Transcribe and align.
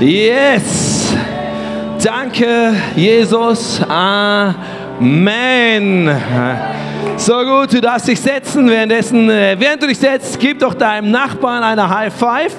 Yes. 0.00 1.12
Danke, 2.04 2.72
Jesus. 2.94 3.80
Amen. 3.88 4.56
So 7.16 7.32
gut, 7.42 7.72
du 7.72 7.80
darfst 7.80 8.06
dich 8.06 8.20
setzen. 8.20 8.70
Währenddessen, 8.70 9.28
äh, 9.28 9.56
während 9.58 9.82
du 9.82 9.88
dich 9.88 9.98
setzt, 9.98 10.38
gib 10.38 10.60
doch 10.60 10.74
deinem 10.74 11.10
Nachbarn 11.10 11.64
eine 11.64 11.88
High 11.88 12.14
Five. 12.14 12.54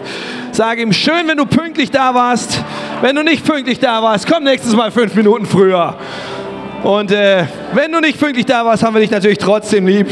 Sag 0.52 0.79
ihm, 0.79 0.91
schön, 0.91 1.29
wenn 1.29 1.38
du 1.38 1.45
pünktlich 1.45 1.89
da 1.91 2.13
warst. 2.13 2.61
Wenn 2.99 3.16
du 3.16 3.23
nicht 3.23 3.45
pünktlich 3.45 3.80
da 3.80 4.03
warst, 4.03 4.27
komm 4.27 4.44
nächstes 4.44 4.75
Mal 4.75 4.91
fünf 4.91 5.16
Minuten 5.16 5.45
früher. 5.45 5.95
Und 6.83 7.09
äh, 7.13 7.45
wenn 7.73 7.89
du 7.94 8.02
nicht 8.02 8.19
pünktlich 8.19 8.47
da 8.47 8.66
warst, 8.66 8.83
haben 8.83 8.94
wir 8.95 9.02
dich 9.02 9.11
natürlich 9.11 9.38
trotzdem 9.38 9.88
lieb. 9.88 10.08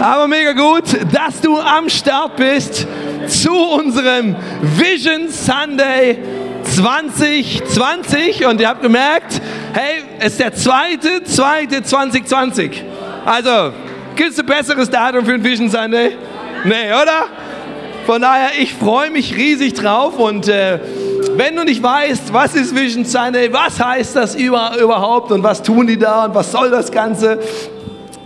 Aber 0.00 0.28
mega 0.28 0.52
gut, 0.52 0.84
dass 1.12 1.40
du 1.40 1.58
am 1.58 1.88
Start 1.88 2.36
bist 2.36 2.86
zu 3.26 3.52
unserem 3.52 4.36
Vision 4.62 5.28
Sunday 5.28 6.18
2020. 6.64 8.46
Und 8.46 8.60
ihr 8.60 8.68
habt 8.68 8.82
gemerkt, 8.82 9.40
hey, 9.72 10.02
es 10.18 10.32
ist 10.32 10.40
der 10.40 10.54
zweite, 10.54 11.22
zweite 11.24 11.82
2020. 11.82 12.84
Also, 13.24 13.72
gibt 14.16 14.30
es 14.30 14.38
ein 14.38 14.46
besseres 14.46 14.90
Datum 14.90 15.24
für 15.24 15.34
ein 15.34 15.44
Vision 15.44 15.68
Sunday? 15.68 16.16
Nee, 16.64 16.92
oder? 16.92 17.26
Von 18.06 18.20
daher, 18.20 18.50
ich 18.58 18.74
freue 18.74 19.10
mich 19.10 19.36
riesig 19.36 19.74
drauf 19.74 20.18
und 20.18 20.48
äh, 20.48 20.78
wenn 21.36 21.54
du 21.54 21.64
nicht 21.64 21.82
weißt, 21.82 22.32
was 22.32 22.54
ist 22.54 22.74
Vision 22.74 23.04
Sunday, 23.04 23.52
was 23.52 23.78
heißt 23.78 24.16
das 24.16 24.34
überhaupt 24.34 25.30
und 25.30 25.42
was 25.42 25.62
tun 25.62 25.86
die 25.86 25.98
da 25.98 26.24
und 26.24 26.34
was 26.34 26.50
soll 26.50 26.70
das 26.70 26.90
Ganze, 26.90 27.38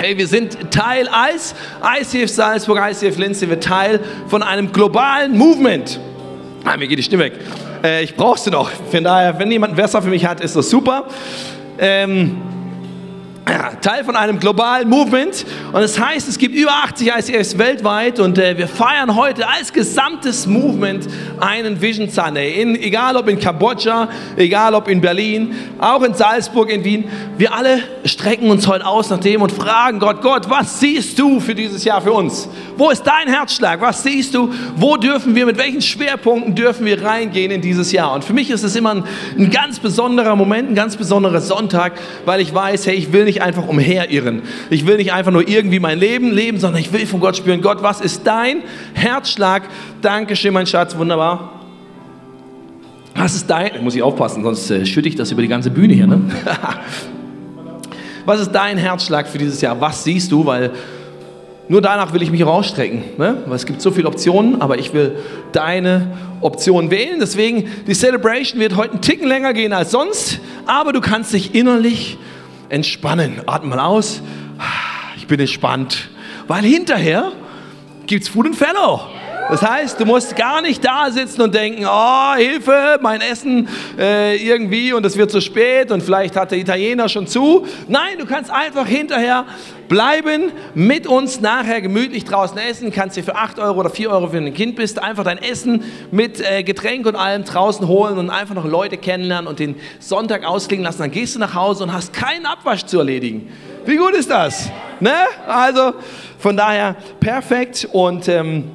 Hey, 0.04 0.18
wir 0.18 0.26
sind 0.26 0.70
Teil 0.70 1.08
als 1.08 1.54
ICF 1.98 2.28
Salzburg, 2.28 2.78
ICF 2.78 3.16
Linz, 3.16 3.40
sind 3.40 3.48
wir 3.48 3.58
Teil 3.58 4.00
von 4.28 4.42
einem 4.42 4.70
globalen 4.70 5.34
Movement. 5.34 5.98
Ah, 6.62 6.76
mir 6.76 6.86
geht 6.88 6.98
die 6.98 7.02
Stimme 7.02 7.24
weg. 7.24 7.32
Äh, 7.82 8.04
ich 8.04 8.14
brauche 8.14 8.38
sie 8.38 8.50
noch. 8.50 8.68
Von 8.68 9.02
daher, 9.02 9.38
wenn 9.38 9.50
jemand 9.50 9.72
ein 9.72 9.76
Versa 9.76 10.02
für 10.02 10.10
mich 10.10 10.26
hat, 10.26 10.42
ist 10.42 10.56
das 10.56 10.68
super. 10.68 11.06
Ähm, 11.78 12.36
Teil 13.82 14.04
von 14.04 14.16
einem 14.16 14.40
globalen 14.40 14.88
Movement 14.88 15.44
und 15.72 15.82
es 15.82 15.94
das 15.94 16.04
heißt, 16.04 16.28
es 16.28 16.38
gibt 16.38 16.54
über 16.54 16.70
80 16.84 17.08
ICFs 17.08 17.58
weltweit 17.58 18.18
und 18.18 18.38
äh, 18.38 18.56
wir 18.56 18.66
feiern 18.66 19.14
heute 19.14 19.46
als 19.46 19.70
gesamtes 19.70 20.46
Movement 20.46 21.06
einen 21.40 21.80
Vision 21.80 22.08
Sunday. 22.08 22.62
In, 22.62 22.74
egal 22.74 23.16
ob 23.16 23.28
in 23.28 23.38
Kambodscha, 23.38 24.08
egal 24.36 24.74
ob 24.74 24.88
in 24.88 25.02
Berlin, 25.02 25.54
auch 25.78 26.02
in 26.02 26.14
Salzburg, 26.14 26.70
in 26.70 26.84
Wien. 26.84 27.04
Wir 27.36 27.52
alle 27.52 27.80
strecken 28.06 28.50
uns 28.50 28.66
heute 28.66 28.86
aus 28.86 29.10
nach 29.10 29.20
dem 29.20 29.42
und 29.42 29.52
fragen 29.52 29.98
Gott, 29.98 30.22
Gott, 30.22 30.48
was 30.48 30.80
siehst 30.80 31.18
du 31.18 31.38
für 31.38 31.54
dieses 31.54 31.84
Jahr 31.84 32.00
für 32.00 32.12
uns? 32.12 32.48
Wo 32.76 32.90
ist 32.90 33.04
dein 33.04 33.28
Herzschlag? 33.28 33.80
Was 33.80 34.02
siehst 34.02 34.34
du? 34.34 34.52
Wo 34.76 34.96
dürfen 34.96 35.34
wir, 35.34 35.46
mit 35.46 35.58
welchen 35.58 35.80
Schwerpunkten 35.80 36.54
dürfen 36.54 36.86
wir 36.86 37.04
reingehen 37.04 37.52
in 37.52 37.60
dieses 37.60 37.92
Jahr? 37.92 38.12
Und 38.12 38.24
für 38.24 38.32
mich 38.32 38.50
ist 38.50 38.64
es 38.64 38.74
immer 38.74 38.94
ein, 38.94 39.04
ein 39.38 39.50
ganz 39.50 39.78
besonderer 39.78 40.34
Moment, 40.34 40.70
ein 40.70 40.74
ganz 40.74 40.96
besonderer 40.96 41.40
Sonntag, 41.40 41.92
weil 42.24 42.40
ich 42.40 42.52
weiß, 42.52 42.86
hey, 42.86 42.94
ich 42.94 43.12
will 43.12 43.24
nicht 43.24 43.42
einfach 43.42 43.68
umherirren. 43.68 44.42
Ich 44.70 44.86
will 44.86 44.96
nicht 44.96 45.12
einfach 45.12 45.30
nur 45.30 45.46
irgendwie 45.46 45.78
mein 45.78 45.98
Leben 45.98 46.32
leben, 46.32 46.58
sondern 46.58 46.80
ich 46.80 46.92
will 46.92 47.06
von 47.06 47.20
Gott 47.20 47.36
spüren, 47.36 47.60
Gott, 47.60 47.82
was 47.82 48.00
ist 48.00 48.26
dein 48.26 48.62
Herzschlag? 48.94 49.62
Dankeschön, 50.02 50.52
mein 50.52 50.66
Schatz, 50.66 50.96
wunderbar. 50.96 51.60
Was 53.14 53.36
ist 53.36 53.48
dein, 53.48 53.84
muss 53.84 53.94
ich 53.94 54.02
aufpassen, 54.02 54.42
sonst 54.42 54.68
äh, 54.70 54.84
schütte 54.84 55.08
ich 55.08 55.14
das 55.14 55.30
über 55.30 55.42
die 55.42 55.48
ganze 55.48 55.70
Bühne 55.70 55.94
hier. 55.94 56.08
Ne? 56.08 56.20
was 58.26 58.40
ist 58.40 58.50
dein 58.50 58.76
Herzschlag 58.76 59.28
für 59.28 59.38
dieses 59.38 59.60
Jahr? 59.60 59.80
Was 59.80 60.02
siehst 60.02 60.32
du? 60.32 60.44
Weil 60.44 60.72
nur 61.68 61.80
danach 61.80 62.12
will 62.12 62.22
ich 62.22 62.30
mich 62.30 62.44
rausstrecken. 62.44 63.02
Ne? 63.16 63.42
Weil 63.46 63.56
es 63.56 63.64
gibt 63.64 63.80
so 63.80 63.90
viele 63.90 64.08
Optionen, 64.08 64.60
aber 64.60 64.78
ich 64.78 64.92
will 64.92 65.16
deine 65.52 66.12
Option 66.40 66.90
wählen. 66.90 67.18
Deswegen, 67.20 67.68
die 67.86 67.94
Celebration 67.94 68.60
wird 68.60 68.76
heute 68.76 68.92
einen 68.92 69.00
Ticken 69.00 69.26
länger 69.26 69.54
gehen 69.54 69.72
als 69.72 69.90
sonst, 69.90 70.40
aber 70.66 70.92
du 70.92 71.00
kannst 71.00 71.32
dich 71.32 71.54
innerlich 71.54 72.18
entspannen. 72.68 73.40
Atme 73.46 73.70
mal 73.70 73.80
aus. 73.80 74.20
Ich 75.16 75.26
bin 75.26 75.40
entspannt. 75.40 76.10
Weil 76.46 76.64
hinterher 76.64 77.32
gibt 78.06 78.24
es 78.24 78.28
Food 78.28 78.46
and 78.46 78.56
Fellow. 78.56 79.00
Das 79.50 79.60
heißt, 79.60 80.00
du 80.00 80.06
musst 80.06 80.36
gar 80.36 80.62
nicht 80.62 80.82
da 80.84 81.10
sitzen 81.10 81.42
und 81.42 81.54
denken, 81.54 81.84
oh, 81.86 82.34
Hilfe, 82.34 82.98
mein 83.02 83.20
Essen 83.20 83.68
äh, 83.98 84.36
irgendwie 84.36 84.92
und 84.92 85.04
es 85.04 85.18
wird 85.18 85.30
zu 85.30 85.40
spät 85.40 85.90
und 85.90 86.02
vielleicht 86.02 86.34
hat 86.34 86.50
der 86.50 86.58
Italiener 86.58 87.08
schon 87.08 87.26
zu. 87.26 87.66
Nein, 87.86 88.18
du 88.18 88.24
kannst 88.24 88.50
einfach 88.50 88.86
hinterher 88.86 89.44
bleiben, 89.88 90.50
mit 90.74 91.06
uns 91.06 91.40
nachher 91.40 91.82
gemütlich 91.82 92.24
draußen 92.24 92.56
essen, 92.56 92.90
kannst 92.90 93.18
dir 93.18 93.22
für 93.22 93.36
8 93.36 93.58
Euro 93.58 93.80
oder 93.80 93.90
4 93.90 94.10
Euro, 94.10 94.32
wenn 94.32 94.44
du 94.44 94.50
ein 94.50 94.54
Kind 94.54 94.76
bist, 94.76 95.02
einfach 95.02 95.24
dein 95.24 95.38
Essen 95.38 95.84
mit 96.10 96.40
äh, 96.40 96.62
Getränk 96.62 97.06
und 97.06 97.14
allem 97.14 97.44
draußen 97.44 97.86
holen 97.86 98.16
und 98.16 98.30
einfach 98.30 98.54
noch 98.54 98.64
Leute 98.64 98.96
kennenlernen 98.96 99.46
und 99.46 99.58
den 99.58 99.76
Sonntag 100.00 100.44
ausklingen 100.44 100.84
lassen. 100.84 101.00
Dann 101.00 101.10
gehst 101.10 101.34
du 101.34 101.38
nach 101.38 101.54
Hause 101.54 101.84
und 101.84 101.92
hast 101.92 102.14
keinen 102.14 102.46
Abwasch 102.46 102.86
zu 102.86 102.98
erledigen. 102.98 103.52
Wie 103.84 103.96
gut 103.96 104.14
ist 104.14 104.30
das? 104.30 104.70
Ne? 105.00 105.12
Also 105.46 105.92
von 106.38 106.56
daher 106.56 106.96
perfekt 107.20 107.86
und 107.92 108.26
ähm, 108.28 108.70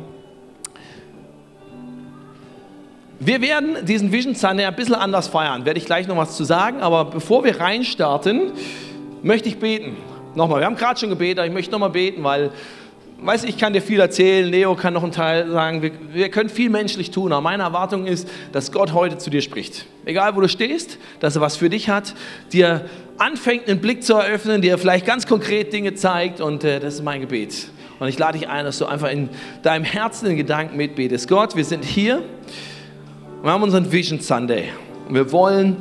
wir 3.20 3.42
werden 3.42 3.86
diesen 3.86 4.12
Vision 4.12 4.34
Sunday 4.34 4.66
ein 4.66 4.76
bisschen 4.76 4.96
anders 4.96 5.28
feiern, 5.28 5.66
werde 5.66 5.78
ich 5.78 5.86
gleich 5.86 6.08
noch 6.08 6.16
was 6.16 6.38
zu 6.38 6.46
sagen, 6.46 6.80
aber 6.80 7.06
bevor 7.06 7.44
wir 7.44 7.60
reinstarten, 7.60 8.54
möchte 9.24 9.50
ich 9.50 9.58
beten. 9.58 9.98
Nochmal, 10.36 10.62
wir 10.62 10.66
haben 10.66 10.78
gerade 10.78 10.98
schon 11.00 11.10
gebetet, 11.10 11.40
aber 11.40 11.48
ich 11.48 11.54
möchte 11.54 11.72
nochmal 11.72 11.90
beten, 11.90 12.24
weil, 12.24 12.52
weiß 13.22 13.44
ich 13.44 13.58
kann 13.58 13.74
dir 13.74 13.82
viel 13.82 14.00
erzählen, 14.00 14.50
Leo 14.50 14.74
kann 14.76 14.94
noch 14.94 15.04
einen 15.04 15.12
Teil 15.12 15.52
sagen, 15.52 15.82
wir, 15.82 15.92
wir 16.14 16.30
können 16.30 16.50
viel 16.50 16.70
menschlich 16.70 17.12
tun, 17.12 17.34
aber 17.34 17.42
meine 17.42 17.64
Erwartung 17.64 18.06
ist, 18.06 18.30
dass 18.54 18.72
Gott 18.72 18.94
heute 18.94 19.18
zu 19.18 19.30
dir 19.30 19.42
spricht. 19.42 19.86
Egal 20.06 20.38
wo 20.38 20.42
du 20.42 20.48
stehst, 20.48 20.98
dass 21.20 21.36
er 21.36 21.42
was 21.42 21.58
für 21.58 21.70
dich 21.70 21.90
hat, 21.90 22.14
dir 22.54 22.86
anfängt, 23.18 23.68
einen 23.68 23.82
Blick 23.82 24.02
zu 24.02 24.14
eröffnen, 24.14 24.62
dir 24.62 24.78
vielleicht 24.78 25.06
ganz 25.06 25.28
konkret 25.28 25.74
Dinge 25.74 25.94
zeigt 25.94 26.40
und 26.40 26.64
äh, 26.64 26.80
das 26.80 26.96
ist 26.96 27.04
mein 27.04 27.20
Gebet. 27.20 27.70
Und 28.00 28.08
ich 28.08 28.18
lade 28.18 28.40
dich 28.40 28.48
ein, 28.48 28.64
dass 28.64 28.78
du 28.78 28.86
einfach 28.86 29.12
in 29.12 29.28
deinem 29.62 29.84
Herzen 29.84 30.28
den 30.28 30.38
Gedanken 30.38 30.78
mitbetest. 30.78 31.28
Gott, 31.28 31.58
wir 31.58 31.66
sind 31.66 31.84
hier, 31.84 32.24
wir 33.42 33.52
haben 33.52 33.64
unseren 33.64 33.90
Vision 33.90 34.20
Sunday. 34.20 34.66
Wir 35.10 35.32
wollen 35.32 35.78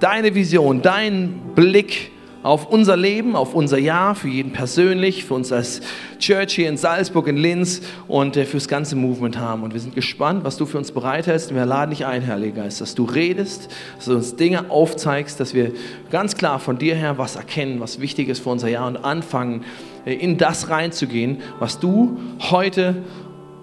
deine 0.00 0.34
Vision, 0.34 0.82
deinen 0.82 1.54
Blick 1.54 2.10
auf 2.42 2.66
unser 2.66 2.96
Leben, 2.96 3.36
auf 3.36 3.54
unser 3.54 3.78
Jahr, 3.78 4.14
für 4.14 4.28
jeden 4.28 4.52
persönlich, 4.52 5.24
für 5.24 5.34
uns 5.34 5.52
als 5.52 5.80
Church 6.18 6.54
hier 6.54 6.68
in 6.68 6.76
Salzburg, 6.76 7.28
in 7.28 7.36
Linz 7.36 7.82
und 8.06 8.36
äh, 8.36 8.44
fürs 8.44 8.68
ganze 8.68 8.96
Movement 8.96 9.38
haben. 9.38 9.62
Und 9.62 9.72
wir 9.72 9.80
sind 9.80 9.94
gespannt, 9.94 10.44
was 10.44 10.56
du 10.56 10.66
für 10.66 10.78
uns 10.78 10.90
bereithältst. 10.90 11.54
Wir 11.54 11.66
laden 11.66 11.90
dich 11.90 12.06
ein, 12.06 12.26
Heiliger 12.26 12.62
Geist, 12.62 12.80
dass 12.80 12.94
du 12.94 13.04
redest, 13.04 13.68
dass 13.96 14.06
du 14.06 14.14
uns 14.14 14.36
Dinge 14.36 14.70
aufzeigst, 14.70 15.38
dass 15.40 15.54
wir 15.54 15.72
ganz 16.10 16.36
klar 16.36 16.58
von 16.58 16.78
dir 16.78 16.94
her 16.94 17.18
was 17.18 17.36
erkennen, 17.36 17.80
was 17.80 18.00
wichtig 18.00 18.28
ist 18.28 18.40
für 18.40 18.50
unser 18.50 18.68
Jahr 18.68 18.86
und 18.86 18.96
anfangen, 18.96 19.64
äh, 20.06 20.14
in 20.14 20.38
das 20.38 20.70
reinzugehen, 20.70 21.38
was 21.58 21.78
du 21.78 22.18
heute 22.50 23.02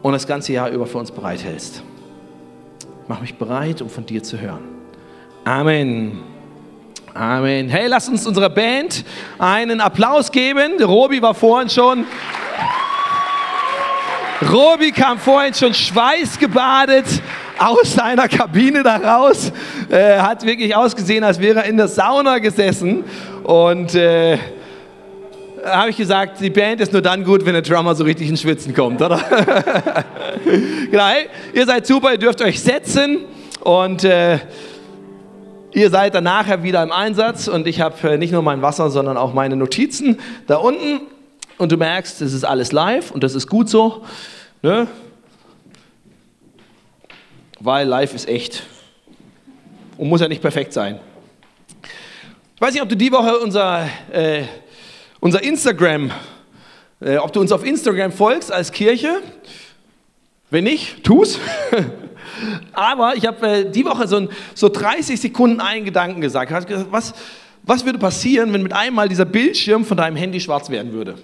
und 0.02 0.14
das 0.14 0.28
ganze 0.28 0.54
Jahr 0.54 0.70
über 0.70 0.86
für 0.86 0.98
uns 0.98 1.12
bereithältst. 1.12 1.84
Mach 3.08 3.22
mich 3.22 3.36
bereit, 3.36 3.84
um 3.84 3.90
von 3.90 4.04
dir 4.04 4.24
zu 4.24 4.40
hören. 4.40 4.64
Amen. 5.44 6.24
Amen. 7.14 7.70
Hey, 7.70 7.86
lass 7.86 8.10
uns 8.10 8.26
unserer 8.26 8.50
Band 8.50 9.06
einen 9.38 9.80
Applaus 9.80 10.32
geben. 10.32 10.82
Robi 10.84 11.22
war 11.22 11.36
vorhin 11.36 11.70
schon. 11.70 12.06
Robi 14.52 14.92
kam 14.92 15.20
vorhin 15.20 15.54
schon 15.54 15.76
schweißgebadet 15.76 17.06
aus 17.60 17.94
seiner 17.94 18.28
Kabine 18.28 18.82
da 18.82 18.96
raus. 18.96 19.52
Äh, 19.92 20.18
hat 20.18 20.44
wirklich 20.44 20.76
ausgesehen, 20.76 21.24
als 21.24 21.40
wäre 21.40 21.60
er 21.60 21.66
in 21.66 21.78
der 21.78 21.88
Sauna 21.88 22.40
gesessen. 22.40 23.04
Und 23.44 23.94
äh, 23.94 24.40
habe 25.66 25.90
ich 25.90 25.98
gesagt, 25.98 26.40
die 26.40 26.50
Band 26.50 26.80
ist 26.80 26.94
nur 26.94 27.02
dann 27.02 27.24
gut, 27.24 27.46
wenn 27.46 27.54
der 27.54 27.62
Drummer 27.62 27.96
so 27.96 28.04
richtig 28.04 28.30
ins 28.30 28.42
Schwitzen 28.42 28.74
kommt, 28.74 29.02
oder? 29.02 29.18
genau, 30.92 31.10
ihr 31.54 31.66
seid 31.66 31.88
super, 31.88 32.12
ihr 32.12 32.18
dürft 32.18 32.42
euch 32.42 32.62
setzen 32.62 33.26
und 33.62 34.04
äh, 34.04 34.40
ihr 35.74 35.90
seid 35.90 36.14
dann 36.14 36.26
nachher 36.26 36.62
wieder 36.64 36.84
im 36.84 36.92
Einsatz 36.92 37.48
und 37.48 37.68
ich 37.68 37.82
habe 37.82 38.12
äh, 38.12 38.18
nicht 38.18 38.32
nur 38.32 38.44
mein 38.44 38.62
Wasser, 38.62 38.90
sondern 38.92 39.18
auch 39.18 39.34
meine 39.34 39.56
Notizen 39.56 40.20
da 40.46 40.58
unten 40.58 41.02
und 41.58 41.72
du 41.72 41.78
merkst, 41.78 42.22
das 42.22 42.34
ist 42.34 42.44
alles 42.44 42.72
live 42.72 43.12
und 43.12 43.24
das 43.24 43.34
ist 43.34 43.48
gut 43.48 43.70
so, 43.70 44.04
ne? 44.62 44.88
weil 47.60 47.88
live 47.88 48.14
ist 48.14 48.28
echt 48.28 48.64
und 49.98 50.10
muss 50.10 50.22
ja 50.22 50.28
nicht 50.28 50.42
perfekt 50.42 50.74
sein. 50.74 51.00
Ich 52.56 52.62
weiß 52.62 52.74
nicht, 52.74 52.84
ob 52.84 52.90
du 52.90 52.96
die 52.96 53.12
Woche 53.12 53.38
unser 53.40 53.90
äh, 54.14 54.44
unser 55.20 55.44
Instagram, 55.44 56.12
äh, 57.02 57.18
ob 57.18 57.34
du 57.34 57.42
uns 57.42 57.52
auf 57.52 57.66
Instagram 57.66 58.12
folgst 58.12 58.52
als 58.52 58.72
Kirche. 58.72 59.22
Wenn 60.50 60.64
nicht, 60.64 61.04
tu's. 61.04 61.40
Aber 62.74 63.16
ich 63.16 63.26
habe 63.26 63.48
äh, 63.48 63.72
die 63.72 63.86
Woche 63.86 64.08
so, 64.08 64.28
so 64.54 64.70
30 64.70 65.20
Sekunden 65.20 65.60
einen 65.60 65.86
Gedanken 65.86 66.22
gesagt. 66.22 66.52
Was, 66.92 67.14
was 67.64 67.86
würde 67.86 68.00
passieren, 68.00 68.54
wenn 68.54 68.64
mit 68.64 68.74
einmal 68.74 69.10
dieser 69.10 69.26
Bildschirm 69.26 69.86
von 69.86 69.98
deinem 69.98 70.16
Handy 70.16 70.40
schwarz 70.40 70.70
werden 70.70 70.94
würde? 70.94 71.16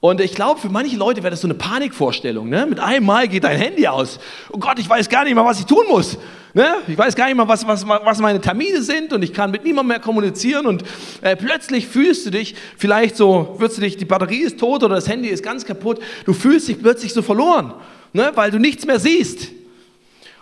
Und 0.00 0.20
ich 0.20 0.34
glaube, 0.34 0.60
für 0.60 0.68
manche 0.68 0.96
Leute 0.96 1.22
wäre 1.22 1.30
das 1.30 1.40
so 1.40 1.46
eine 1.46 1.54
Panikvorstellung. 1.54 2.50
Ne? 2.50 2.66
Mit 2.66 2.78
einem 2.78 3.06
Mal 3.06 3.26
geht 3.26 3.44
dein 3.44 3.56
Handy 3.56 3.86
aus. 3.86 4.18
Oh 4.50 4.58
Gott, 4.58 4.78
ich 4.78 4.88
weiß 4.88 5.08
gar 5.08 5.24
nicht 5.24 5.34
mehr, 5.34 5.44
was 5.46 5.60
ich 5.60 5.66
tun 5.66 5.86
muss. 5.88 6.18
Ne? 6.56 6.76
Ich 6.86 6.96
weiß 6.96 7.16
gar 7.16 7.26
nicht 7.26 7.34
mehr, 7.34 7.48
was, 7.48 7.66
was, 7.66 7.86
was 7.86 8.18
meine 8.20 8.40
Termine 8.40 8.80
sind 8.80 9.12
und 9.12 9.22
ich 9.22 9.32
kann 9.32 9.50
mit 9.50 9.64
niemandem 9.64 9.88
mehr 9.88 9.98
kommunizieren. 9.98 10.66
Und 10.66 10.84
äh, 11.20 11.34
plötzlich 11.34 11.88
fühlst 11.88 12.26
du 12.26 12.30
dich, 12.30 12.54
vielleicht 12.78 13.16
so, 13.16 13.56
wirst 13.58 13.76
du 13.76 13.80
dich, 13.80 13.96
die 13.96 14.04
Batterie 14.04 14.42
ist 14.42 14.60
tot 14.60 14.84
oder 14.84 14.94
das 14.94 15.08
Handy 15.08 15.28
ist 15.28 15.42
ganz 15.42 15.64
kaputt. 15.64 16.00
Du 16.24 16.32
fühlst 16.32 16.68
dich 16.68 16.80
plötzlich 16.80 17.12
so 17.12 17.22
verloren, 17.22 17.74
ne? 18.12 18.30
weil 18.36 18.52
du 18.52 18.60
nichts 18.60 18.86
mehr 18.86 19.00
siehst. 19.00 19.48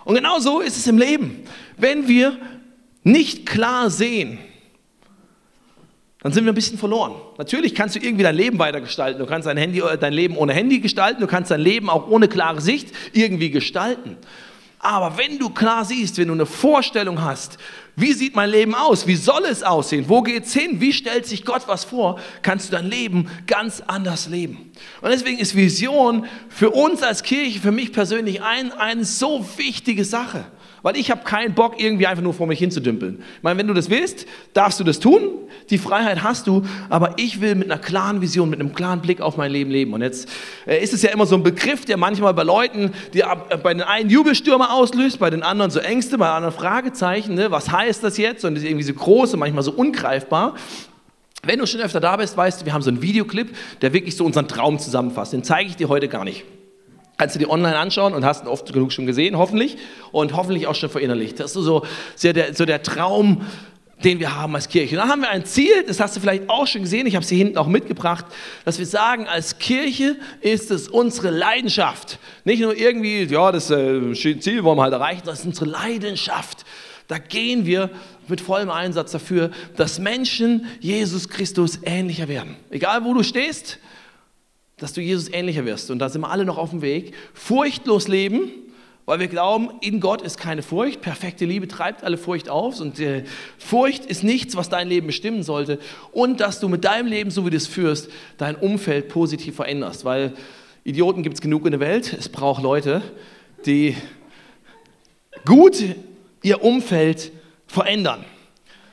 Und 0.04 0.16
genau 0.16 0.38
so 0.38 0.60
ist 0.60 0.76
es 0.76 0.86
im 0.86 0.98
Leben. 0.98 1.44
Wenn 1.78 2.06
wir 2.06 2.36
nicht 3.04 3.46
klar 3.46 3.88
sehen, 3.88 4.38
dann 6.20 6.32
sind 6.32 6.44
wir 6.44 6.52
ein 6.52 6.54
bisschen 6.54 6.78
verloren. 6.78 7.14
Natürlich 7.38 7.74
kannst 7.74 7.96
du 7.96 8.00
irgendwie 8.00 8.22
dein 8.22 8.36
Leben 8.36 8.58
weitergestalten. 8.58 9.18
Du 9.18 9.26
kannst 9.26 9.48
dein, 9.48 9.56
Handy, 9.56 9.80
äh, 9.80 9.96
dein 9.96 10.12
Leben 10.12 10.36
ohne 10.36 10.52
Handy 10.52 10.80
gestalten. 10.80 11.22
Du 11.22 11.26
kannst 11.26 11.50
dein 11.50 11.60
Leben 11.60 11.88
auch 11.88 12.06
ohne 12.08 12.28
klare 12.28 12.60
Sicht 12.60 12.88
irgendwie 13.14 13.50
gestalten. 13.50 14.18
Aber 14.84 15.16
wenn 15.16 15.38
du 15.38 15.48
klar 15.48 15.84
siehst, 15.84 16.18
wenn 16.18 16.26
du 16.26 16.34
eine 16.34 16.44
Vorstellung 16.44 17.22
hast, 17.22 17.56
wie 17.94 18.12
sieht 18.12 18.34
mein 18.34 18.50
Leben 18.50 18.74
aus? 18.74 19.06
Wie 19.06 19.14
soll 19.14 19.44
es 19.44 19.62
aussehen? 19.62 20.06
Wo 20.08 20.22
geht 20.22 20.44
es 20.44 20.52
hin? 20.52 20.80
Wie 20.80 20.92
stellt 20.92 21.24
sich 21.24 21.44
Gott 21.44 21.68
was 21.68 21.84
vor? 21.84 22.18
Kannst 22.42 22.66
du 22.66 22.72
dein 22.72 22.90
Leben 22.90 23.30
ganz 23.46 23.80
anders 23.86 24.28
leben. 24.28 24.72
Und 25.00 25.10
deswegen 25.10 25.38
ist 25.38 25.54
Vision 25.54 26.26
für 26.48 26.70
uns 26.70 27.04
als 27.04 27.22
Kirche, 27.22 27.60
für 27.60 27.70
mich 27.70 27.92
persönlich 27.92 28.42
ein, 28.42 28.72
eine 28.72 29.04
so 29.04 29.46
wichtige 29.56 30.04
Sache. 30.04 30.46
Weil 30.82 30.96
ich 30.96 31.10
habe 31.10 31.22
keinen 31.22 31.54
Bock, 31.54 31.80
irgendwie 31.80 32.06
einfach 32.06 32.22
nur 32.22 32.34
vor 32.34 32.46
mich 32.46 32.58
hinzudümpeln. 32.58 33.22
Ich 33.36 33.42
meine, 33.42 33.58
wenn 33.58 33.68
du 33.68 33.74
das 33.74 33.88
willst, 33.88 34.26
darfst 34.52 34.80
du 34.80 34.84
das 34.84 34.98
tun. 34.98 35.22
Die 35.70 35.78
Freiheit 35.78 36.24
hast 36.24 36.48
du. 36.48 36.62
Aber 36.88 37.14
ich 37.18 37.40
will 37.40 37.54
mit 37.54 37.70
einer 37.70 37.80
klaren 37.80 38.20
Vision, 38.20 38.50
mit 38.50 38.58
einem 38.58 38.74
klaren 38.74 39.00
Blick 39.00 39.20
auf 39.20 39.36
mein 39.36 39.52
Leben 39.52 39.70
leben. 39.70 39.92
Und 39.92 40.02
jetzt 40.02 40.28
äh, 40.66 40.82
ist 40.82 40.92
es 40.92 41.02
ja 41.02 41.10
immer 41.10 41.26
so 41.26 41.36
ein 41.36 41.44
Begriff, 41.44 41.84
der 41.84 41.96
manchmal 41.96 42.34
bei 42.34 42.42
Leuten, 42.42 42.92
die 43.14 43.20
äh, 43.20 43.26
bei 43.62 43.72
den 43.72 43.82
einen 43.82 44.10
Jubelstürme 44.10 44.70
auslöst, 44.70 45.20
bei 45.20 45.30
den 45.30 45.44
anderen 45.44 45.70
so 45.70 45.78
Ängste, 45.78 46.18
bei 46.18 46.28
anderen 46.28 46.54
Fragezeichen. 46.54 47.34
Ne? 47.34 47.50
Was 47.52 47.70
heißt 47.70 48.02
das 48.02 48.16
jetzt? 48.18 48.44
Und 48.44 48.54
das 48.54 48.64
ist 48.64 48.68
irgendwie 48.68 48.84
so 48.84 48.94
groß 48.94 49.34
und 49.34 49.40
manchmal 49.40 49.62
so 49.62 49.72
ungreifbar. 49.72 50.56
Wenn 51.44 51.58
du 51.58 51.66
schon 51.66 51.80
öfter 51.80 52.00
da 52.00 52.16
bist, 52.16 52.36
weißt 52.36 52.60
du, 52.60 52.66
wir 52.66 52.72
haben 52.72 52.82
so 52.82 52.90
einen 52.90 53.02
Videoclip, 53.02 53.54
der 53.80 53.92
wirklich 53.92 54.16
so 54.16 54.24
unseren 54.24 54.48
Traum 54.48 54.78
zusammenfasst. 54.78 55.32
Den 55.32 55.44
zeige 55.44 55.68
ich 55.68 55.76
dir 55.76 55.88
heute 55.88 56.08
gar 56.08 56.24
nicht. 56.24 56.44
Kannst 57.18 57.34
du 57.34 57.38
dir 57.38 57.50
online 57.50 57.76
anschauen 57.76 58.14
und 58.14 58.24
hast 58.24 58.44
ihn 58.44 58.48
oft 58.48 58.72
genug 58.72 58.92
schon 58.92 59.06
gesehen, 59.06 59.36
hoffentlich. 59.36 59.76
Und 60.10 60.34
hoffentlich 60.34 60.66
auch 60.66 60.74
schon 60.74 60.90
verinnerlicht. 60.90 61.38
Das 61.40 61.54
ist 61.54 61.64
so, 61.64 61.84
so, 62.16 62.32
der, 62.32 62.54
so 62.54 62.64
der 62.64 62.82
Traum, 62.82 63.42
den 64.02 64.18
wir 64.18 64.34
haben 64.34 64.54
als 64.54 64.68
Kirche. 64.68 64.96
Und 64.96 65.02
dann 65.02 65.10
haben 65.10 65.22
wir 65.22 65.30
ein 65.30 65.44
Ziel, 65.44 65.84
das 65.86 66.00
hast 66.00 66.16
du 66.16 66.20
vielleicht 66.20 66.48
auch 66.48 66.66
schon 66.66 66.82
gesehen, 66.82 67.06
ich 67.06 67.14
habe 67.14 67.22
es 67.22 67.28
hier 67.28 67.38
hinten 67.38 67.56
auch 67.58 67.66
mitgebracht, 67.66 68.24
dass 68.64 68.78
wir 68.78 68.86
sagen, 68.86 69.26
als 69.28 69.58
Kirche 69.58 70.16
ist 70.40 70.70
es 70.70 70.88
unsere 70.88 71.30
Leidenschaft. 71.30 72.18
Nicht 72.44 72.60
nur 72.60 72.76
irgendwie, 72.76 73.24
ja, 73.24 73.52
das 73.52 73.70
äh, 73.70 74.12
Ziel 74.14 74.64
wollen 74.64 74.78
wir 74.78 74.82
halt 74.82 74.92
erreichen, 74.92 75.22
das 75.24 75.40
ist 75.40 75.46
unsere 75.46 75.66
Leidenschaft. 75.66 76.64
Da 77.08 77.18
gehen 77.18 77.66
wir 77.66 77.90
mit 78.28 78.40
vollem 78.40 78.70
Einsatz 78.70 79.12
dafür, 79.12 79.50
dass 79.76 79.98
Menschen 79.98 80.66
Jesus 80.80 81.28
Christus 81.28 81.80
ähnlicher 81.84 82.28
werden. 82.28 82.56
Egal 82.70 83.04
wo 83.04 83.12
du 83.14 83.22
stehst, 83.22 83.78
dass 84.82 84.92
du 84.92 85.00
Jesus 85.00 85.32
ähnlicher 85.32 85.64
wirst. 85.64 85.90
Und 85.90 86.00
da 86.00 86.08
sind 86.08 86.22
wir 86.22 86.30
alle 86.30 86.44
noch 86.44 86.58
auf 86.58 86.70
dem 86.70 86.82
Weg. 86.82 87.14
Furchtlos 87.34 88.08
leben, 88.08 88.50
weil 89.06 89.20
wir 89.20 89.28
glauben, 89.28 89.70
in 89.80 90.00
Gott 90.00 90.22
ist 90.22 90.38
keine 90.38 90.62
Furcht. 90.62 91.00
Perfekte 91.00 91.44
Liebe 91.44 91.68
treibt 91.68 92.02
alle 92.02 92.18
Furcht 92.18 92.48
auf. 92.48 92.80
Und 92.80 92.98
äh, 92.98 93.24
Furcht 93.58 94.04
ist 94.06 94.24
nichts, 94.24 94.56
was 94.56 94.68
dein 94.68 94.88
Leben 94.88 95.06
bestimmen 95.06 95.44
sollte. 95.44 95.78
Und 96.10 96.40
dass 96.40 96.58
du 96.58 96.68
mit 96.68 96.84
deinem 96.84 97.06
Leben, 97.06 97.30
so 97.30 97.46
wie 97.46 97.50
du 97.50 97.56
es 97.56 97.68
führst, 97.68 98.10
dein 98.38 98.56
Umfeld 98.56 99.08
positiv 99.08 99.54
veränderst. 99.54 100.04
Weil 100.04 100.32
Idioten 100.82 101.22
gibt 101.22 101.34
es 101.36 101.40
genug 101.40 101.64
in 101.64 101.70
der 101.70 101.80
Welt. 101.80 102.12
Es 102.18 102.28
braucht 102.28 102.62
Leute, 102.62 103.02
die 103.64 103.96
gut 105.44 105.76
ihr 106.42 106.64
Umfeld 106.64 107.30
verändern. 107.68 108.24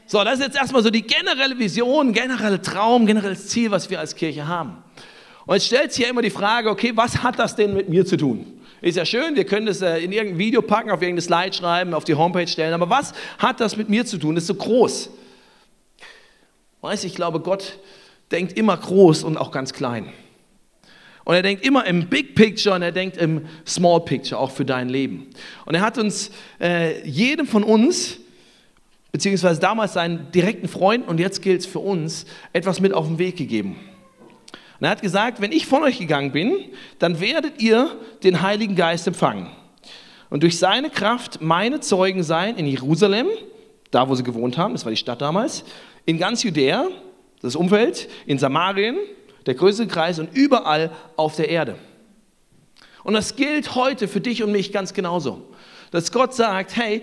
So, 0.05 0.23
das 0.23 0.35
ist 0.35 0.45
jetzt 0.45 0.57
erstmal 0.57 0.83
so 0.83 0.89
die 0.89 1.03
generelle 1.03 1.57
Vision, 1.57 2.13
generelle 2.13 2.61
Traum, 2.61 3.05
generelles 3.05 3.47
Ziel, 3.47 3.69
was 3.71 3.89
wir 3.89 3.99
als 3.99 4.15
Kirche 4.15 4.47
haben. 4.47 4.83
Und 5.49 5.55
jetzt 5.55 5.65
stellt 5.65 5.91
sich 5.91 6.03
ja 6.03 6.11
immer 6.11 6.21
die 6.21 6.29
Frage, 6.29 6.69
okay, 6.69 6.91
was 6.93 7.23
hat 7.23 7.39
das 7.39 7.55
denn 7.55 7.73
mit 7.73 7.89
mir 7.89 8.05
zu 8.05 8.17
tun? 8.17 8.45
Ist 8.81 8.97
ja 8.97 9.03
schön, 9.03 9.35
wir 9.35 9.45
können 9.45 9.65
das 9.65 9.81
äh, 9.81 9.97
in 9.97 10.11
irgendein 10.11 10.37
Video 10.37 10.61
packen, 10.61 10.91
auf 10.91 11.01
irgendeine 11.01 11.23
Slide 11.23 11.53
schreiben, 11.53 11.95
auf 11.95 12.03
die 12.03 12.13
Homepage 12.13 12.45
stellen, 12.45 12.71
aber 12.71 12.87
was 12.87 13.15
hat 13.39 13.59
das 13.59 13.75
mit 13.75 13.89
mir 13.89 14.05
zu 14.05 14.19
tun? 14.19 14.35
Das 14.35 14.43
ist 14.43 14.47
so 14.49 14.53
groß. 14.53 15.09
Weißt 16.81 17.01
du, 17.01 17.07
ich 17.07 17.15
glaube, 17.15 17.39
Gott 17.39 17.79
denkt 18.31 18.59
immer 18.59 18.77
groß 18.77 19.23
und 19.23 19.37
auch 19.37 19.49
ganz 19.49 19.73
klein. 19.73 20.13
Und 21.23 21.33
er 21.33 21.41
denkt 21.41 21.65
immer 21.65 21.83
im 21.87 22.09
Big 22.09 22.35
Picture 22.35 22.75
und 22.75 22.83
er 22.83 22.91
denkt 22.91 23.17
im 23.17 23.47
Small 23.65 24.01
Picture, 24.01 24.39
auch 24.39 24.51
für 24.51 24.65
dein 24.65 24.87
Leben. 24.87 25.31
Und 25.65 25.73
er 25.73 25.81
hat 25.81 25.97
uns, 25.97 26.29
äh, 26.61 27.03
jedem 27.09 27.47
von 27.47 27.63
uns, 27.63 28.19
beziehungsweise 29.11 29.59
damals 29.59 29.93
seinen 29.93 30.31
direkten 30.31 30.67
Freunden 30.67 31.09
und 31.09 31.19
jetzt 31.19 31.41
gilt 31.41 31.61
es 31.61 31.65
für 31.65 31.79
uns, 31.79 32.27
etwas 32.53 32.79
mit 32.79 32.93
auf 32.93 33.07
den 33.07 33.17
Weg 33.17 33.35
gegeben. 33.35 33.77
Und 34.79 34.85
er 34.85 34.91
hat 34.91 35.01
gesagt, 35.01 35.41
wenn 35.41 35.51
ich 35.51 35.65
von 35.65 35.83
euch 35.83 35.99
gegangen 35.99 36.31
bin, 36.31 36.53
dann 36.99 37.19
werdet 37.19 37.61
ihr 37.61 37.97
den 38.23 38.41
Heiligen 38.41 38.75
Geist 38.75 39.07
empfangen. 39.07 39.47
Und 40.29 40.43
durch 40.43 40.57
seine 40.57 40.89
Kraft 40.89 41.41
meine 41.41 41.79
Zeugen 41.81 42.23
sein 42.23 42.55
in 42.55 42.65
Jerusalem, 42.65 43.27
da 43.91 44.07
wo 44.07 44.15
sie 44.15 44.23
gewohnt 44.23 44.57
haben, 44.57 44.73
das 44.73 44.85
war 44.85 44.91
die 44.91 44.97
Stadt 44.97 45.21
damals, 45.21 45.65
in 46.05 46.17
ganz 46.17 46.43
Judäa, 46.43 46.87
das 47.41 47.55
Umfeld, 47.55 48.07
in 48.25 48.37
Samarien, 48.37 48.97
der 49.45 49.55
größte 49.55 49.87
Kreis 49.87 50.19
und 50.19 50.29
überall 50.35 50.91
auf 51.17 51.35
der 51.35 51.49
Erde. 51.49 51.75
Und 53.03 53.13
das 53.13 53.35
gilt 53.35 53.75
heute 53.75 54.07
für 54.07 54.21
dich 54.21 54.43
und 54.43 54.51
mich 54.51 54.71
ganz 54.71 54.93
genauso. 54.93 55.41
Dass 55.91 56.11
Gott 56.11 56.33
sagt, 56.35 56.75
hey, 56.75 57.01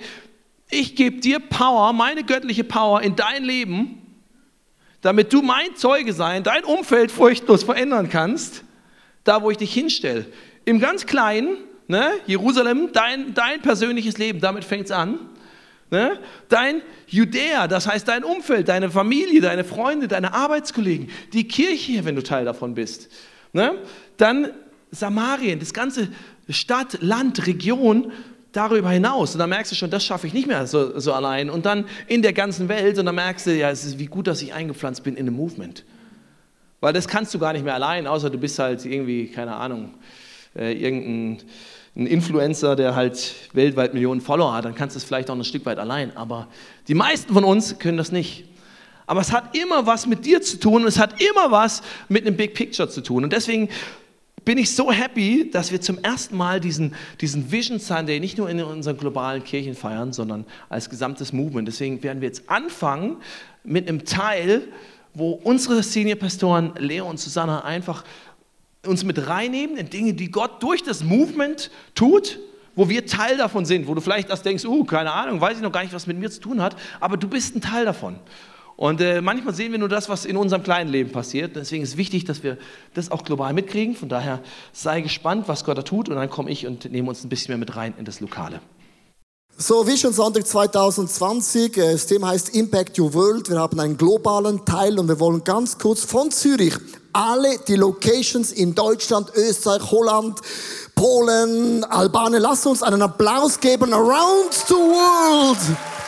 ich 0.70 0.96
gebe 0.96 1.20
dir 1.20 1.40
Power, 1.40 1.92
meine 1.92 2.24
göttliche 2.24 2.64
Power 2.64 3.02
in 3.02 3.16
dein 3.16 3.44
Leben, 3.44 4.05
damit 5.06 5.32
du 5.32 5.40
mein 5.40 5.76
Zeuge 5.76 6.12
sein, 6.12 6.42
dein 6.42 6.64
Umfeld 6.64 7.12
furchtlos 7.12 7.62
verändern 7.62 8.08
kannst, 8.08 8.64
da 9.22 9.40
wo 9.40 9.52
ich 9.52 9.56
dich 9.56 9.72
hinstelle. 9.72 10.26
Im 10.64 10.80
ganz 10.80 11.06
Kleinen, 11.06 11.58
ne, 11.86 12.10
Jerusalem, 12.26 12.90
dein, 12.92 13.32
dein 13.32 13.62
persönliches 13.62 14.18
Leben, 14.18 14.40
damit 14.40 14.64
fängt 14.64 14.86
es 14.86 14.90
an. 14.90 15.20
Ne? 15.92 16.18
Dein 16.48 16.82
Judäa, 17.06 17.68
das 17.68 17.86
heißt 17.86 18.08
dein 18.08 18.24
Umfeld, 18.24 18.68
deine 18.68 18.90
Familie, 18.90 19.40
deine 19.40 19.62
Freunde, 19.62 20.08
deine 20.08 20.34
Arbeitskollegen, 20.34 21.08
die 21.32 21.46
Kirche, 21.46 22.04
wenn 22.04 22.16
du 22.16 22.22
Teil 22.24 22.44
davon 22.44 22.74
bist. 22.74 23.08
Ne? 23.52 23.78
Dann 24.16 24.50
Samarien, 24.90 25.60
das 25.60 25.72
ganze 25.72 26.08
Stadt, 26.48 26.98
Land, 27.00 27.46
Region, 27.46 28.10
darüber 28.56 28.90
hinaus. 28.90 29.34
Und 29.34 29.38
dann 29.38 29.50
merkst 29.50 29.72
du 29.72 29.76
schon, 29.76 29.90
das 29.90 30.04
schaffe 30.04 30.26
ich 30.26 30.32
nicht 30.32 30.46
mehr 30.46 30.66
so, 30.66 30.98
so 30.98 31.12
allein. 31.12 31.50
Und 31.50 31.66
dann 31.66 31.84
in 32.06 32.22
der 32.22 32.32
ganzen 32.32 32.68
Welt. 32.68 32.98
Und 32.98 33.06
dann 33.06 33.14
merkst 33.14 33.46
du, 33.46 33.54
ja, 33.54 33.70
es 33.70 33.84
ist 33.84 33.98
wie 33.98 34.06
gut, 34.06 34.26
dass 34.26 34.42
ich 34.42 34.54
eingepflanzt 34.54 35.02
bin 35.02 35.14
in 35.16 35.26
einem 35.26 35.36
Movement. 35.36 35.84
Weil 36.80 36.92
das 36.92 37.08
kannst 37.08 37.34
du 37.34 37.38
gar 37.38 37.52
nicht 37.52 37.64
mehr 37.64 37.74
allein, 37.74 38.06
außer 38.06 38.30
du 38.30 38.38
bist 38.38 38.58
halt 38.58 38.84
irgendwie, 38.84 39.28
keine 39.28 39.56
Ahnung, 39.56 39.94
äh, 40.54 40.72
irgendein 40.72 41.38
ein 41.96 42.06
Influencer, 42.06 42.76
der 42.76 42.94
halt 42.94 43.34
weltweit 43.54 43.94
Millionen 43.94 44.20
Follower 44.20 44.52
hat, 44.52 44.66
dann 44.66 44.74
kannst 44.74 44.94
du 44.94 44.98
es 44.98 45.04
vielleicht 45.04 45.30
auch 45.30 45.34
ein 45.34 45.44
Stück 45.44 45.64
weit 45.64 45.78
allein. 45.78 46.14
Aber 46.14 46.48
die 46.88 46.94
meisten 46.94 47.32
von 47.32 47.42
uns 47.42 47.78
können 47.78 47.96
das 47.96 48.12
nicht. 48.12 48.44
Aber 49.06 49.20
es 49.20 49.32
hat 49.32 49.56
immer 49.56 49.86
was 49.86 50.06
mit 50.06 50.26
dir 50.26 50.42
zu 50.42 50.58
tun 50.58 50.82
und 50.82 50.88
es 50.88 50.98
hat 50.98 51.20
immer 51.22 51.50
was 51.50 51.82
mit 52.08 52.26
einem 52.26 52.36
Big 52.36 52.54
Picture 52.54 52.88
zu 52.88 53.00
tun. 53.00 53.24
Und 53.24 53.32
deswegen 53.32 53.70
bin 54.46 54.58
ich 54.58 54.74
so 54.74 54.92
happy, 54.92 55.50
dass 55.50 55.72
wir 55.72 55.80
zum 55.80 55.98
ersten 55.98 56.36
Mal 56.36 56.60
diesen, 56.60 56.94
diesen 57.20 57.50
Vision 57.50 57.80
Sunday 57.80 58.20
nicht 58.20 58.38
nur 58.38 58.48
in 58.48 58.62
unseren 58.62 58.96
globalen 58.96 59.42
Kirchen 59.42 59.74
feiern, 59.74 60.12
sondern 60.12 60.46
als 60.68 60.88
gesamtes 60.88 61.32
Movement. 61.32 61.66
Deswegen 61.66 62.00
werden 62.04 62.20
wir 62.20 62.28
jetzt 62.28 62.48
anfangen 62.48 63.16
mit 63.64 63.88
einem 63.88 64.04
Teil, 64.04 64.62
wo 65.14 65.32
unsere 65.32 65.82
Senior-Pastoren 65.82 66.74
Leo 66.78 67.10
und 67.10 67.18
Susanna 67.18 67.64
einfach 67.64 68.04
uns 68.86 69.02
mit 69.02 69.26
reinnehmen 69.26 69.76
in 69.76 69.90
Dinge, 69.90 70.14
die 70.14 70.30
Gott 70.30 70.62
durch 70.62 70.84
das 70.84 71.02
Movement 71.02 71.72
tut, 71.96 72.38
wo 72.76 72.88
wir 72.88 73.04
Teil 73.04 73.36
davon 73.38 73.64
sind, 73.64 73.88
wo 73.88 73.94
du 73.94 74.00
vielleicht 74.00 74.30
erst 74.30 74.46
denkst, 74.46 74.64
uh, 74.64 74.84
keine 74.84 75.10
Ahnung, 75.10 75.40
weiß 75.40 75.56
ich 75.56 75.62
noch 75.62 75.72
gar 75.72 75.82
nicht, 75.82 75.92
was 75.92 76.06
mit 76.06 76.18
mir 76.18 76.30
zu 76.30 76.40
tun 76.40 76.62
hat, 76.62 76.76
aber 77.00 77.16
du 77.16 77.26
bist 77.26 77.56
ein 77.56 77.60
Teil 77.60 77.84
davon. 77.84 78.20
Und 78.76 79.00
äh, 79.00 79.22
manchmal 79.22 79.54
sehen 79.54 79.72
wir 79.72 79.78
nur 79.78 79.88
das, 79.88 80.08
was 80.08 80.24
in 80.26 80.36
unserem 80.36 80.62
kleinen 80.62 80.90
Leben 80.90 81.10
passiert. 81.10 81.56
Deswegen 81.56 81.82
ist 81.82 81.90
es 81.90 81.96
wichtig, 81.96 82.24
dass 82.24 82.42
wir 82.42 82.58
das 82.94 83.10
auch 83.10 83.24
global 83.24 83.52
mitkriegen. 83.54 83.94
Von 83.94 84.08
daher 84.08 84.42
sei 84.72 85.00
gespannt, 85.00 85.48
was 85.48 85.64
Gott 85.64 85.78
da 85.78 85.82
tut. 85.82 86.08
Und 86.08 86.16
dann 86.16 86.28
komme 86.28 86.50
ich 86.50 86.66
und 86.66 86.90
nehme 86.90 87.08
uns 87.08 87.24
ein 87.24 87.30
bisschen 87.30 87.52
mehr 87.52 87.58
mit 87.58 87.74
rein 87.76 87.94
in 87.98 88.04
das 88.04 88.20
Lokale. 88.20 88.60
So, 89.58 89.86
Vision 89.86 90.12
Sonntag 90.12 90.46
2020. 90.46 91.78
Äh, 91.78 91.92
das 91.92 92.06
Thema 92.06 92.28
heißt 92.28 92.50
Impact 92.50 92.98
Your 92.98 93.14
World. 93.14 93.48
Wir 93.48 93.58
haben 93.58 93.80
einen 93.80 93.96
globalen 93.96 94.62
Teil 94.66 94.98
und 94.98 95.08
wir 95.08 95.18
wollen 95.18 95.42
ganz 95.42 95.78
kurz 95.78 96.04
von 96.04 96.30
Zürich 96.30 96.74
alle 97.14 97.58
die 97.66 97.76
Locations 97.76 98.52
in 98.52 98.74
Deutschland, 98.74 99.32
Österreich, 99.34 99.90
Holland, 99.90 100.38
Polen, 100.94 101.82
Albanien. 101.84 102.42
Lass 102.42 102.66
uns 102.66 102.82
einen 102.82 103.00
Applaus 103.00 103.58
geben. 103.58 103.94
Around 103.94 104.52
the 104.52 104.74
world 104.74 105.58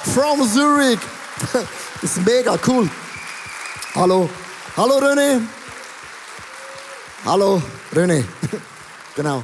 from 0.04 0.42
Zurich. 1.98 2.02
Ist 2.02 2.24
mega 2.24 2.58
cool. 2.66 2.88
Hallo. 3.94 4.28
Hallo 4.76 4.98
René. 4.98 5.40
Hallo, 7.24 7.62
René. 7.94 8.24
genau. 9.16 9.42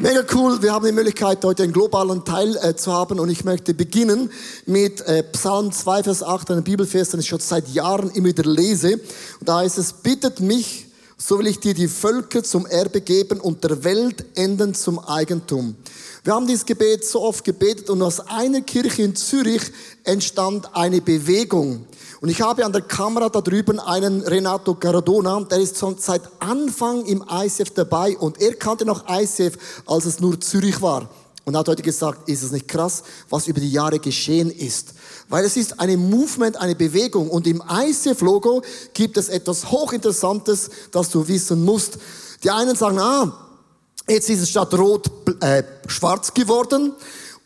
Mega 0.00 0.22
cool, 0.32 0.62
wir 0.62 0.72
haben 0.72 0.86
die 0.86 0.92
Möglichkeit, 0.92 1.44
heute 1.44 1.64
einen 1.64 1.72
globalen 1.72 2.24
Teil 2.24 2.56
äh, 2.62 2.76
zu 2.76 2.92
haben 2.92 3.18
und 3.18 3.28
ich 3.30 3.44
möchte 3.44 3.74
beginnen 3.74 4.30
mit 4.64 5.00
äh, 5.00 5.24
Psalm 5.24 5.72
2, 5.72 6.04
Vers 6.04 6.22
8, 6.22 6.52
einem 6.52 6.62
Bibelvers, 6.62 7.08
den 7.08 7.18
ich 7.18 7.26
schon 7.26 7.40
seit 7.40 7.66
Jahren 7.68 8.10
immer 8.12 8.28
wieder 8.28 8.44
lese. 8.44 9.00
Und 9.40 9.48
da 9.48 9.58
heißt 9.58 9.76
es, 9.78 9.92
bittet 9.92 10.38
mich, 10.38 10.86
so 11.20 11.38
will 11.38 11.48
ich 11.48 11.58
dir 11.58 11.74
die 11.74 11.88
Völker 11.88 12.44
zum 12.44 12.64
Erbe 12.64 13.00
geben 13.00 13.40
und 13.40 13.64
der 13.64 13.82
Welt 13.82 14.24
enden 14.36 14.72
zum 14.72 15.00
Eigentum. 15.00 15.74
Wir 16.22 16.32
haben 16.32 16.46
dieses 16.46 16.64
Gebet 16.64 17.04
so 17.04 17.22
oft 17.22 17.44
gebetet 17.44 17.90
und 17.90 18.02
aus 18.02 18.20
einer 18.20 18.60
Kirche 18.60 19.02
in 19.02 19.16
Zürich 19.16 19.62
entstand 20.04 20.74
eine 20.76 21.00
Bewegung. 21.00 21.86
Und 22.20 22.28
ich 22.28 22.40
habe 22.40 22.64
an 22.64 22.72
der 22.72 22.82
Kamera 22.82 23.28
da 23.28 23.40
drüben 23.40 23.80
einen 23.80 24.22
Renato 24.22 24.74
Caradona, 24.74 25.40
der 25.40 25.58
ist 25.58 25.78
schon 25.78 25.96
seit 25.98 26.22
Anfang 26.38 27.04
im 27.06 27.24
ICF 27.28 27.70
dabei 27.70 28.16
und 28.16 28.40
er 28.40 28.54
kannte 28.54 28.84
noch 28.84 29.04
ICF, 29.08 29.56
als 29.86 30.04
es 30.04 30.20
nur 30.20 30.40
Zürich 30.40 30.80
war. 30.80 31.08
Und 31.48 31.56
hat 31.56 31.66
heute 31.66 31.82
gesagt, 31.82 32.28
ist 32.28 32.42
es 32.42 32.52
nicht 32.52 32.68
krass, 32.68 33.02
was 33.30 33.46
über 33.46 33.58
die 33.58 33.72
Jahre 33.72 33.98
geschehen 33.98 34.50
ist. 34.50 34.88
Weil 35.30 35.46
es 35.46 35.56
ist 35.56 35.80
eine 35.80 35.96
Movement, 35.96 36.58
eine 36.58 36.74
Bewegung 36.74 37.30
und 37.30 37.46
im 37.46 37.62
ICF-Logo 37.66 38.60
gibt 38.92 39.16
es 39.16 39.30
etwas 39.30 39.70
Hochinteressantes, 39.70 40.68
das 40.92 41.08
du 41.08 41.26
wissen 41.26 41.64
musst. 41.64 41.96
Die 42.44 42.50
einen 42.50 42.76
sagen, 42.76 42.98
ah, 42.98 43.32
jetzt 44.06 44.28
ist 44.28 44.42
es 44.42 44.50
statt 44.50 44.74
rot 44.74 45.10
äh, 45.40 45.62
schwarz 45.86 46.34
geworden. 46.34 46.92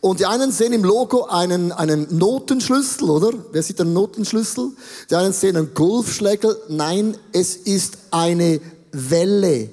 Und 0.01 0.19
die 0.19 0.27
einen 0.27 0.51
sehen 0.51 0.73
im 0.73 0.83
Logo 0.83 1.27
einen, 1.27 1.71
einen 1.71 2.09
Notenschlüssel, 2.11 3.09
oder? 3.09 3.31
Wer 3.53 3.63
sieht 3.63 3.81
einen 3.81 3.93
Notenschlüssel? 3.93 4.73
Die 5.11 5.15
einen 5.15 5.33
sehen 5.33 5.57
einen 5.57 5.75
Golfschlägel. 5.75 6.61
Nein, 6.69 7.17
es 7.33 7.55
ist 7.55 7.99
eine 8.11 8.61
Welle. 8.91 9.71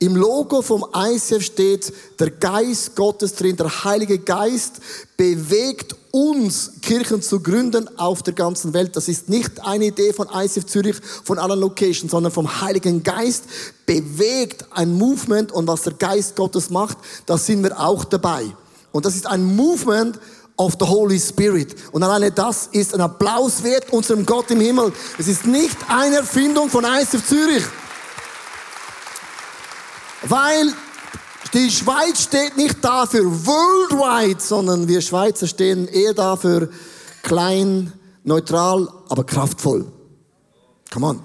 Im 0.00 0.14
Logo 0.14 0.62
vom 0.62 0.86
ICF 0.94 1.42
steht 1.42 1.92
der 2.20 2.30
Geist 2.30 2.94
Gottes 2.94 3.34
drin, 3.34 3.56
der 3.56 3.82
Heilige 3.82 4.20
Geist 4.20 4.74
bewegt 5.16 5.96
uns, 6.12 6.74
Kirchen 6.82 7.20
zu 7.20 7.40
gründen 7.40 7.88
auf 7.98 8.22
der 8.22 8.34
ganzen 8.34 8.74
Welt. 8.74 8.94
Das 8.94 9.08
ist 9.08 9.28
nicht 9.28 9.60
eine 9.66 9.86
Idee 9.86 10.12
von 10.12 10.28
ICF 10.32 10.66
Zürich, 10.66 10.96
von 11.24 11.40
allen 11.40 11.58
Locations, 11.58 12.12
sondern 12.12 12.32
vom 12.32 12.60
Heiligen 12.60 13.02
Geist 13.02 13.44
bewegt 13.86 14.66
ein 14.70 14.96
Movement 14.96 15.50
und 15.50 15.66
was 15.66 15.82
der 15.82 15.94
Geist 15.94 16.36
Gottes 16.36 16.70
macht, 16.70 16.98
da 17.26 17.36
sind 17.36 17.64
wir 17.64 17.80
auch 17.80 18.04
dabei. 18.04 18.44
Und 18.92 19.04
das 19.04 19.16
ist 19.16 19.26
ein 19.26 19.56
Movement 19.56 20.20
of 20.56 20.76
the 20.78 20.86
Holy 20.86 21.18
Spirit. 21.18 21.74
Und 21.90 22.04
alleine 22.04 22.30
das 22.30 22.68
ist 22.70 22.94
ein 22.94 23.00
Applaus 23.00 23.64
wert 23.64 23.92
unserem 23.92 24.24
Gott 24.24 24.48
im 24.52 24.60
Himmel. 24.60 24.92
Es 25.18 25.26
ist 25.26 25.44
nicht 25.44 25.76
eine 25.88 26.18
Erfindung 26.18 26.70
von 26.70 26.84
ICF 26.84 27.26
Zürich. 27.26 27.64
Weil 30.22 30.72
die 31.54 31.70
Schweiz 31.70 32.22
steht 32.22 32.56
nicht 32.56 32.84
dafür 32.84 33.24
worldwide, 33.24 34.40
sondern 34.40 34.88
wir 34.88 35.00
Schweizer 35.00 35.46
stehen 35.46 35.88
eher 35.88 36.14
dafür 36.14 36.68
klein, 37.22 37.92
neutral, 38.24 38.88
aber 39.08 39.24
kraftvoll. 39.24 39.86
Come 40.90 41.06
on. 41.06 41.22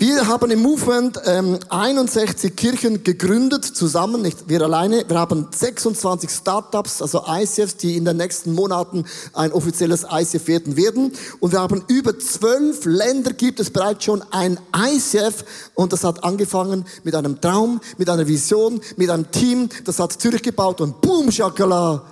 Wir 0.00 0.26
haben 0.28 0.50
im 0.50 0.60
Movement 0.60 1.20
ähm, 1.26 1.58
61 1.68 2.56
Kirchen 2.56 3.04
gegründet, 3.04 3.66
zusammen, 3.66 4.22
nicht 4.22 4.48
wir 4.48 4.62
alleine. 4.62 5.04
Wir 5.06 5.18
haben 5.18 5.48
26 5.50 6.30
Startups, 6.30 7.02
also 7.02 7.22
ICFs, 7.28 7.76
die 7.76 7.98
in 7.98 8.06
den 8.06 8.16
nächsten 8.16 8.54
Monaten 8.54 9.04
ein 9.34 9.52
offizielles 9.52 10.06
ICF 10.10 10.46
werden 10.46 10.78
werden. 10.78 11.12
Und 11.40 11.52
wir 11.52 11.60
haben 11.60 11.84
über 11.88 12.18
zwölf 12.18 12.86
Länder, 12.86 13.34
gibt 13.34 13.60
es 13.60 13.68
bereits 13.68 14.06
schon 14.06 14.24
ein 14.30 14.58
ICF. 14.74 15.44
Und 15.74 15.92
das 15.92 16.02
hat 16.02 16.24
angefangen 16.24 16.86
mit 17.04 17.14
einem 17.14 17.38
Traum, 17.38 17.78
mit 17.98 18.08
einer 18.08 18.26
Vision, 18.26 18.80
mit 18.96 19.10
einem 19.10 19.30
Team. 19.30 19.68
Das 19.84 19.98
hat 19.98 20.14
Zürich 20.14 20.42
gebaut 20.42 20.80
und 20.80 21.02
boom, 21.02 21.30
Shakala, 21.30 22.06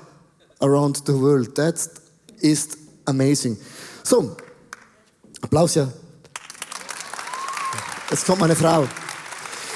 around 0.59 1.04
the 1.07 1.14
world. 1.14 1.54
That 1.54 1.88
is 2.40 2.68
amazing. 3.07 3.57
So, 4.04 4.37
Applaus 5.40 5.75
ja. 5.75 5.88
Jetzt 8.11 8.25
kommt 8.25 8.41
meine 8.41 8.57
Frau. 8.57 8.87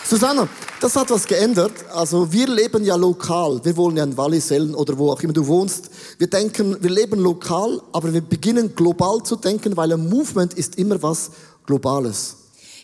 Susanna, 0.09 0.49
das 0.81 0.97
hat 0.97 1.11
was 1.11 1.27
geändert. 1.27 1.73
Also 1.95 2.33
wir 2.33 2.49
leben 2.49 2.83
ja 2.83 2.97
lokal. 2.97 3.61
Wir 3.63 3.77
wohnen 3.77 3.99
ja 3.99 4.05
in 4.05 4.17
Wallisellen 4.17 4.75
oder 4.75 4.97
wo 4.97 5.13
auch 5.13 5.21
immer 5.21 5.35
du 5.35 5.47
wohnst. 5.47 5.91
Wir 6.17 6.29
denken, 6.29 6.77
wir 6.81 6.91
leben 6.91 7.21
lokal, 7.21 7.83
aber 7.93 8.13
wir 8.13 8.23
beginnen 8.23 8.75
global 8.75 9.23
zu 9.23 9.37
denken, 9.37 9.77
weil 9.77 9.93
ein 9.93 10.09
Movement 10.09 10.55
ist 10.55 10.77
immer 10.77 11.03
was 11.03 11.31
Globales. 11.67 12.37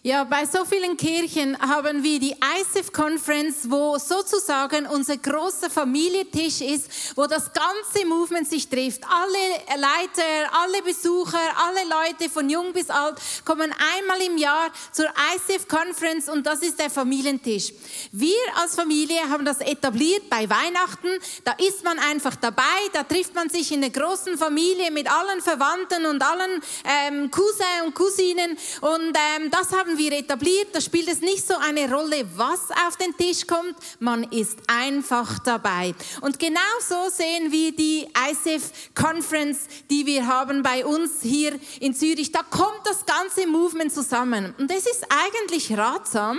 Ja, 0.09 0.25
bei 0.25 0.47
so 0.47 0.65
vielen 0.65 0.97
Kirchen 0.97 1.55
haben 1.61 2.03
wir 2.03 2.19
die 2.19 2.33
ICF 2.33 2.95
Conference, 2.95 3.71
wo 3.71 3.99
sozusagen 3.99 4.87
unser 4.87 5.19
großer 5.19 5.69
Familientisch 5.69 6.63
ist, 6.63 7.15
wo 7.15 7.27
das 7.27 7.53
ganze 7.53 8.07
Movement 8.07 8.49
sich 8.49 8.67
trifft. 8.67 9.03
Alle 9.05 9.79
Leiter, 9.79 10.51
alle 10.63 10.83
Besucher, 10.83 11.39
alle 11.59 11.81
Leute 11.91 12.31
von 12.31 12.49
jung 12.49 12.73
bis 12.73 12.89
alt 12.89 13.19
kommen 13.45 13.71
einmal 13.99 14.23
im 14.23 14.39
Jahr 14.39 14.71
zur 14.93 15.11
ICF 15.35 15.69
Conference 15.69 16.31
und 16.31 16.47
das 16.47 16.63
ist 16.63 16.81
der 16.81 16.89
Familientisch. 16.89 17.75
Wir 18.11 18.39
als 18.63 18.77
Familie 18.77 19.29
haben 19.29 19.45
das 19.45 19.61
etabliert 19.61 20.31
bei 20.31 20.49
Weihnachten. 20.49 21.19
Da 21.45 21.53
ist 21.59 21.85
man 21.85 21.99
einfach 21.99 22.37
dabei, 22.37 22.63
da 22.95 23.03
trifft 23.03 23.35
man 23.35 23.51
sich 23.51 23.73
in 23.73 23.83
der 23.83 23.91
großen 23.91 24.39
Familie 24.39 24.91
mit 24.91 25.07
allen 25.07 25.43
Verwandten 25.43 26.07
und 26.07 26.23
allen 26.23 26.63
ähm, 26.85 27.31
Cousins 27.31 27.59
und 27.85 27.95
Cousinen 27.95 28.57
und 28.81 29.15
ähm, 29.37 29.51
das 29.51 29.71
haben 29.73 29.98
wir 29.99 30.13
etabliert, 30.13 30.69
da 30.73 30.81
spielt 30.81 31.09
es 31.09 31.21
nicht 31.21 31.47
so 31.47 31.55
eine 31.57 31.93
Rolle, 31.93 32.25
was 32.37 32.71
auf 32.87 32.97
den 32.97 33.17
Tisch 33.17 33.47
kommt, 33.47 33.77
man 33.99 34.25
ist 34.25 34.59
einfach 34.67 35.39
dabei. 35.41 35.95
Und 36.21 36.39
genau 36.39 36.61
so 36.81 37.11
sehen 37.11 37.51
wir 37.53 37.73
die 37.73 38.07
ICF 38.31 38.95
Conference, 38.95 39.67
die 39.91 40.07
wir 40.07 40.27
haben 40.27 40.63
bei 40.63 40.87
uns 40.87 41.23
hier 41.23 41.59
in 41.81 41.95
Zürich. 41.95 42.33
Da 42.33 42.43
kommt 42.43 42.81
das 42.85 43.05
ganze 43.05 43.47
Movement 43.47 43.93
zusammen. 43.93 44.55
Und 44.59 44.71
es 44.71 44.87
ist 44.87 45.05
eigentlich 45.09 45.77
ratsam, 45.77 46.39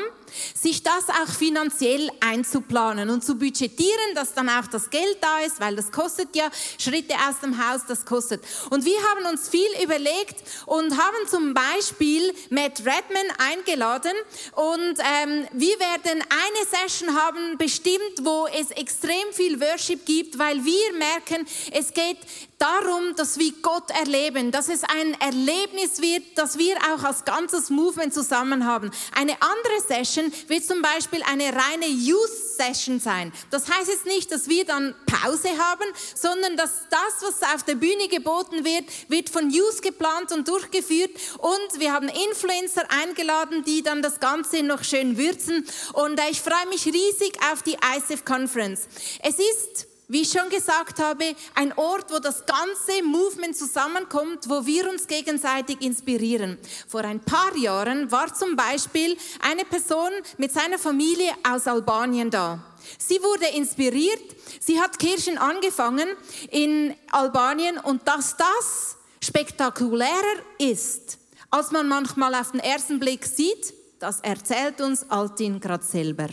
sich 0.53 0.83
das 0.83 1.09
auch 1.09 1.33
finanziell 1.33 2.09
einzuplanen 2.19 3.09
und 3.09 3.23
zu 3.23 3.35
budgetieren, 3.35 4.15
dass 4.15 4.33
dann 4.33 4.49
auch 4.49 4.67
das 4.67 4.89
Geld 4.89 5.17
da 5.21 5.39
ist, 5.39 5.59
weil 5.59 5.75
das 5.75 5.91
kostet 5.91 6.35
ja 6.35 6.49
Schritte 6.77 7.13
aus 7.27 7.39
dem 7.41 7.57
Haus, 7.57 7.81
das 7.87 8.05
kostet. 8.05 8.43
Und 8.69 8.85
wir 8.85 8.97
haben 8.97 9.25
uns 9.31 9.49
viel 9.49 9.69
überlegt 9.83 10.35
und 10.65 10.97
haben 10.97 11.27
zum 11.29 11.53
Beispiel 11.53 12.33
Matt 12.49 12.79
Redman 12.79 13.27
eingeladen 13.37 14.13
und 14.55 14.95
ähm, 14.99 15.47
wir 15.53 15.79
werden 15.79 16.21
eine 16.21 16.87
Session 16.87 17.15
haben 17.15 17.57
bestimmt, 17.57 18.23
wo 18.23 18.47
es 18.47 18.71
extrem 18.71 19.31
viel 19.31 19.59
Worship 19.59 20.05
gibt, 20.05 20.37
weil 20.37 20.63
wir 20.63 20.93
merken, 20.93 21.45
es 21.71 21.93
geht 21.93 22.17
darum, 22.59 23.15
dass 23.15 23.39
wir 23.39 23.53
Gott 23.61 23.89
erleben, 23.91 24.51
dass 24.51 24.67
es 24.67 24.83
ein 24.83 25.19
Erlebnis 25.19 26.01
wird, 26.01 26.37
dass 26.37 26.57
wir 26.57 26.75
auch 26.93 27.03
als 27.03 27.25
ganzes 27.25 27.69
Movement 27.69 28.13
zusammen 28.13 28.65
haben. 28.65 28.91
Eine 29.15 29.41
andere 29.41 29.81
Session 29.87 30.31
wird 30.47 30.65
zum 30.65 30.81
Beispiel 30.81 31.23
eine 31.23 31.45
reine 31.45 31.87
Youth 31.87 32.29
Session 32.57 32.99
sein. 32.99 33.31
Das 33.49 33.69
heißt 33.69 33.87
jetzt 33.87 34.05
nicht, 34.05 34.31
dass 34.31 34.49
wir 34.49 34.65
dann 34.65 34.93
Pause 35.05 35.49
haben, 35.57 35.85
sondern 36.13 36.57
dass 36.57 36.71
das, 36.89 37.21
was 37.21 37.55
auf 37.55 37.63
der 37.63 37.75
Bühne 37.75 38.09
geboten 38.09 38.65
wird, 38.65 38.85
wird 39.07 39.29
von 39.29 39.49
Youth 39.49 39.81
geplant 39.81 40.31
und 40.33 40.47
durchgeführt 40.47 41.11
und 41.37 41.79
wir 41.79 41.93
haben 41.93 42.09
Influencer 42.09 42.83
eingeladen, 42.89 43.63
die 43.63 43.81
dann 43.81 44.01
das 44.01 44.19
Ganze 44.19 44.63
noch 44.63 44.83
schön 44.83 45.17
würzen 45.17 45.65
und 45.93 46.19
äh, 46.19 46.29
ich 46.29 46.41
freue 46.41 46.67
mich 46.69 46.85
riesig 46.85 47.37
auf 47.51 47.63
die 47.63 47.77
ICF 47.95 48.25
Conference. 48.25 48.87
Es 49.23 49.35
ist 49.39 49.88
wie 50.09 50.23
ich 50.23 50.31
schon 50.31 50.49
gesagt 50.49 50.99
habe, 50.99 51.35
ein 51.53 51.71
Ort, 51.77 52.11
wo 52.11 52.17
das 52.17 52.43
ganze 52.45 53.03
Movement 53.03 53.55
zusammenkommt, 53.55 54.49
wo 54.49 54.65
wir 54.65 54.89
uns 54.89 55.07
gegenseitig 55.07 55.81
inspirieren. 55.81 56.57
Vor 56.87 57.01
ein 57.01 57.19
paar 57.19 57.55
Jahren 57.55 58.11
war 58.11 58.33
zum 58.33 58.55
Beispiel 58.55 59.15
eine 59.39 59.63
Person 59.65 60.11
mit 60.37 60.51
seiner 60.51 60.79
Familie 60.79 61.31
aus 61.47 61.67
Albanien 61.67 62.31
da. 62.31 62.59
Sie 62.97 63.21
wurde 63.21 63.45
inspiriert, 63.55 64.35
sie 64.59 64.81
hat 64.81 64.97
Kirchen 64.97 65.37
angefangen 65.37 66.09
in 66.49 66.95
Albanien 67.11 67.77
und 67.77 68.07
dass 68.07 68.35
das 68.35 68.97
spektakulärer 69.21 70.41
ist, 70.57 71.19
als 71.51 71.71
man 71.71 71.87
manchmal 71.87 72.33
auf 72.33 72.51
den 72.51 72.61
ersten 72.61 72.99
Blick 72.99 73.25
sieht, 73.25 73.73
das 73.99 74.21
erzählt 74.21 74.81
uns 74.81 75.07
Altin 75.09 75.59
gerade 75.59 75.83
selber. 75.83 76.29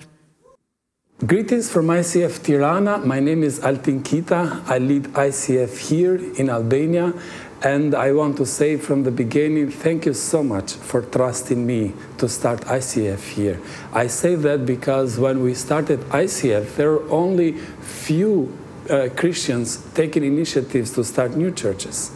Greetings 1.24 1.70
from 1.72 1.86
ICF 1.86 2.42
Tirana. 2.42 2.98
My 2.98 3.20
name 3.20 3.42
is 3.42 3.60
Altin 3.60 4.02
Kita. 4.02 4.62
I 4.68 4.76
lead 4.76 5.04
ICF 5.14 5.88
here 5.88 6.16
in 6.34 6.50
Albania. 6.50 7.14
And 7.62 7.94
I 7.94 8.12
want 8.12 8.36
to 8.36 8.44
say 8.44 8.76
from 8.76 9.04
the 9.04 9.10
beginning, 9.10 9.70
thank 9.70 10.04
you 10.04 10.12
so 10.12 10.42
much 10.42 10.74
for 10.74 11.00
trusting 11.00 11.66
me 11.66 11.94
to 12.18 12.28
start 12.28 12.60
ICF 12.66 13.32
here. 13.32 13.58
I 13.94 14.08
say 14.08 14.34
that 14.34 14.66
because 14.66 15.18
when 15.18 15.42
we 15.42 15.54
started 15.54 16.00
ICF, 16.10 16.76
there 16.76 16.90
were 16.90 17.10
only 17.10 17.52
few 17.52 18.54
uh, 18.90 19.08
Christians 19.16 19.82
taking 19.94 20.22
initiatives 20.22 20.92
to 20.96 21.02
start 21.02 21.34
new 21.34 21.50
churches. 21.50 22.10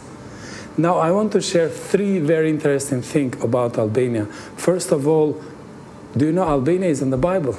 Now, 0.77 0.99
I 0.99 1.09
want 1.09 1.31
to 1.31 1.41
share 1.41 1.69
three 1.69 2.19
very 2.19 2.51
interesting 2.51 3.01
things 3.01 3.43
about 3.43 3.79
Albania. 3.79 4.27
First 4.27 4.91
of 4.91 5.07
all, 5.07 5.41
Do 6.15 6.25
you 6.25 6.33
know 6.33 6.43
Albania 6.43 6.89
is 6.89 7.01
in 7.01 7.09
the 7.09 7.17
Bible? 7.17 7.57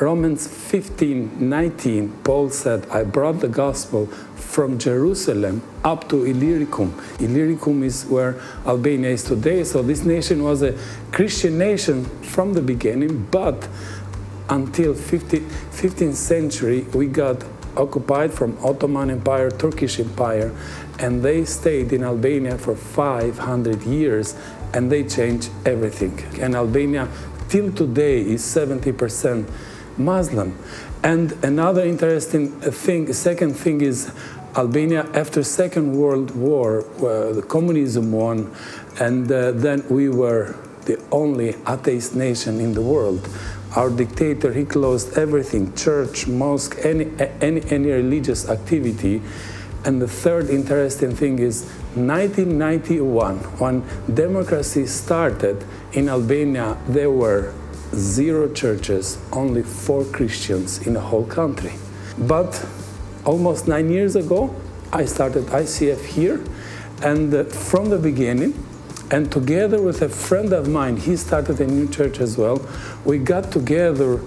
Romans 0.00 0.48
15 0.48 1.48
19, 1.48 2.12
Paul 2.24 2.50
said, 2.50 2.86
I 2.88 3.04
brought 3.04 3.38
the 3.38 3.48
gospel 3.48 4.06
from 4.34 4.76
Jerusalem 4.76 5.62
up 5.84 6.08
to 6.08 6.24
Illyricum. 6.24 7.00
Illyricum 7.20 7.84
is 7.84 8.04
where 8.06 8.40
Albania 8.66 9.10
is 9.10 9.22
today. 9.22 9.62
So 9.62 9.82
this 9.82 10.04
nation 10.04 10.42
was 10.42 10.62
a 10.62 10.76
Christian 11.12 11.58
nation 11.58 12.04
from 12.22 12.54
the 12.54 12.62
beginning, 12.62 13.26
but 13.30 13.68
until 14.48 14.94
50, 14.94 15.38
15th 15.38 16.14
century, 16.14 16.82
we 16.92 17.06
got 17.06 17.44
occupied 17.76 18.32
from 18.32 18.58
Ottoman 18.64 19.10
Empire, 19.10 19.50
Turkish 19.50 20.00
Empire, 20.00 20.52
and 20.98 21.22
they 21.22 21.44
stayed 21.44 21.92
in 21.92 22.02
Albania 22.02 22.58
for 22.58 22.74
500 22.74 23.82
years 23.84 24.34
and 24.72 24.90
they 24.90 25.04
changed 25.04 25.50
everything. 25.64 26.18
And 26.40 26.56
Albania 26.56 27.08
till 27.48 27.72
today 27.72 28.20
is 28.20 28.42
70% 28.42 29.48
Muslim. 29.96 30.58
And 31.02 31.32
another 31.44 31.82
interesting 31.82 32.50
thing, 32.60 33.12
second 33.12 33.54
thing 33.54 33.80
is 33.80 34.10
Albania 34.56 35.08
after 35.14 35.42
Second 35.42 35.96
World 35.96 36.34
War, 36.36 36.84
uh, 36.98 37.32
the 37.32 37.42
communism 37.42 38.12
won, 38.12 38.54
and 39.00 39.30
uh, 39.30 39.50
then 39.50 39.84
we 39.90 40.08
were 40.08 40.56
the 40.86 41.02
only 41.10 41.56
atheist 41.66 42.14
nation 42.14 42.60
in 42.60 42.72
the 42.72 42.82
world. 42.82 43.28
Our 43.74 43.90
dictator, 43.90 44.52
he 44.52 44.64
closed 44.64 45.18
everything, 45.18 45.74
church, 45.74 46.28
mosque, 46.28 46.76
any, 46.84 47.10
any, 47.40 47.62
any 47.70 47.90
religious 47.90 48.48
activity. 48.48 49.20
And 49.84 50.00
the 50.00 50.06
third 50.06 50.48
interesting 50.48 51.14
thing 51.16 51.40
is 51.40 51.64
1991, 51.96 53.38
when 53.58 53.84
democracy 54.12 54.86
started 54.86 55.64
in 55.92 56.08
Albania, 56.08 56.78
there 56.86 57.10
were 57.10 57.52
zero 57.94 58.52
churches, 58.52 59.18
only 59.32 59.62
four 59.62 60.04
Christians 60.04 60.86
in 60.86 60.94
the 60.94 61.00
whole 61.00 61.26
country. 61.26 61.72
But 62.18 62.64
almost 63.24 63.66
nine 63.68 63.90
years 63.90 64.16
ago, 64.16 64.54
I 64.92 65.04
started 65.06 65.44
ICF 65.46 66.04
here, 66.04 66.40
and 67.02 67.34
uh, 67.34 67.44
from 67.44 67.90
the 67.90 67.98
beginning, 67.98 68.54
and 69.10 69.30
together 69.30 69.82
with 69.82 70.02
a 70.02 70.08
friend 70.08 70.52
of 70.52 70.68
mine, 70.68 70.96
he 70.96 71.16
started 71.16 71.60
a 71.60 71.66
new 71.66 71.88
church 71.88 72.20
as 72.20 72.38
well. 72.38 72.66
We 73.04 73.18
got 73.18 73.52
together 73.52 74.20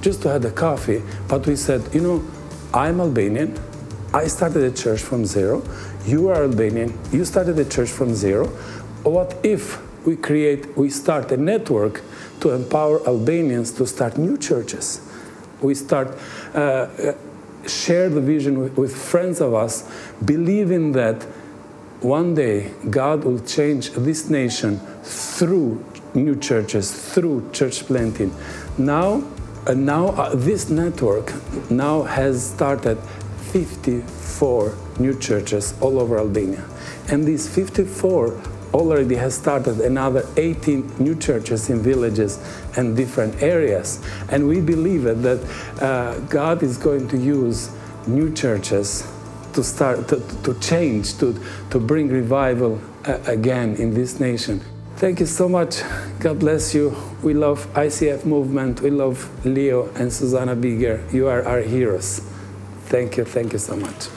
just 0.00 0.22
to 0.22 0.28
have 0.28 0.44
a 0.44 0.50
coffee, 0.50 1.02
but 1.28 1.46
we 1.46 1.56
said, 1.56 1.82
you 1.94 2.00
know, 2.00 2.24
I'm 2.74 3.00
Albanian. 3.00 3.58
I 4.12 4.26
started 4.26 4.62
a 4.62 4.70
church 4.70 5.00
from 5.00 5.24
zero. 5.24 5.62
You 6.04 6.28
are 6.28 6.42
Albanian. 6.42 6.98
You 7.12 7.24
started 7.24 7.58
a 7.58 7.64
church 7.64 7.90
from 7.90 8.14
zero. 8.14 8.46
What 9.02 9.36
if 9.42 9.80
we 10.06 10.16
create, 10.16 10.76
we 10.76 10.90
start 10.90 11.30
a 11.32 11.36
network 11.36 12.02
to 12.40 12.50
empower 12.50 13.06
Albanians 13.06 13.72
to 13.72 13.86
start 13.86 14.18
new 14.18 14.36
churches? 14.36 15.00
We 15.60 15.74
start 15.74 16.16
uh, 16.54 17.14
share 17.66 18.08
the 18.08 18.20
vision 18.20 18.58
with, 18.58 18.76
with 18.76 18.96
friends 18.96 19.40
of 19.40 19.54
us, 19.54 19.88
believing 20.24 20.92
that 20.92 21.22
one 22.00 22.34
day 22.34 22.72
God 22.90 23.24
will 23.24 23.40
change 23.40 23.90
this 23.90 24.30
nation 24.30 24.78
through 25.02 25.84
new 26.14 26.36
churches, 26.36 26.90
through 27.12 27.50
church 27.52 27.84
planting. 27.86 28.34
Now, 28.76 29.24
uh, 29.66 29.74
now 29.74 30.08
uh, 30.08 30.34
this 30.34 30.70
network 30.70 31.32
now 31.70 32.02
has 32.02 32.50
started 32.50 32.98
54 33.52 34.76
new 34.98 35.18
churches 35.18 35.74
all 35.80 35.98
over 35.98 36.18
Albania, 36.18 36.64
and 37.08 37.24
these 37.24 37.48
54 37.52 38.40
already 38.74 39.14
has 39.16 39.34
started 39.34 39.80
another 39.80 40.26
18 40.36 40.98
new 40.98 41.14
churches 41.14 41.70
in 41.70 41.82
villages 41.82 42.38
and 42.76 42.96
different 42.96 43.42
areas. 43.42 44.04
And 44.30 44.46
we 44.48 44.60
believe 44.60 45.04
that 45.04 45.40
uh, 45.80 46.18
God 46.28 46.62
is 46.62 46.76
going 46.76 47.08
to 47.08 47.16
use 47.16 47.70
new 48.06 48.32
churches 48.34 49.06
to 49.52 49.64
start 49.64 50.08
to, 50.08 50.20
to 50.42 50.58
change, 50.60 51.18
to, 51.18 51.38
to 51.70 51.80
bring 51.80 52.08
revival 52.08 52.80
uh, 53.06 53.18
again 53.26 53.74
in 53.76 53.94
this 53.94 54.20
nation. 54.20 54.60
Thank 54.96 55.20
you 55.20 55.26
so 55.26 55.48
much. 55.48 55.82
God 56.18 56.40
bless 56.40 56.74
you. 56.74 56.96
We 57.22 57.32
love 57.32 57.66
ICF 57.74 58.24
movement. 58.24 58.80
We 58.80 58.90
love 58.90 59.28
Leo 59.46 59.88
and 59.94 60.12
Susanna 60.12 60.56
Bigger. 60.56 61.04
You 61.12 61.28
are 61.28 61.44
our 61.44 61.60
heroes. 61.60 62.18
Thank 62.86 63.16
you. 63.16 63.24
Thank 63.24 63.52
you 63.52 63.58
so 63.58 63.76
much. 63.76 64.08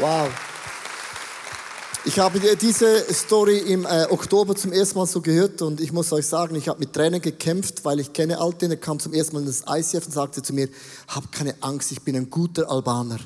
Wow. 0.00 0.28
Ich 2.04 2.20
habe 2.20 2.38
diese 2.38 3.12
Story 3.12 3.58
im 3.58 3.84
äh, 3.84 4.06
Oktober 4.10 4.54
zum 4.54 4.72
ersten 4.72 4.96
Mal 4.96 5.06
so 5.06 5.20
gehört 5.20 5.60
und 5.60 5.80
ich 5.80 5.92
muss 5.92 6.12
euch 6.12 6.24
sagen, 6.24 6.54
ich 6.54 6.68
habe 6.68 6.78
mit 6.78 6.92
Tränen 6.92 7.20
gekämpft, 7.20 7.84
weil 7.84 7.98
ich 7.98 8.12
kenne 8.12 8.38
Alten, 8.38 8.70
er 8.70 8.76
kam 8.76 9.00
zum 9.00 9.12
ersten 9.12 9.34
Mal 9.34 9.40
in 9.40 9.46
das 9.46 9.64
ICF 9.68 10.06
und 10.06 10.12
sagte 10.12 10.40
zu 10.40 10.52
mir, 10.52 10.68
hab 11.08 11.32
keine 11.32 11.56
Angst, 11.62 11.90
ich 11.90 12.00
bin 12.00 12.14
ein 12.14 12.30
guter 12.30 12.70
Albaner. 12.70 13.18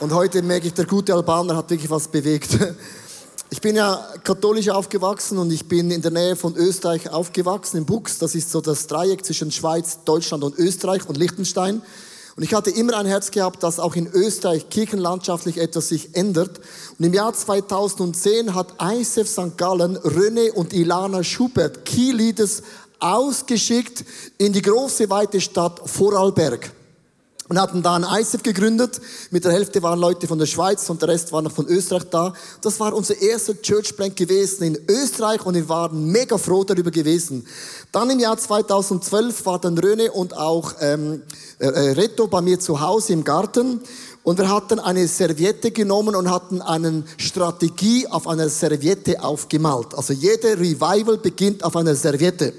Und 0.00 0.12
heute 0.12 0.42
merke 0.42 0.66
ich, 0.66 0.74
der 0.74 0.84
gute 0.84 1.14
Albaner 1.14 1.56
hat 1.56 1.70
wirklich 1.70 1.90
was 1.90 2.08
bewegt. 2.08 2.50
Ich 3.50 3.62
bin 3.62 3.76
ja 3.76 4.06
katholisch 4.24 4.68
aufgewachsen 4.68 5.38
und 5.38 5.50
ich 5.50 5.66
bin 5.66 5.90
in 5.90 6.02
der 6.02 6.10
Nähe 6.10 6.36
von 6.36 6.54
Österreich 6.54 7.08
aufgewachsen, 7.08 7.78
in 7.78 7.86
Bux. 7.86 8.18
Das 8.18 8.34
ist 8.34 8.50
so 8.50 8.60
das 8.60 8.88
Dreieck 8.88 9.24
zwischen 9.24 9.50
Schweiz, 9.50 10.00
Deutschland 10.04 10.44
und 10.44 10.58
Österreich 10.58 11.08
und 11.08 11.16
Liechtenstein. 11.16 11.80
Und 12.38 12.44
ich 12.44 12.54
hatte 12.54 12.70
immer 12.70 12.96
ein 12.96 13.06
Herz 13.06 13.32
gehabt, 13.32 13.64
dass 13.64 13.80
auch 13.80 13.96
in 13.96 14.06
Österreich 14.06 14.70
kirchenlandschaftlich 14.70 15.58
etwas 15.58 15.88
sich 15.88 16.14
ändert. 16.14 16.60
Und 16.96 17.04
im 17.04 17.12
Jahr 17.12 17.34
2010 17.34 18.54
hat 18.54 18.80
ISF 18.80 19.26
St. 19.26 19.58
Gallen 19.58 19.98
René 19.98 20.52
und 20.52 20.72
Ilana 20.72 21.24
Schubert, 21.24 21.84
Key 21.84 22.12
Leaders, 22.12 22.62
ausgeschickt 23.00 24.04
in 24.38 24.52
die 24.52 24.62
große 24.62 25.10
weite 25.10 25.40
Stadt 25.40 25.80
Vorarlberg 25.84 26.70
und 27.48 27.60
hatten 27.60 27.82
da 27.82 27.94
ein 27.94 28.04
ISF 28.20 28.42
gegründet. 28.42 29.00
Mit 29.30 29.44
der 29.44 29.52
Hälfte 29.52 29.82
waren 29.82 29.98
Leute 29.98 30.26
von 30.26 30.38
der 30.38 30.46
Schweiz 30.46 30.88
und 30.90 31.00
der 31.00 31.08
Rest 31.08 31.32
war 31.32 31.42
noch 31.42 31.52
von 31.52 31.66
Österreich 31.66 32.04
da. 32.10 32.32
Das 32.60 32.78
war 32.78 32.94
unser 32.94 33.20
erster 33.20 33.60
Church 33.60 33.96
Plant 33.96 34.16
gewesen 34.16 34.64
in 34.64 34.78
Österreich 34.88 35.44
und 35.44 35.54
wir 35.54 35.68
waren 35.68 36.06
mega 36.06 36.36
froh 36.38 36.64
darüber 36.64 36.90
gewesen. 36.90 37.46
Dann 37.92 38.10
im 38.10 38.18
Jahr 38.18 38.36
2012 38.36 39.46
war 39.46 39.58
dann 39.58 39.78
Röne 39.78 40.12
und 40.12 40.36
auch 40.36 40.74
ähm, 40.80 41.22
äh, 41.58 41.68
Reto 41.68 42.26
bei 42.26 42.40
mir 42.40 42.60
zu 42.60 42.80
Hause 42.80 43.14
im 43.14 43.24
Garten 43.24 43.80
und 44.22 44.38
wir 44.38 44.50
hatten 44.50 44.78
eine 44.78 45.08
Serviette 45.08 45.70
genommen 45.70 46.14
und 46.14 46.30
hatten 46.30 46.60
eine 46.60 47.04
Strategie 47.16 48.06
auf 48.08 48.28
einer 48.28 48.50
Serviette 48.50 49.22
aufgemalt. 49.22 49.94
Also 49.94 50.12
jede 50.12 50.58
Revival 50.58 51.16
beginnt 51.16 51.64
auf 51.64 51.74
einer 51.76 51.94
Serviette. 51.94 52.52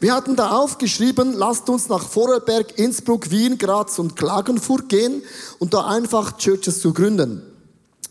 Wir 0.00 0.14
hatten 0.14 0.34
da 0.34 0.52
aufgeschrieben, 0.52 1.34
lasst 1.34 1.68
uns 1.68 1.90
nach 1.90 2.02
Vorarlberg, 2.08 2.78
Innsbruck, 2.78 3.30
Wien, 3.30 3.58
Graz 3.58 3.98
und 3.98 4.16
Klagenfurt 4.16 4.88
gehen 4.88 5.22
und 5.58 5.74
da 5.74 5.86
einfach 5.86 6.38
Churches 6.38 6.80
zu 6.80 6.94
gründen. 6.94 7.42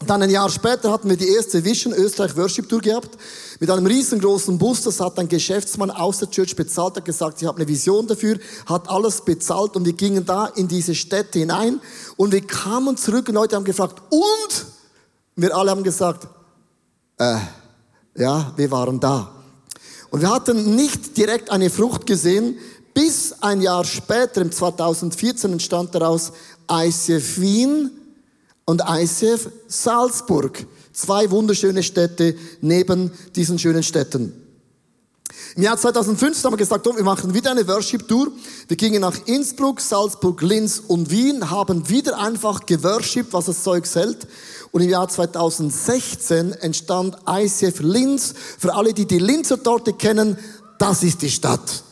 Dann 0.05 0.21
ein 0.21 0.29
Jahr 0.29 0.49
später 0.49 0.91
hatten 0.91 1.09
wir 1.09 1.17
die 1.17 1.27
erste 1.27 1.65
Vision 1.65 1.91
Österreich 1.91 2.37
Worship 2.37 2.69
Tour 2.69 2.79
gehabt 2.79 3.17
mit 3.59 3.71
einem 3.71 3.87
riesengroßen 3.87 4.57
Bus. 4.59 4.83
Das 4.83 4.99
hat 4.99 5.17
ein 5.17 5.27
Geschäftsmann 5.27 5.89
aus 5.89 6.19
der 6.19 6.29
Church 6.29 6.55
bezahlt, 6.55 6.95
hat 6.95 7.05
gesagt, 7.05 7.41
ich 7.41 7.47
habe 7.47 7.57
eine 7.57 7.67
Vision 7.67 8.05
dafür, 8.05 8.37
hat 8.67 8.87
alles 8.87 9.21
bezahlt 9.21 9.75
und 9.75 9.83
wir 9.83 9.93
gingen 9.93 10.23
da 10.23 10.45
in 10.45 10.67
diese 10.67 10.93
Städte 10.93 11.39
hinein 11.39 11.81
und 12.17 12.31
wir 12.31 12.45
kamen 12.45 12.97
zurück 12.97 13.27
und 13.29 13.35
Leute 13.35 13.55
haben 13.55 13.65
gefragt, 13.65 14.01
und? 14.11 14.65
Wir 15.35 15.55
alle 15.55 15.71
haben 15.71 15.83
gesagt, 15.83 16.27
äh, 17.17 17.37
ja, 18.15 18.53
wir 18.55 18.71
waren 18.71 18.99
da. 18.99 19.38
Und 20.11 20.21
wir 20.21 20.29
hatten 20.29 20.75
nicht 20.75 21.17
direkt 21.17 21.51
eine 21.51 21.69
Frucht 21.69 22.05
gesehen, 22.05 22.57
bis 22.93 23.35
ein 23.41 23.61
Jahr 23.61 23.85
später, 23.85 24.41
im 24.41 24.51
2014, 24.51 25.53
entstand 25.53 25.93
daraus 25.95 26.31
ICF 26.69 27.39
Wien 27.39 27.91
und 28.65 28.83
ICF 28.87 29.49
Salzburg. 29.67 30.65
Zwei 30.91 31.29
wunderschöne 31.31 31.83
Städte 31.83 32.35
neben 32.61 33.11
diesen 33.35 33.57
schönen 33.57 33.83
Städten. 33.83 34.48
Im 35.55 35.63
Jahr 35.63 35.77
2015 35.77 36.43
haben 36.43 36.53
wir 36.53 36.57
gesagt, 36.57 36.87
oh, 36.87 36.95
wir 36.95 37.03
machen 37.03 37.33
wieder 37.33 37.51
eine 37.51 37.67
Worship-Tour. 37.67 38.31
Wir 38.67 38.77
gingen 38.77 39.01
nach 39.01 39.15
Innsbruck, 39.25 39.81
Salzburg, 39.81 40.41
Linz 40.41 40.81
und 40.87 41.09
Wien, 41.11 41.49
haben 41.49 41.87
wieder 41.89 42.17
einfach 42.19 42.65
geworshipped, 42.65 43.33
was 43.33 43.45
das 43.45 43.63
Zeug 43.63 43.85
hält. 43.93 44.27
Und 44.71 44.81
im 44.81 44.89
Jahr 44.89 45.07
2016 45.07 46.53
entstand 46.53 47.17
ICF 47.27 47.79
Linz. 47.79 48.33
Für 48.57 48.75
alle, 48.75 48.93
die 48.93 49.05
die 49.05 49.19
Linzer 49.19 49.61
Torte 49.61 49.93
kennen, 49.93 50.37
das 50.77 51.03
ist 51.03 51.21
die 51.21 51.29
Stadt. 51.29 51.83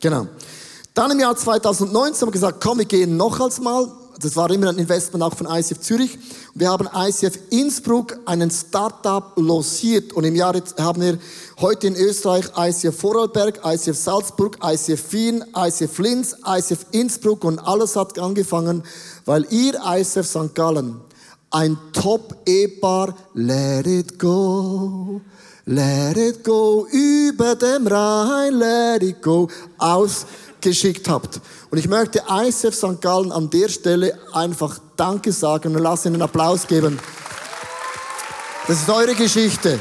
Genau. 0.00 0.26
Dann 0.94 1.10
im 1.10 1.20
Jahr 1.20 1.36
2019 1.36 2.20
haben 2.20 2.28
wir 2.28 2.32
gesagt, 2.32 2.60
komm, 2.60 2.78
wir 2.78 2.84
gehen 2.84 3.16
noch 3.16 3.40
als 3.40 3.60
mal. 3.60 3.88
Das 4.22 4.36
war 4.36 4.50
immer 4.50 4.68
ein 4.68 4.76
Investment 4.76 5.24
auch 5.24 5.34
von 5.34 5.46
ICF 5.46 5.80
Zürich. 5.80 6.18
Wir 6.54 6.68
haben 6.68 6.86
ICF 6.94 7.38
Innsbruck 7.48 8.18
einen 8.26 8.50
Startup 8.50 9.32
losiert 9.36 10.12
und 10.12 10.24
im 10.24 10.36
Jahr 10.36 10.54
haben 10.78 11.00
wir 11.00 11.18
heute 11.58 11.86
in 11.86 11.96
Österreich 11.96 12.44
ICF 12.54 12.94
Vorarlberg, 12.98 13.60
ICF 13.64 13.96
Salzburg, 13.96 14.58
ICF 14.62 15.12
Wien, 15.12 15.44
ICF 15.56 15.98
Linz, 16.00 16.36
ICF 16.46 16.84
Innsbruck 16.90 17.44
und 17.44 17.60
alles 17.60 17.96
hat 17.96 18.18
angefangen, 18.18 18.82
weil 19.24 19.46
ihr 19.48 19.80
ICF 19.86 20.26
St. 20.26 20.54
Gallen 20.54 21.00
Ein 21.50 21.78
Top-Ehepaar, 21.94 23.14
let 23.32 23.86
it 23.86 24.18
go. 24.18 25.22
Let 25.64 26.16
it 26.16 26.44
go, 26.44 26.86
über 26.90 27.54
dem 27.54 27.86
Rhein, 27.86 28.54
let 28.54 29.02
it 29.02 29.22
go, 29.22 29.48
ausgeschickt 30.60 31.08
habt. 31.08 31.40
Und 31.70 31.78
ich 31.78 31.88
möchte 31.88 32.22
ICF 32.28 32.74
St. 32.74 33.00
Gallen 33.00 33.32
an 33.32 33.48
der 33.50 33.68
Stelle 33.68 34.18
einfach 34.32 34.78
Danke 34.96 35.32
sagen 35.32 35.74
und 35.74 35.82
lass 35.82 36.04
ihnen 36.04 36.16
einen 36.16 36.22
Applaus 36.22 36.66
geben. 36.66 36.98
Das 38.66 38.82
ist 38.82 38.90
eure 38.90 39.14
Geschichte. 39.14 39.78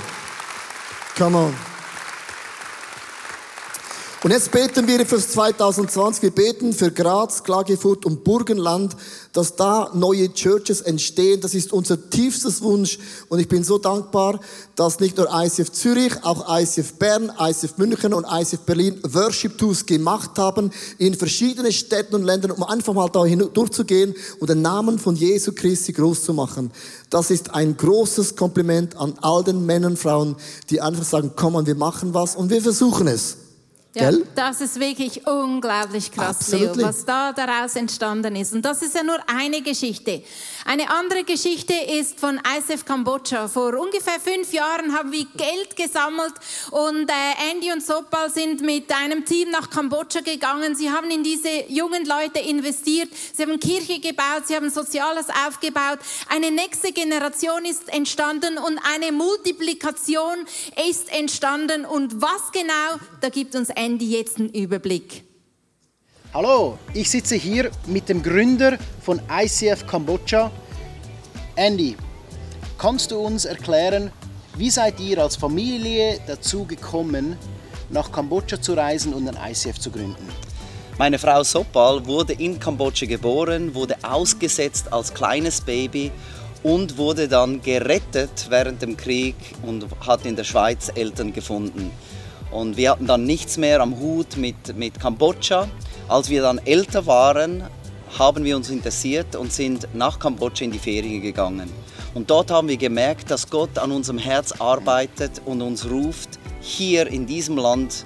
Come 1.17 1.37
on. 1.37 1.68
Und 4.21 4.31
jetzt 4.31 4.51
beten 4.51 4.85
wir 4.85 5.05
für 5.05 5.17
2020. 5.17 6.23
Wir 6.23 6.31
beten 6.31 6.73
für 6.73 6.91
Graz, 6.91 7.41
Klagenfurt 7.41 8.05
und 8.05 8.25
Burgenland, 8.25 8.93
dass 9.31 9.55
da 9.55 9.91
neue 9.93 10.33
Churches 10.33 10.81
entstehen. 10.81 11.39
Das 11.39 11.55
ist 11.55 11.71
unser 11.71 12.09
tiefstes 12.09 12.61
Wunsch. 12.61 12.99
Und 13.29 13.39
ich 13.39 13.47
bin 13.47 13.63
so 13.63 13.77
dankbar, 13.77 14.41
dass 14.75 14.99
nicht 14.99 15.15
nur 15.15 15.29
ICF 15.31 15.71
Zürich, 15.71 16.21
auch 16.25 16.45
ICF 16.49 16.95
Bern, 16.95 17.31
ICF 17.39 17.77
München 17.77 18.13
und 18.13 18.25
ICF 18.29 18.59
Berlin 18.65 18.99
Worship 19.03 19.57
Tours 19.57 19.85
gemacht 19.85 20.31
haben 20.37 20.71
in 20.97 21.13
verschiedenen 21.13 21.71
Städten 21.71 22.15
und 22.15 22.23
Ländern, 22.23 22.51
um 22.51 22.63
einfach 22.63 22.93
mal 22.93 23.07
da 23.07 23.23
durchzugehen 23.23 24.13
und 24.41 24.49
den 24.49 24.61
Namen 24.61 24.99
von 24.99 25.15
Jesu 25.15 25.53
Christi 25.53 25.93
groß 25.93 26.25
zu 26.25 26.33
machen. 26.33 26.71
Das 27.09 27.31
ist 27.31 27.53
ein 27.53 27.77
großes 27.77 28.35
Kompliment 28.35 28.97
an 28.97 29.13
all 29.21 29.45
den 29.45 29.65
Männern 29.65 29.93
und 29.93 29.97
Frauen, 29.97 30.35
die 30.69 30.81
einfach 30.81 31.05
sagen, 31.05 31.31
komm, 31.37 31.65
wir 31.65 31.75
machen 31.75 32.13
was 32.13 32.35
und 32.35 32.49
wir 32.49 32.61
versuchen 32.61 33.07
es. 33.07 33.37
Ja, 33.95 34.11
das 34.35 34.61
ist 34.61 34.79
wirklich 34.79 35.25
unglaublich 35.25 36.11
krass, 36.11 36.41
Absolutely. 36.41 36.77
Leo, 36.77 36.87
was 36.87 37.05
da 37.05 37.33
daraus 37.33 37.75
entstanden 37.75 38.35
ist. 38.35 38.53
Und 38.53 38.61
das 38.61 38.83
ist 38.83 38.93
ja 38.93 39.01
nur 39.01 39.17
eine 39.27 39.63
Geschichte. 39.63 40.21
Eine 40.63 40.91
andere 40.91 41.23
Geschichte 41.23 41.73
ist 41.73 42.19
von 42.19 42.39
ISF 42.57 42.85
Kambodscha. 42.85 43.47
Vor 43.47 43.73
ungefähr 43.79 44.19
fünf 44.19 44.53
Jahren 44.53 44.95
haben 44.95 45.11
wir 45.11 45.25
Geld 45.35 45.75
gesammelt 45.75 46.33
und 46.69 47.09
äh, 47.09 47.51
Andy 47.51 47.71
und 47.71 47.83
Sopal 47.83 48.29
sind 48.29 48.61
mit 48.61 48.91
einem 48.93 49.25
Team 49.25 49.49
nach 49.49 49.71
Kambodscha 49.71 50.19
gegangen. 50.19 50.75
Sie 50.75 50.91
haben 50.91 51.09
in 51.09 51.23
diese 51.23 51.49
jungen 51.69 52.05
Leute 52.05 52.37
investiert. 52.47 53.09
Sie 53.33 53.41
haben 53.41 53.59
Kirche 53.59 53.99
gebaut, 53.99 54.43
sie 54.45 54.55
haben 54.55 54.69
Soziales 54.69 55.25
aufgebaut. 55.47 55.97
Eine 56.27 56.51
nächste 56.51 56.91
Generation 56.91 57.65
ist 57.65 57.89
entstanden 57.89 58.59
und 58.59 58.79
eine 58.93 59.11
Multiplikation 59.11 60.45
ist 60.87 61.11
entstanden. 61.11 61.85
Und 61.85 62.21
was 62.21 62.51
genau, 62.51 62.99
da 63.21 63.29
gibt 63.29 63.55
uns 63.55 63.71
Andy 63.79 64.17
jetzt 64.17 64.37
einen 64.39 64.49
Überblick. 64.49 65.23
Hallo, 66.33 66.77
ich 66.93 67.09
sitze 67.09 67.35
hier 67.35 67.71
mit 67.87 68.09
dem 68.09 68.21
Gründer 68.21 68.77
von 69.01 69.21
ICF 69.31 69.87
Kambodscha, 69.87 70.51
Andy. 71.55 71.95
Kannst 72.77 73.11
du 73.11 73.19
uns 73.19 73.45
erklären, 73.45 74.11
wie 74.57 74.69
seid 74.69 74.99
ihr 74.99 75.19
als 75.19 75.37
Familie 75.37 76.19
dazu 76.27 76.65
gekommen, 76.65 77.37
nach 77.89 78.11
Kambodscha 78.11 78.61
zu 78.61 78.73
reisen 78.73 79.13
und 79.13 79.29
ein 79.29 79.49
ICF 79.49 79.79
zu 79.79 79.91
gründen? 79.91 80.27
Meine 80.97 81.17
Frau 81.17 81.41
Sopal 81.45 82.05
wurde 82.05 82.33
in 82.33 82.59
Kambodscha 82.59 83.05
geboren, 83.05 83.73
wurde 83.73 83.95
ausgesetzt 84.01 84.91
als 84.91 85.13
kleines 85.13 85.61
Baby 85.61 86.11
und 86.63 86.97
wurde 86.97 87.29
dann 87.29 87.61
gerettet 87.61 88.47
während 88.49 88.81
dem 88.81 88.97
Krieg 88.97 89.35
und 89.61 89.85
hat 90.05 90.25
in 90.25 90.35
der 90.35 90.43
Schweiz 90.43 90.91
Eltern 90.93 91.31
gefunden. 91.31 91.91
Und 92.51 92.77
wir 92.77 92.91
hatten 92.91 93.05
dann 93.05 93.25
nichts 93.25 93.57
mehr 93.57 93.81
am 93.81 93.99
Hut 93.99 94.37
mit, 94.37 94.75
mit 94.75 94.99
Kambodscha. 94.99 95.67
Als 96.07 96.29
wir 96.29 96.41
dann 96.41 96.59
älter 96.65 97.05
waren, 97.05 97.63
haben 98.17 98.43
wir 98.43 98.55
uns 98.55 98.69
interessiert 98.69 99.35
und 99.35 99.53
sind 99.53 99.87
nach 99.93 100.19
Kambodscha 100.19 100.65
in 100.65 100.71
die 100.71 100.79
Ferien 100.79 101.21
gegangen. 101.21 101.71
Und 102.15 102.29
dort 102.29 102.49
haben 102.49 102.67
wir 102.67 102.77
gemerkt, 102.77 103.29
dass 103.29 103.49
Gott 103.49 103.77
an 103.77 103.91
unserem 103.91 104.17
Herz 104.17 104.53
arbeitet 104.53 105.41
und 105.45 105.61
uns 105.61 105.89
ruft, 105.89 106.39
hier 106.59 107.07
in 107.07 107.27
diesem 107.27 107.57
Land 107.57 108.05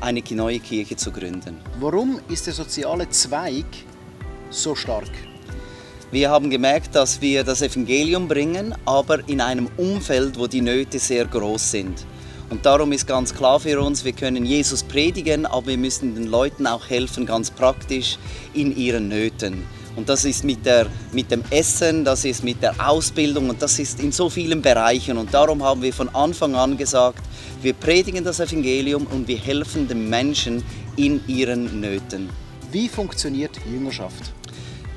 eine 0.00 0.22
neue 0.30 0.58
Kirche 0.58 0.96
zu 0.96 1.12
gründen. 1.12 1.58
Warum 1.80 2.20
ist 2.28 2.46
der 2.46 2.54
soziale 2.54 3.08
Zweig 3.10 3.66
so 4.50 4.74
stark? 4.74 5.10
Wir 6.10 6.30
haben 6.30 6.50
gemerkt, 6.50 6.94
dass 6.94 7.20
wir 7.20 7.44
das 7.44 7.62
Evangelium 7.62 8.28
bringen, 8.28 8.74
aber 8.84 9.28
in 9.28 9.40
einem 9.40 9.68
Umfeld, 9.76 10.38
wo 10.38 10.46
die 10.46 10.60
Nöte 10.60 10.98
sehr 10.98 11.24
groß 11.24 11.70
sind. 11.70 12.04
Und 12.48 12.64
darum 12.64 12.92
ist 12.92 13.06
ganz 13.06 13.34
klar 13.34 13.58
für 13.58 13.80
uns, 13.80 14.04
wir 14.04 14.12
können 14.12 14.46
Jesus 14.46 14.84
predigen, 14.84 15.46
aber 15.46 15.66
wir 15.66 15.78
müssen 15.78 16.14
den 16.14 16.26
Leuten 16.26 16.66
auch 16.66 16.88
helfen, 16.88 17.26
ganz 17.26 17.50
praktisch 17.50 18.18
in 18.54 18.76
ihren 18.76 19.08
Nöten. 19.08 19.64
Und 19.96 20.08
das 20.10 20.24
ist 20.24 20.44
mit, 20.44 20.64
der, 20.64 20.86
mit 21.12 21.30
dem 21.30 21.42
Essen, 21.50 22.04
das 22.04 22.24
ist 22.24 22.44
mit 22.44 22.62
der 22.62 22.74
Ausbildung 22.86 23.48
und 23.48 23.62
das 23.62 23.78
ist 23.78 23.98
in 23.98 24.12
so 24.12 24.28
vielen 24.28 24.60
Bereichen. 24.60 25.16
Und 25.16 25.32
darum 25.32 25.62
haben 25.62 25.82
wir 25.82 25.92
von 25.92 26.14
Anfang 26.14 26.54
an 26.54 26.76
gesagt, 26.76 27.22
wir 27.62 27.72
predigen 27.72 28.22
das 28.22 28.38
Evangelium 28.38 29.06
und 29.06 29.26
wir 29.26 29.38
helfen 29.38 29.88
den 29.88 30.08
Menschen 30.08 30.62
in 30.96 31.26
ihren 31.26 31.80
Nöten. 31.80 32.28
Wie 32.70 32.88
funktioniert 32.88 33.58
Jüngerschaft? 33.64 34.34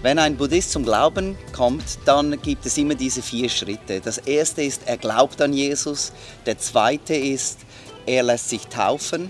Wenn 0.01 0.17
ein 0.17 0.37
Buddhist 0.37 0.71
zum 0.71 0.85
Glauben 0.85 1.37
kommt, 1.51 1.83
dann 2.05 2.41
gibt 2.41 2.65
es 2.65 2.77
immer 2.77 2.95
diese 2.95 3.21
vier 3.21 3.49
Schritte. 3.49 3.99
Das 3.99 4.17
erste 4.17 4.61
ist, 4.63 4.83
er 4.85 4.95
glaubt 4.95 5.41
an 5.41 5.51
Jesus. 5.51 6.13
Der 6.45 6.57
zweite 6.57 7.13
ist, 7.15 7.59
er 8.05 8.23
lässt 8.23 8.47
sich 8.47 8.67
taufen. 8.67 9.29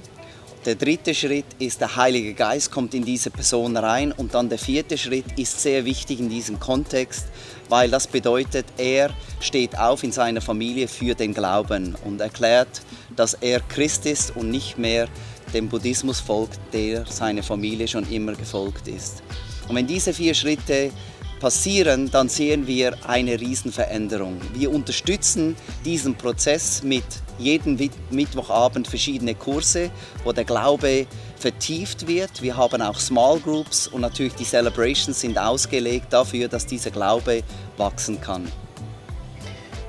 Der 0.66 0.76
dritte 0.76 1.16
Schritt 1.16 1.48
ist, 1.58 1.82
der 1.82 1.96
Heilige 1.96 2.36
Geist 2.36 2.70
kommt 2.70 2.94
in 2.94 3.04
diese 3.04 3.32
Person 3.32 3.78
rein. 3.78 4.12
Und 4.12 4.36
dann 4.36 4.48
der 4.48 4.60
vierte 4.60 4.96
Schritt 5.00 5.26
ist 5.38 5.60
sehr 5.60 5.86
wichtig 5.86 6.20
in 6.20 6.30
diesem 6.30 6.60
Kontext, 6.60 7.26
weil 7.68 7.90
das 7.90 8.06
bedeutet, 8.06 8.68
er 8.78 9.10
steht 9.40 9.76
auf 9.76 10.04
in 10.04 10.12
seiner 10.12 10.42
Familie 10.42 10.88
für 10.88 11.16
den 11.16 11.34
Glauben 11.34 11.96
und 12.06 12.22
erklärt, 12.22 12.84
dass 13.16 13.34
er 13.34 13.62
Christ 13.62 14.06
ist 14.06 14.36
und 14.36 14.52
nicht 14.52 14.78
mehr 14.78 15.08
dem 15.52 15.68
Buddhismus 15.68 16.20
folgt, 16.20 16.60
der 16.74 17.08
seine 17.08 17.42
Familie 17.42 17.88
schon 17.88 18.08
immer 18.12 18.34
gefolgt 18.34 18.88
ist. 18.88 19.24
Und 19.70 19.76
wenn 19.76 19.88
diese 19.88 20.14
vier 20.14 20.34
Schritte 20.34 20.92
passieren, 21.40 22.12
dann 22.12 22.28
sehen 22.28 22.68
wir 22.68 22.98
eine 23.08 23.40
Riesenveränderung. 23.40 24.42
Wir 24.54 24.72
unterstützen 24.72 25.56
diesen 25.86 26.16
Prozess 26.16 26.84
mit 26.84 27.06
jedem 27.38 27.78
Mittwochabend 28.10 28.88
verschiedene 28.88 29.36
Kurse, 29.36 29.92
wo 30.24 30.34
der 30.34 30.44
Glaube 30.44 31.08
vertieft 31.38 32.08
wird. 32.08 32.42
Wir 32.42 32.58
haben 32.58 32.82
auch 32.82 33.00
Small 33.00 33.40
Groups 33.40 33.88
und 33.88 34.02
natürlich 34.02 34.34
die 34.34 34.44
Celebrations 34.44 35.22
sind 35.22 35.38
ausgelegt 35.38 36.12
dafür, 36.12 36.50
dass 36.50 36.66
dieser 36.66 36.92
Glaube 36.92 37.44
wachsen 37.78 38.20
kann. 38.20 38.52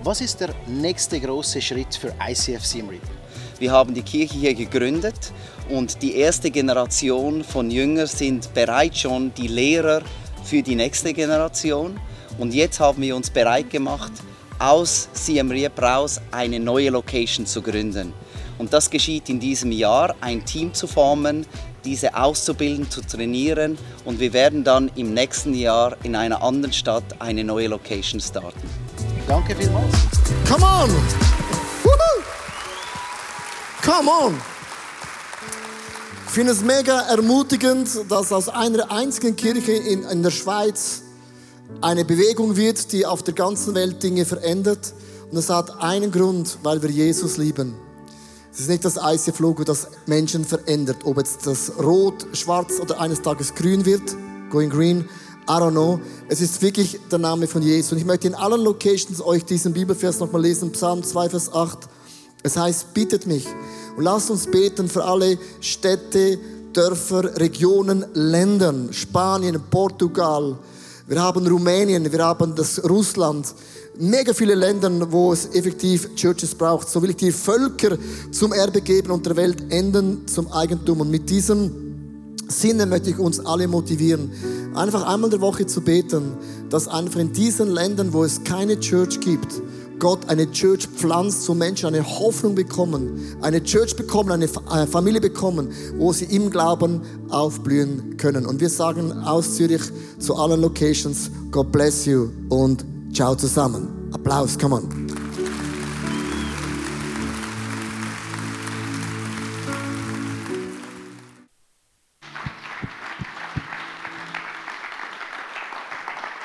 Was 0.04 0.20
ist 0.20 0.40
der 0.40 0.54
nächste 0.66 1.18
große 1.20 1.60
Schritt 1.60 1.94
für 1.94 2.14
ICF 2.26 2.64
Simri? 2.64 3.00
Wir 3.58 3.72
haben 3.72 3.92
die 3.92 4.02
Kirche 4.02 4.38
hier 4.38 4.54
gegründet 4.54 5.32
und 5.70 6.02
die 6.02 6.16
erste 6.16 6.50
Generation 6.50 7.44
von 7.44 7.70
Jüngern 7.70 8.06
sind 8.06 8.52
bereits 8.54 9.00
schon 9.00 9.32
die 9.34 9.48
Lehrer 9.48 10.02
für 10.44 10.62
die 10.62 10.74
nächste 10.74 11.12
Generation. 11.12 11.98
Und 12.38 12.54
jetzt 12.54 12.80
haben 12.80 13.02
wir 13.02 13.16
uns 13.16 13.30
bereit 13.30 13.70
gemacht, 13.70 14.12
aus 14.58 15.08
Siem 15.12 15.50
Reap 15.50 15.80
raus 15.80 16.20
eine 16.30 16.60
neue 16.60 16.90
Location 16.90 17.46
zu 17.46 17.62
gründen. 17.62 18.12
Und 18.58 18.72
das 18.72 18.90
geschieht 18.90 19.28
in 19.28 19.40
diesem 19.40 19.72
Jahr, 19.72 20.14
ein 20.20 20.44
Team 20.44 20.74
zu 20.74 20.86
formen, 20.86 21.46
diese 21.84 22.14
auszubilden, 22.14 22.90
zu 22.90 23.00
trainieren 23.00 23.78
und 24.04 24.20
wir 24.20 24.34
werden 24.34 24.64
dann 24.64 24.90
im 24.96 25.14
nächsten 25.14 25.54
Jahr 25.54 25.96
in 26.02 26.14
einer 26.14 26.42
anderen 26.42 26.74
Stadt 26.74 27.04
eine 27.20 27.42
neue 27.42 27.68
Location 27.68 28.20
starten. 28.20 28.68
Danke 29.26 29.56
vielmals. 29.56 29.94
Come 30.46 30.66
on! 30.66 30.90
Come 33.82 34.10
on! 34.10 34.49
Ich 36.30 36.34
finde 36.34 36.52
es 36.52 36.62
mega 36.62 37.00
ermutigend, 37.08 37.88
dass 38.08 38.30
aus 38.30 38.48
einer 38.48 38.92
einzigen 38.92 39.34
Kirche 39.34 39.72
in, 39.72 40.04
in 40.04 40.22
der 40.22 40.30
Schweiz 40.30 41.02
eine 41.80 42.04
Bewegung 42.04 42.54
wird, 42.54 42.92
die 42.92 43.04
auf 43.04 43.24
der 43.24 43.34
ganzen 43.34 43.74
Welt 43.74 44.00
Dinge 44.00 44.24
verändert. 44.24 44.94
Und 45.28 45.36
es 45.36 45.50
hat 45.50 45.82
einen 45.82 46.12
Grund, 46.12 46.58
weil 46.62 46.80
wir 46.82 46.88
Jesus 46.88 47.36
lieben. 47.36 47.74
Es 48.52 48.60
ist 48.60 48.68
nicht 48.68 48.84
das 48.84 48.94
ICF-Logo, 48.96 49.64
das 49.64 49.88
Menschen 50.06 50.44
verändert. 50.44 50.98
Ob 51.02 51.18
jetzt 51.18 51.48
das 51.48 51.72
rot, 51.82 52.24
schwarz 52.32 52.78
oder 52.80 53.00
eines 53.00 53.22
Tages 53.22 53.52
grün 53.56 53.84
wird, 53.84 54.16
going 54.50 54.70
green, 54.70 55.08
I 55.48 55.54
don't 55.54 55.72
know. 55.72 55.98
Es 56.28 56.40
ist 56.40 56.62
wirklich 56.62 57.00
der 57.10 57.18
Name 57.18 57.48
von 57.48 57.60
Jesus. 57.60 57.90
Und 57.90 57.98
ich 57.98 58.04
möchte 58.04 58.28
in 58.28 58.36
allen 58.36 58.60
Locations 58.60 59.20
euch 59.20 59.44
diesen 59.44 59.72
Bibelvers 59.72 60.20
nochmal 60.20 60.42
lesen, 60.42 60.70
Psalm 60.70 61.02
2, 61.02 61.28
Vers 61.28 61.52
8. 61.52 61.88
Es 62.44 62.56
heißt, 62.56 62.94
bittet 62.94 63.26
mich. 63.26 63.48
Und 63.96 64.04
lasst 64.04 64.30
uns 64.30 64.46
beten 64.46 64.88
für 64.88 65.04
alle 65.04 65.38
Städte, 65.60 66.38
Dörfer, 66.72 67.36
Regionen, 67.40 68.04
Ländern, 68.14 68.92
Spanien, 68.92 69.60
Portugal. 69.70 70.56
Wir 71.08 71.20
haben 71.20 71.46
Rumänien, 71.46 72.10
wir 72.10 72.24
haben 72.24 72.54
das 72.54 72.82
Russland. 72.88 73.52
Mega 73.98 74.32
viele 74.32 74.54
Länder, 74.54 74.90
wo 75.10 75.32
es 75.32 75.46
effektiv 75.46 76.14
Churches 76.14 76.54
braucht. 76.54 76.88
So 76.88 77.02
will 77.02 77.10
ich 77.10 77.16
die 77.16 77.32
Völker 77.32 77.98
zum 78.30 78.52
Erbe 78.52 78.80
geben 78.80 79.10
und 79.10 79.26
der 79.26 79.36
Welt 79.36 79.72
enden 79.72 80.26
zum 80.26 80.50
Eigentum. 80.52 81.00
Und 81.00 81.10
mit 81.10 81.28
diesem 81.28 81.90
Sinne 82.50 82.86
möchte 82.86 83.10
ich 83.10 83.18
uns 83.18 83.40
alle 83.40 83.68
motivieren, 83.68 84.30
einfach 84.74 85.02
einmal 85.02 85.28
in 85.28 85.30
der 85.30 85.40
Woche 85.40 85.66
zu 85.66 85.80
beten, 85.80 86.36
dass 86.68 86.88
einfach 86.88 87.20
in 87.20 87.32
diesen 87.32 87.70
Ländern, 87.70 88.12
wo 88.12 88.24
es 88.24 88.42
keine 88.44 88.78
Church 88.78 89.20
gibt, 89.20 89.60
Gott 90.00 90.28
eine 90.28 90.50
Church 90.50 90.88
pflanzt, 90.88 91.44
so 91.44 91.54
Menschen 91.54 91.86
eine 91.86 92.04
Hoffnung 92.04 92.56
bekommen, 92.56 93.36
eine 93.42 93.62
Church 93.62 93.94
bekommen, 93.94 94.32
eine 94.32 94.86
Familie 94.88 95.20
bekommen, 95.20 95.68
wo 95.98 96.12
sie 96.12 96.24
im 96.24 96.50
Glauben 96.50 97.02
aufblühen 97.28 98.16
können. 98.16 98.46
Und 98.46 98.60
wir 98.60 98.70
sagen 98.70 99.12
aus 99.12 99.54
Zürich 99.54 99.82
zu 100.18 100.34
allen 100.34 100.60
Locations, 100.60 101.30
God 101.52 101.70
bless 101.70 102.06
you 102.06 102.30
und 102.48 102.84
ciao 103.12 103.36
zusammen. 103.36 103.88
Applaus, 104.12 104.58
come 104.58 104.74
on. 104.74 105.19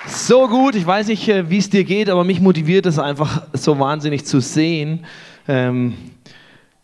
So 0.07 0.47
gut, 0.47 0.75
ich 0.75 0.85
weiß 0.85 1.07
nicht, 1.07 1.27
äh, 1.27 1.49
wie 1.49 1.57
es 1.57 1.69
dir 1.69 1.83
geht, 1.83 2.09
aber 2.09 2.23
mich 2.23 2.39
motiviert 2.39 2.85
es 2.85 2.99
einfach 2.99 3.43
so 3.53 3.79
wahnsinnig 3.79 4.25
zu 4.25 4.39
sehen, 4.39 5.05
ähm, 5.47 5.95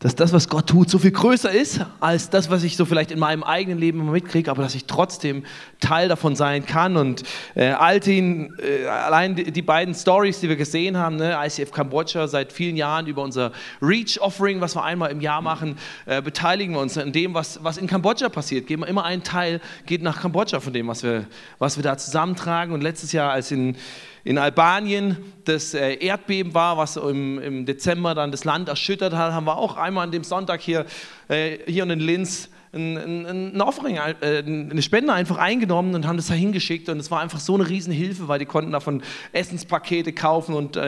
dass 0.02 0.16
das, 0.16 0.34
was 0.34 0.50
Gott 0.50 0.68
tut, 0.68 0.90
so 0.90 0.98
viel 0.98 1.12
größer 1.12 1.52
ist 1.52 1.80
als 2.00 2.32
das, 2.32 2.50
was 2.50 2.64
ich 2.64 2.76
so 2.76 2.86
vielleicht 2.86 3.12
in 3.12 3.20
meinem 3.20 3.44
eigenen 3.44 3.78
Leben 3.78 4.02
immer 4.02 4.12
mitkriege, 4.12 4.50
aber 4.50 4.64
dass 4.64 4.74
ich 4.74 4.86
trotzdem 4.86 5.44
Teil 5.80 6.10
davon 6.10 6.36
sein 6.36 6.66
kann. 6.66 6.98
Und 6.98 7.22
äh, 7.54 7.70
Altin, 7.70 8.56
äh, 8.58 8.88
allein 8.88 9.36
die, 9.36 9.52
die, 9.52 9.62
beiden 9.62 9.94
Stories, 9.94 10.40
die 10.40 10.50
wir 10.50 10.56
gesehen 10.56 10.98
haben, 10.98 11.18
ne, 11.18 11.38
ICF 11.46 11.72
Kambodscha 11.72 12.28
seit 12.28 12.52
vielen 12.52 12.78
Jahren 12.78 13.06
über 13.06 13.22
unser 13.22 13.52
Reach-Offering, 13.80 14.60
was 14.60 14.76
wir 14.76 14.84
einmal 14.84 15.12
im 15.12 15.22
Jahr 15.22 15.44
machen, 15.44 15.78
äh, 16.08 16.20
beteiligen 16.20 16.74
wir 16.74 16.82
uns 16.82 16.98
an 16.98 17.12
dem, 17.12 17.36
was, 17.36 17.64
was 17.64 17.78
in 17.78 17.86
Kambodscha 17.86 18.30
passiert. 18.30 18.66
Geben 18.66 18.82
wir 18.82 18.88
immer 18.88 19.06
einen 19.06 19.22
Teil, 19.22 19.62
geht 19.86 20.02
nach 20.02 20.20
Kambodscha 20.20 20.62
von 20.62 20.74
dem, 20.74 20.88
was 20.88 21.04
wir, 21.04 21.28
was 21.60 21.78
wir 21.78 21.84
da 21.84 21.96
zusammentragen. 21.96 22.74
Und 22.74 22.82
letztes 22.82 23.12
Jahr, 23.12 23.32
als 23.32 23.52
in 23.52 23.78
in 24.24 24.38
Albanien 24.38 25.18
das 25.46 25.74
äh, 25.74 25.96
Erdbeben 25.96 26.54
war, 26.54 26.78
was 26.78 26.98
im, 26.98 27.66
Dezember 27.66 28.16
dann 28.16 28.32
das 28.32 28.44
Land 28.44 28.70
erschüttert 28.70 29.14
hat, 29.14 29.34
haben 29.34 29.46
wir 29.46 29.58
auch 29.58 29.78
einmal 29.78 30.06
an 30.06 30.12
dem 30.12 30.24
Sonntag 30.24 30.62
hier, 30.62 30.86
äh, 31.28 31.58
hier 31.68 31.84
in 31.84 32.00
Linz 32.00 32.50
ein, 32.74 33.60
Offering, 33.60 33.98
äh, 33.98 34.16
eine 34.22 34.82
Spende 34.82 35.12
einfach 35.12 35.38
eingenommen 35.38 35.94
und 35.94 36.08
haben 36.08 36.16
das 36.16 36.28
da 36.28 36.34
hingeschickt 36.34 36.88
und 36.88 37.00
es 37.00 37.12
war 37.12 37.20
einfach 37.20 37.40
so 37.40 37.56
eine 37.56 37.68
Riesenhilfe, 37.68 38.28
weil 38.28 38.40
die 38.40 38.46
konnten 38.46 38.72
davon 38.72 39.04
Essenspakete 39.34 40.14
kaufen 40.14 40.56
und 40.56 40.80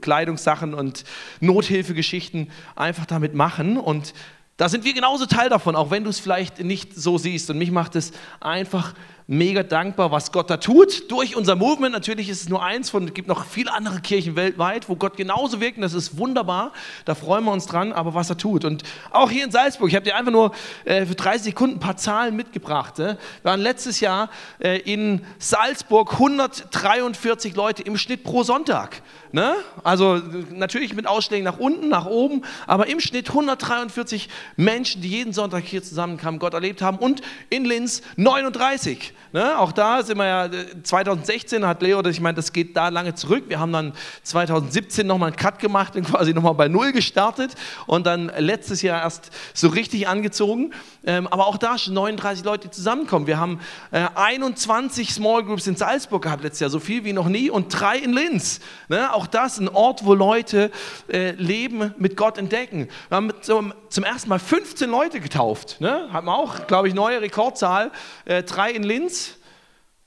Kleidungssachen 0.00 0.74
und 0.74 1.04
Nothilfegeschichten 1.40 2.50
einfach 2.76 3.06
damit 3.06 3.34
machen 3.34 3.78
und 3.78 4.12
da 4.58 4.68
sind 4.68 4.84
wir 4.84 4.94
genauso 4.94 5.26
Teil 5.26 5.48
davon, 5.48 5.74
auch 5.74 5.90
wenn 5.90 6.04
du 6.04 6.10
es 6.10 6.20
vielleicht 6.20 6.62
nicht 6.62 6.94
so 6.94 7.18
siehst. 7.18 7.50
Und 7.50 7.58
mich 7.58 7.70
macht 7.70 7.96
es 7.96 8.12
einfach 8.40 8.94
mega 9.26 9.62
dankbar, 9.62 10.10
was 10.10 10.32
Gott 10.32 10.50
da 10.50 10.56
tut 10.56 11.10
durch 11.10 11.36
unser 11.36 11.56
Movement. 11.56 11.92
Natürlich 11.92 12.28
ist 12.28 12.42
es 12.42 12.48
nur 12.48 12.62
eins 12.62 12.90
von, 12.90 13.08
es 13.08 13.14
gibt 13.14 13.28
noch 13.28 13.44
viele 13.46 13.72
andere 13.72 14.00
Kirchen 14.00 14.36
weltweit, 14.36 14.88
wo 14.88 14.96
Gott 14.96 15.16
genauso 15.16 15.60
wirkt 15.60 15.76
und 15.76 15.82
das 15.82 15.94
ist 15.94 16.18
wunderbar. 16.18 16.72
Da 17.04 17.14
freuen 17.14 17.44
wir 17.44 17.52
uns 17.52 17.66
dran, 17.66 17.92
aber 17.92 18.14
was 18.14 18.30
er 18.30 18.36
tut. 18.36 18.64
Und 18.64 18.82
auch 19.10 19.30
hier 19.30 19.44
in 19.44 19.50
Salzburg, 19.50 19.88
ich 19.88 19.94
habe 19.94 20.04
dir 20.04 20.16
einfach 20.16 20.32
nur 20.32 20.52
äh, 20.84 21.06
für 21.06 21.14
30 21.14 21.42
Sekunden 21.42 21.76
ein 21.76 21.80
paar 21.80 21.96
Zahlen 21.96 22.36
mitgebracht. 22.36 22.98
Äh. 22.98 23.02
Wir 23.02 23.18
waren 23.42 23.60
letztes 23.60 24.00
Jahr 24.00 24.30
äh, 24.58 24.78
in 24.80 25.24
Salzburg 25.38 26.12
143 26.12 27.54
Leute 27.54 27.82
im 27.82 27.96
Schnitt 27.96 28.24
pro 28.24 28.42
Sonntag. 28.42 29.02
Ne? 29.32 29.54
Also 29.82 30.20
natürlich 30.52 30.94
mit 30.94 31.06
Ausschlägen 31.06 31.44
nach 31.44 31.58
unten, 31.58 31.88
nach 31.88 32.06
oben, 32.06 32.42
aber 32.66 32.86
im 32.88 33.00
Schnitt 33.00 33.30
143 33.30 34.28
Menschen, 34.56 35.00
die 35.00 35.08
jeden 35.08 35.32
Sonntag 35.32 35.64
hier 35.64 35.82
zusammenkamen, 35.82 36.38
Gott 36.38 36.52
erlebt 36.52 36.82
haben 36.82 36.98
und 36.98 37.22
in 37.48 37.64
Linz 37.64 38.02
39. 38.16 39.14
Ne? 39.32 39.58
Auch 39.58 39.72
da 39.72 40.02
sind 40.02 40.18
wir 40.18 40.26
ja, 40.26 40.50
2016 40.82 41.66
hat 41.66 41.80
Leo, 41.80 42.04
ich 42.04 42.20
meine, 42.20 42.34
das 42.34 42.52
geht 42.52 42.76
da 42.76 42.90
lange 42.90 43.14
zurück. 43.14 43.44
Wir 43.48 43.58
haben 43.58 43.72
dann 43.72 43.94
2017 44.24 45.06
nochmal 45.06 45.28
einen 45.28 45.36
Cut 45.36 45.58
gemacht 45.58 45.96
und 45.96 46.04
quasi 46.10 46.34
nochmal 46.34 46.54
bei 46.54 46.68
Null 46.68 46.92
gestartet 46.92 47.52
und 47.86 48.06
dann 48.06 48.30
letztes 48.36 48.82
Jahr 48.82 49.00
erst 49.00 49.30
so 49.54 49.68
richtig 49.68 50.08
angezogen. 50.08 50.74
Ähm, 51.04 51.26
aber 51.26 51.46
auch 51.46 51.56
da 51.56 51.78
schon 51.78 51.94
39 51.94 52.44
Leute, 52.44 52.68
die 52.68 52.70
zusammenkommen. 52.70 53.26
Wir 53.26 53.38
haben 53.38 53.60
äh, 53.90 54.06
21 54.14 55.12
Small 55.12 55.42
Groups 55.44 55.66
in 55.66 55.76
Salzburg 55.76 56.22
gehabt 56.22 56.42
letztes 56.42 56.60
Jahr, 56.60 56.70
so 56.70 56.78
viel 56.78 57.04
wie 57.04 57.14
noch 57.14 57.28
nie 57.28 57.48
und 57.48 57.68
drei 57.68 57.96
in 57.96 58.12
Linz. 58.12 58.60
Ne? 58.88 59.12
Auch 59.14 59.21
das 59.26 59.58
ein 59.58 59.68
Ort, 59.68 60.04
wo 60.04 60.14
Leute 60.14 60.70
äh, 61.08 61.32
Leben 61.32 61.94
mit 61.98 62.16
Gott 62.16 62.38
entdecken. 62.38 62.88
Wir 63.08 63.16
haben 63.16 63.32
zum, 63.40 63.74
zum 63.88 64.04
ersten 64.04 64.28
Mal 64.28 64.38
15 64.38 64.90
Leute 64.90 65.20
getauft. 65.20 65.80
Ne? 65.80 66.08
Haben 66.12 66.28
auch, 66.28 66.66
glaube 66.66 66.88
ich, 66.88 66.94
neue 66.94 67.20
Rekordzahl. 67.20 67.90
Äh, 68.24 68.42
drei 68.42 68.70
in 68.70 68.82
Linz 68.82 69.36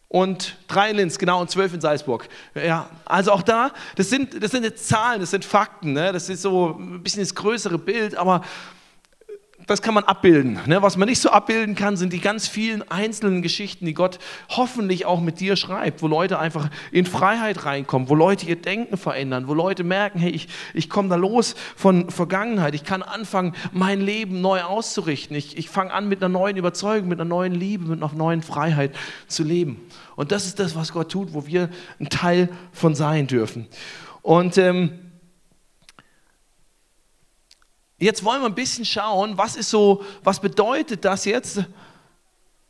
und 0.08 0.56
drei 0.68 0.92
in 0.92 0.98
Linz, 0.98 1.18
genau, 1.18 1.42
und 1.42 1.50
zwölf 1.50 1.74
in 1.74 1.82
Salzburg. 1.82 2.30
Ja, 2.54 2.90
also 3.04 3.32
auch 3.32 3.42
da, 3.42 3.72
das 3.96 4.10
sind, 4.10 4.42
das 4.42 4.52
sind 4.52 4.64
jetzt 4.64 4.88
Zahlen, 4.88 5.20
das 5.20 5.32
sind 5.32 5.44
Fakten, 5.44 5.94
ne? 5.94 6.14
das 6.14 6.30
ist 6.30 6.42
so 6.42 6.78
ein 6.80 7.04
bisschen 7.04 7.22
das 7.22 7.36
größere 7.36 7.78
Bild, 7.78 8.16
aber 8.16 8.42
das 9.68 9.82
kann 9.82 9.94
man 9.94 10.04
abbilden. 10.04 10.60
Ne? 10.66 10.82
Was 10.82 10.98
man 10.98 11.08
nicht 11.10 11.20
so 11.20 11.30
abbilden 11.30 11.76
kann, 11.76 11.98
sind 11.98 12.14
die 12.14 12.20
ganz 12.20 12.48
vielen 12.48 12.90
einzelnen 12.90 13.42
Geschichten, 13.42 13.86
die 13.86 13.94
Gott 13.94 14.20
hoffentlich 14.50 15.06
auch 15.06 15.22
mit 15.22 15.40
dir 15.40 15.56
schreibt, 15.56 16.02
wo 16.02 16.08
Leute 16.08 16.40
einfach 16.40 16.70
in 16.92 17.06
Freiheit 17.06 17.66
reinkommen, 17.66 18.10
wo 18.10 18.16
Leute 18.16 18.46
ihr 18.46 18.56
Denken 18.56 18.98
verändern, 18.98 19.48
wo 19.48 19.54
Leute 19.54 19.84
merken, 19.84 20.20
hey, 20.20 20.32
ich, 20.32 20.48
ich 20.74 20.90
komme 20.90 21.10
da 21.10 21.16
los 21.16 21.56
von 21.76 22.10
Vergangenheit, 22.10 22.76
ich 22.76 22.84
kann 22.84 23.02
anfangen, 23.02 23.56
mein 23.72 24.02
Leben 24.02 24.42
neu 24.42 24.62
auszurichten. 24.62 25.36
Ich, 25.36 25.58
ich 25.58 25.70
fange 25.70 25.94
an 25.94 26.08
mit 26.08 26.22
einer 26.22 26.30
neuen 26.30 26.58
Überzeugung, 26.58 27.10
mit 27.10 27.20
einer 27.20 27.30
neuen 27.30 27.54
Liebe, 27.54 27.86
mit 27.86 28.04
einer 28.04 28.14
neuen 28.14 28.42
Freiheit 28.42 28.96
zu 29.28 29.44
leben. 29.44 29.82
Und 30.16 30.32
das 30.32 30.46
ist 30.46 30.60
das, 30.60 30.76
was 30.76 30.94
Gott 30.94 31.12
tut, 31.12 31.34
wo 31.34 31.48
wir 31.48 31.70
ein 32.00 32.10
Teil 32.10 32.50
von 32.72 32.96
sein 32.96 33.28
dürfen. 33.28 33.68
Und 34.22 34.58
ähm, 34.58 34.92
Jetzt 37.98 38.24
wollen 38.24 38.42
wir 38.42 38.48
ein 38.48 38.56
bisschen 38.56 38.86
schauen, 38.86 39.38
was 39.38 39.56
ist 39.56 39.70
so, 39.70 40.04
was 40.24 40.40
bedeutet 40.40 41.06
das 41.06 41.24
jetzt 41.26 41.64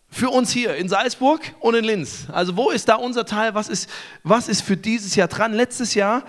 für 0.07 0.29
uns 0.29 0.51
hier 0.51 0.75
in 0.75 0.87
Salzburg 0.87 1.41
und 1.59 1.75
in 1.75 1.83
Linz? 1.83 2.27
Also 2.31 2.55
wo 2.55 2.69
ist 2.69 2.87
da 2.87 2.95
unser 2.95 3.25
Teil? 3.25 3.55
Was 3.55 3.67
ist, 3.67 3.89
was 4.23 4.47
ist 4.47 4.61
für 4.61 4.77
dieses 4.77 5.15
Jahr 5.15 5.27
dran? 5.27 5.53
Letztes 5.53 5.95
Jahr 5.95 6.23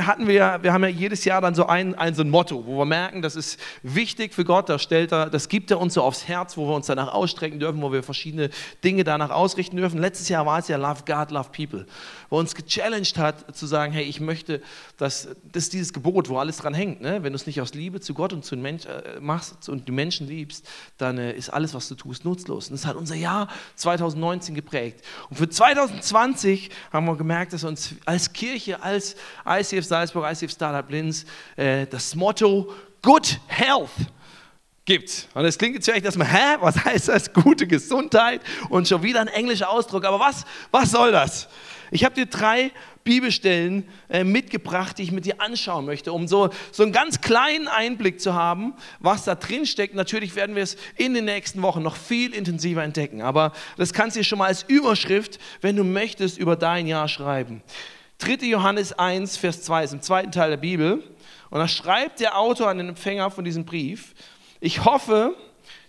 hatten 0.00 0.26
wir, 0.26 0.58
wir 0.62 0.72
haben 0.72 0.82
ja 0.82 0.88
jedes 0.88 1.24
Jahr 1.24 1.40
dann 1.40 1.54
so 1.54 1.66
ein, 1.66 1.94
ein, 1.94 2.14
so 2.14 2.22
ein 2.22 2.30
Motto, 2.30 2.64
wo 2.66 2.78
wir 2.78 2.84
merken, 2.84 3.20
das 3.20 3.36
ist 3.36 3.60
wichtig 3.82 4.32
für 4.32 4.44
Gott, 4.44 4.68
das, 4.68 4.82
stellt 4.82 5.12
er, 5.12 5.28
das 5.28 5.48
gibt 5.48 5.70
er 5.70 5.80
uns 5.80 5.94
so 5.94 6.02
aufs 6.02 6.28
Herz, 6.28 6.56
wo 6.56 6.66
wir 6.68 6.74
uns 6.74 6.86
danach 6.86 7.12
ausstrecken 7.12 7.58
dürfen, 7.60 7.82
wo 7.82 7.92
wir 7.92 8.02
verschiedene 8.02 8.50
Dinge 8.84 9.04
danach 9.04 9.30
ausrichten 9.30 9.76
dürfen. 9.76 9.98
Letztes 9.98 10.28
Jahr 10.28 10.46
war 10.46 10.58
es 10.58 10.68
ja 10.68 10.76
Love 10.76 11.02
God, 11.06 11.30
Love 11.30 11.50
People, 11.54 11.86
wo 12.30 12.38
uns 12.38 12.54
gechallenged 12.54 13.18
hat 13.18 13.56
zu 13.56 13.66
sagen, 13.66 13.92
hey, 13.92 14.04
ich 14.04 14.20
möchte, 14.20 14.62
dass 14.96 15.28
das 15.52 15.68
dieses 15.68 15.92
Gebot, 15.92 16.28
wo 16.28 16.38
alles 16.38 16.58
dran 16.58 16.74
hängt. 16.74 17.00
Ne? 17.00 17.22
Wenn 17.22 17.32
du 17.32 17.36
es 17.36 17.46
nicht 17.46 17.60
aus 17.60 17.74
Liebe 17.74 18.00
zu 18.00 18.14
Gott 18.14 18.32
und 18.32 18.44
zu 18.44 18.54
den 18.54 18.62
Menschen 18.62 18.90
äh, 18.90 19.20
machst 19.20 19.68
und 19.68 19.88
die 19.88 19.92
Menschen 19.92 20.26
liebst, 20.26 20.66
dann 20.98 21.18
äh, 21.18 21.32
ist 21.32 21.50
alles, 21.50 21.74
was 21.74 21.88
du 21.88 21.94
tust, 21.94 22.24
nutzlos. 22.24 22.68
Und 22.68 22.74
das 22.74 22.86
hat 22.86 22.96
unser 22.96 23.16
Jahr 23.16 23.48
2019 23.76 24.54
geprägt. 24.54 25.04
Und 25.28 25.36
für 25.36 25.48
2020 25.48 26.70
haben 26.92 27.06
wir 27.06 27.16
gemerkt, 27.16 27.52
dass 27.52 27.64
uns 27.64 27.94
als 28.04 28.32
Kirche, 28.32 28.82
als 28.82 29.16
ICF 29.46 29.81
ICF 29.82 29.88
Salzburg, 29.88 30.30
ICF 30.30 30.52
Startup 30.52 30.88
Linz 30.90 31.24
äh, 31.56 31.86
das 31.86 32.14
Motto 32.14 32.72
Good 33.02 33.40
Health 33.48 33.90
gibt. 34.84 35.28
Und 35.34 35.44
es 35.44 35.58
klingt 35.58 35.74
jetzt 35.74 35.86
vielleicht 35.86 36.04
erstmal, 36.04 36.28
hä, 36.28 36.56
was 36.60 36.84
heißt 36.84 37.08
das? 37.08 37.32
Gute 37.32 37.66
Gesundheit 37.66 38.40
und 38.68 38.88
schon 38.88 39.02
wieder 39.02 39.20
ein 39.20 39.28
englischer 39.28 39.70
Ausdruck. 39.70 40.04
Aber 40.04 40.20
was, 40.20 40.44
was 40.70 40.90
soll 40.90 41.12
das? 41.12 41.48
Ich 41.90 42.04
habe 42.04 42.14
dir 42.14 42.26
drei 42.26 42.70
Bibelstellen 43.04 43.86
äh, 44.08 44.24
mitgebracht, 44.24 44.96
die 44.96 45.02
ich 45.02 45.12
mit 45.12 45.26
dir 45.26 45.40
anschauen 45.40 45.84
möchte, 45.84 46.12
um 46.12 46.26
so, 46.26 46.50
so 46.70 46.84
einen 46.84 46.92
ganz 46.92 47.20
kleinen 47.20 47.68
Einblick 47.68 48.20
zu 48.20 48.34
haben, 48.34 48.74
was 49.00 49.24
da 49.24 49.34
drin 49.34 49.66
steckt. 49.66 49.94
Natürlich 49.94 50.34
werden 50.34 50.56
wir 50.56 50.62
es 50.62 50.76
in 50.96 51.12
den 51.12 51.26
nächsten 51.26 51.60
Wochen 51.60 51.82
noch 51.82 51.96
viel 51.96 52.32
intensiver 52.32 52.82
entdecken, 52.82 53.20
aber 53.20 53.52
das 53.76 53.92
kannst 53.92 54.16
du 54.16 54.20
dir 54.20 54.24
schon 54.24 54.38
mal 54.38 54.46
als 54.46 54.62
Überschrift, 54.62 55.38
wenn 55.60 55.76
du 55.76 55.84
möchtest, 55.84 56.38
über 56.38 56.56
dein 56.56 56.86
Jahr 56.86 57.08
schreiben. 57.08 57.62
3. 58.22 58.46
Johannes 58.46 58.92
1, 58.92 59.36
Vers 59.36 59.62
2 59.62 59.84
ist 59.84 59.92
im 59.92 60.00
zweiten 60.00 60.30
Teil 60.30 60.50
der 60.50 60.56
Bibel. 60.56 61.02
Und 61.50 61.58
da 61.58 61.66
schreibt 61.66 62.20
der 62.20 62.38
Autor 62.38 62.68
an 62.68 62.78
den 62.78 62.90
Empfänger 62.90 63.30
von 63.30 63.44
diesem 63.44 63.64
Brief, 63.64 64.14
ich 64.60 64.84
hoffe, 64.84 65.34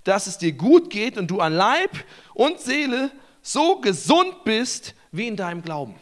dass 0.04 0.26
es 0.26 0.40
dir 0.40 0.52
gut 0.52 0.90
geht 0.90 1.18
und 1.18 1.28
du 1.28 1.40
an 1.40 1.54
Leib 1.54 1.92
und 2.34 2.60
Seele 2.60 3.12
so 3.42 3.80
gesund 3.80 4.44
bist 4.44 4.96
wie 5.12 5.28
in 5.28 5.36
deinem 5.36 5.62
Glauben. 5.62 5.96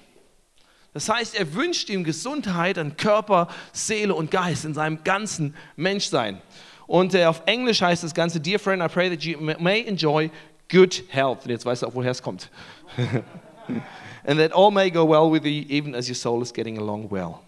Das 0.94 1.10
heißt, 1.10 1.36
er 1.36 1.54
wünscht 1.54 1.90
ihm 1.90 2.04
Gesundheit 2.04 2.78
an 2.78 2.96
Körper, 2.98 3.48
Seele 3.74 4.16
und 4.16 4.32
Geist 4.32 4.66
in 4.66 4.74
seinem 4.74 5.04
ganzen 5.04 5.54
Menschsein. 5.76 6.42
Und 6.88 7.14
äh, 7.14 7.26
auf 7.26 7.44
Englisch 7.46 7.82
heißt 7.82 8.04
das 8.04 8.14
Ganze, 8.14 8.40
Dear 8.40 8.60
friend, 8.60 8.82
I 8.82 8.88
pray 8.88 9.10
that 9.10 9.24
you 9.24 9.38
may 9.40 9.86
enjoy 9.86 10.32
good 10.70 11.04
health. 11.10 11.44
Und 11.44 11.52
jetzt 11.52 11.66
weißt 11.66 11.84
du 11.84 11.88
auch, 11.88 11.96
woher 11.96 12.12
es 12.12 12.22
kommt. 12.22 12.50
and 14.26 14.40
that 14.40 14.52
all 14.52 14.72
may 14.72 14.90
go 14.90 15.06
well 15.06 15.32
with 15.32 15.46
you, 15.46 15.66
even 15.70 15.96
as 15.96 16.08
your 16.08 16.16
soul 16.16 16.42
is 16.42 16.52
getting 16.54 16.78
along 16.78 17.10
well. 17.10 17.40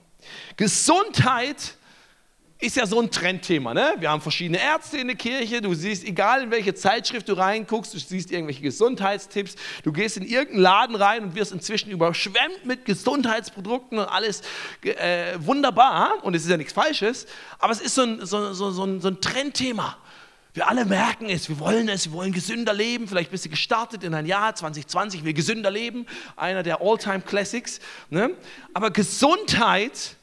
Gesundheit 0.58 1.76
ist 2.64 2.78
ja 2.78 2.88
so 2.88 3.02
ein 3.02 3.12
Trendthema. 3.12 3.74
Ne? 3.74 3.96
Wir 4.00 4.10
haben 4.10 4.22
verschiedene 4.22 4.58
Ärzte 4.58 4.98
in 4.98 5.08
der 5.08 5.18
Kirche. 5.18 5.62
Du 5.62 5.74
siehst, 5.74 6.06
egal 6.06 6.44
in 6.44 6.52
welche 6.52 6.74
Zeitschrift 6.74 7.28
du 7.28 7.34
reinguckst, 7.34 7.94
du 7.94 8.00
siehst 8.00 8.32
irgendwelche 8.32 8.62
Gesundheitstipps. 8.62 9.56
Du 9.84 9.92
gehst 9.92 10.16
in 10.16 10.24
irgendeinen 10.24 10.62
Laden 10.62 10.96
rein 10.96 11.24
und 11.24 11.36
wirst 11.36 11.52
inzwischen 11.52 11.92
überschwemmt 11.92 12.66
mit 12.66 12.86
Gesundheitsprodukten 12.86 14.00
und 14.00 14.06
alles 14.06 14.44
äh, 14.82 15.34
wunderbar. 15.40 16.24
Und 16.24 16.36
es 16.36 16.44
ist 16.44 16.50
ja 16.50 16.58
nichts 16.58 16.72
Falsches, 16.72 17.28
aber 17.60 17.74
es 17.74 17.82
ist 17.82 17.96
so 17.96 18.04
ein, 18.04 18.26
so, 18.26 18.54
so, 18.54 18.72
so 18.72 18.86
ein, 18.86 19.02
so 19.02 19.10
ein 19.10 19.20
Trendthema. 19.20 19.98
Wir 20.54 20.68
alle 20.68 20.86
merken 20.86 21.30
es, 21.30 21.50
wir 21.50 21.60
wollen 21.60 21.90
es, 21.90 22.06
wir 22.06 22.14
wollen 22.14 22.32
gesünder 22.32 22.74
leben. 22.74 23.08
Vielleicht 23.08 23.32
bist 23.32 23.46
du 23.46 23.50
gestartet 23.50 24.04
in 24.04 24.14
ein 24.14 24.28
Jahr 24.28 24.54
2020, 24.54 25.26
wir 25.26 25.34
gesünder 25.34 25.72
leben, 25.72 26.06
einer 26.36 26.62
der 26.62 26.80
All-Time-Classics. 26.82 27.80
Ne? 28.12 28.36
Aber 28.74 28.92
Gesundheit 28.92 30.16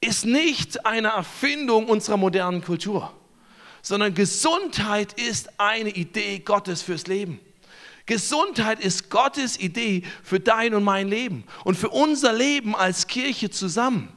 ist 0.00 0.24
nicht 0.24 0.86
eine 0.86 1.08
Erfindung 1.08 1.86
unserer 1.86 2.16
modernen 2.16 2.62
Kultur, 2.62 3.12
sondern 3.82 4.14
Gesundheit 4.14 5.12
ist 5.20 5.50
eine 5.60 5.90
Idee 5.90 6.38
Gottes 6.38 6.80
fürs 6.80 7.06
Leben. 7.06 7.40
Gesundheit 8.06 8.80
ist 8.80 9.10
Gottes 9.10 9.60
Idee 9.60 10.02
für 10.22 10.40
dein 10.40 10.74
und 10.74 10.82
mein 10.82 11.08
Leben 11.08 11.44
und 11.64 11.76
für 11.76 11.90
unser 11.90 12.32
Leben 12.32 12.74
als 12.74 13.06
Kirche 13.06 13.50
zusammen. 13.50 14.08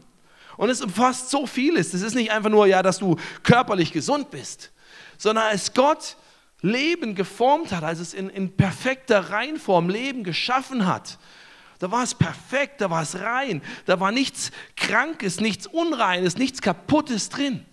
Und 0.55 0.69
es 0.69 0.81
umfasst 0.81 1.29
so 1.29 1.45
vieles. 1.45 1.93
Es 1.93 2.01
ist 2.01 2.15
nicht 2.15 2.31
einfach 2.31 2.49
nur, 2.49 2.67
ja, 2.67 2.81
dass 2.81 2.99
du 2.99 3.17
körperlich 3.43 3.91
gesund 3.91 4.31
bist, 4.31 4.71
sondern 5.17 5.45
als 5.45 5.73
Gott 5.73 6.17
Leben 6.61 7.13
geformt 7.13 7.71
hat, 7.71 7.83
als 7.83 7.99
es 7.99 8.13
in, 8.13 8.29
in 8.29 8.55
perfekter 8.55 9.31
Reinform 9.31 9.89
Leben 9.89 10.23
geschaffen 10.23 10.85
hat, 10.85 11.17
da 11.79 11.91
war 11.91 12.03
es 12.03 12.15
perfekt, 12.15 12.79
da 12.79 12.89
war 12.89 13.01
es 13.01 13.19
rein, 13.19 13.61
da 13.85 13.99
war 13.99 14.13
nichts 14.13 14.51
Krankes, 14.77 15.41
nichts 15.41 15.67
Unreines, 15.67 16.37
nichts 16.37 16.61
Kaputtes 16.61 17.27
drin. 17.27 17.65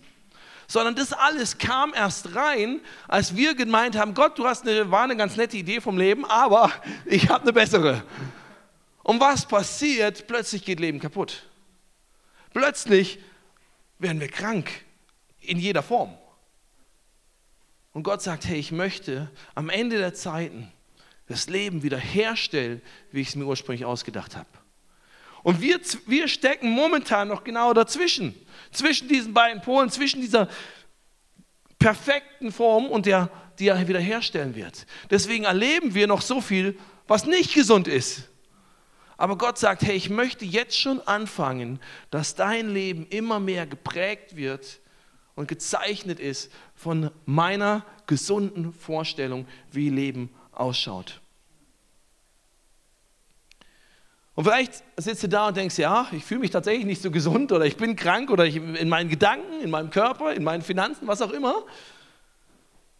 Sondern 0.67 0.95
das 0.95 1.13
alles 1.13 1.57
kam 1.57 1.93
erst 1.93 2.35
rein, 2.35 2.81
als 3.07 3.37
wir 3.37 3.55
gemeint 3.55 3.95
haben, 3.97 4.13
Gott, 4.13 4.37
du 4.37 4.45
hast 4.45 4.67
eine, 4.67 4.91
war 4.91 5.03
eine 5.03 5.15
ganz 5.15 5.37
nette 5.37 5.55
Idee 5.55 5.79
vom 5.79 5.97
Leben, 5.97 6.25
aber 6.25 6.71
ich 7.05 7.29
habe 7.29 7.43
eine 7.43 7.53
bessere. 7.53 8.03
Und 9.03 9.21
was 9.21 9.45
passiert? 9.45 10.27
Plötzlich 10.27 10.65
geht 10.65 10.81
Leben 10.81 10.99
kaputt. 10.99 11.43
Plötzlich 12.53 13.19
werden 13.97 14.19
wir 14.19 14.27
krank 14.27 14.69
in 15.39 15.57
jeder 15.57 15.83
Form. 15.83 16.17
Und 17.93 18.03
Gott 18.03 18.21
sagt, 18.21 18.45
hey, 18.45 18.57
ich 18.57 18.71
möchte 18.71 19.29
am 19.53 19.69
Ende 19.69 19.97
der 19.97 20.13
Zeiten 20.13 20.71
das 21.27 21.49
Leben 21.49 21.83
wieder 21.83 21.97
herstellen, 21.97 22.81
wie 23.11 23.21
ich 23.21 23.29
es 23.29 23.35
mir 23.35 23.45
ursprünglich 23.45 23.85
ausgedacht 23.85 24.35
habe. 24.35 24.49
Und 25.43 25.61
wir, 25.61 25.79
wir 26.05 26.27
stecken 26.27 26.71
momentan 26.71 27.27
noch 27.27 27.43
genau 27.43 27.73
dazwischen, 27.73 28.35
zwischen 28.71 29.07
diesen 29.07 29.33
beiden 29.33 29.61
Polen, 29.61 29.89
zwischen 29.89 30.21
dieser 30.21 30.47
perfekten 31.79 32.51
Form 32.51 32.85
und 32.85 33.07
der, 33.07 33.29
die 33.57 33.67
er 33.67 33.87
wieder 33.87 33.99
herstellen 33.99 34.55
wird. 34.55 34.85
Deswegen 35.09 35.45
erleben 35.45 35.95
wir 35.95 36.05
noch 36.05 36.21
so 36.21 36.41
viel, 36.41 36.77
was 37.07 37.25
nicht 37.25 37.53
gesund 37.53 37.87
ist. 37.87 38.29
Aber 39.17 39.37
Gott 39.37 39.57
sagt, 39.57 39.83
hey, 39.83 39.95
ich 39.95 40.09
möchte 40.09 40.45
jetzt 40.45 40.79
schon 40.79 41.01
anfangen, 41.01 41.79
dass 42.11 42.35
dein 42.35 42.69
Leben 42.69 43.07
immer 43.07 43.39
mehr 43.39 43.65
geprägt 43.65 44.35
wird 44.35 44.79
und 45.35 45.47
gezeichnet 45.47 46.19
ist 46.19 46.51
von 46.75 47.11
meiner 47.25 47.85
gesunden 48.07 48.73
Vorstellung, 48.73 49.47
wie 49.71 49.89
Leben 49.89 50.29
ausschaut. 50.51 51.21
Und 54.33 54.45
vielleicht 54.45 54.83
sitzt 54.97 55.23
du 55.23 55.27
da 55.27 55.49
und 55.49 55.57
denkst, 55.57 55.77
ja, 55.77 56.07
ich 56.11 56.23
fühle 56.23 56.39
mich 56.39 56.51
tatsächlich 56.51 56.85
nicht 56.85 57.01
so 57.01 57.11
gesund 57.11 57.51
oder 57.51 57.65
ich 57.65 57.77
bin 57.77 57.95
krank 57.95 58.31
oder 58.31 58.45
ich, 58.45 58.55
in 58.55 58.89
meinen 58.89 59.09
Gedanken, 59.09 59.61
in 59.61 59.69
meinem 59.69 59.89
Körper, 59.89 60.33
in 60.33 60.43
meinen 60.43 60.61
Finanzen, 60.61 61.07
was 61.07 61.21
auch 61.21 61.31
immer. 61.31 61.55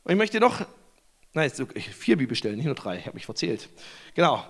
Und 0.03 0.11
ich 0.11 0.17
möchte 0.17 0.39
noch, 0.39 0.61
nein, 1.33 1.49
jetzt 1.49 1.63
vier 1.93 2.17
Bibelstellen, 2.17 2.57
nicht 2.57 2.65
nur 2.65 2.75
drei, 2.75 2.97
ich 2.97 3.05
habe 3.05 3.15
mich 3.15 3.25
verzählt. 3.25 3.69
Genau. 4.13 4.45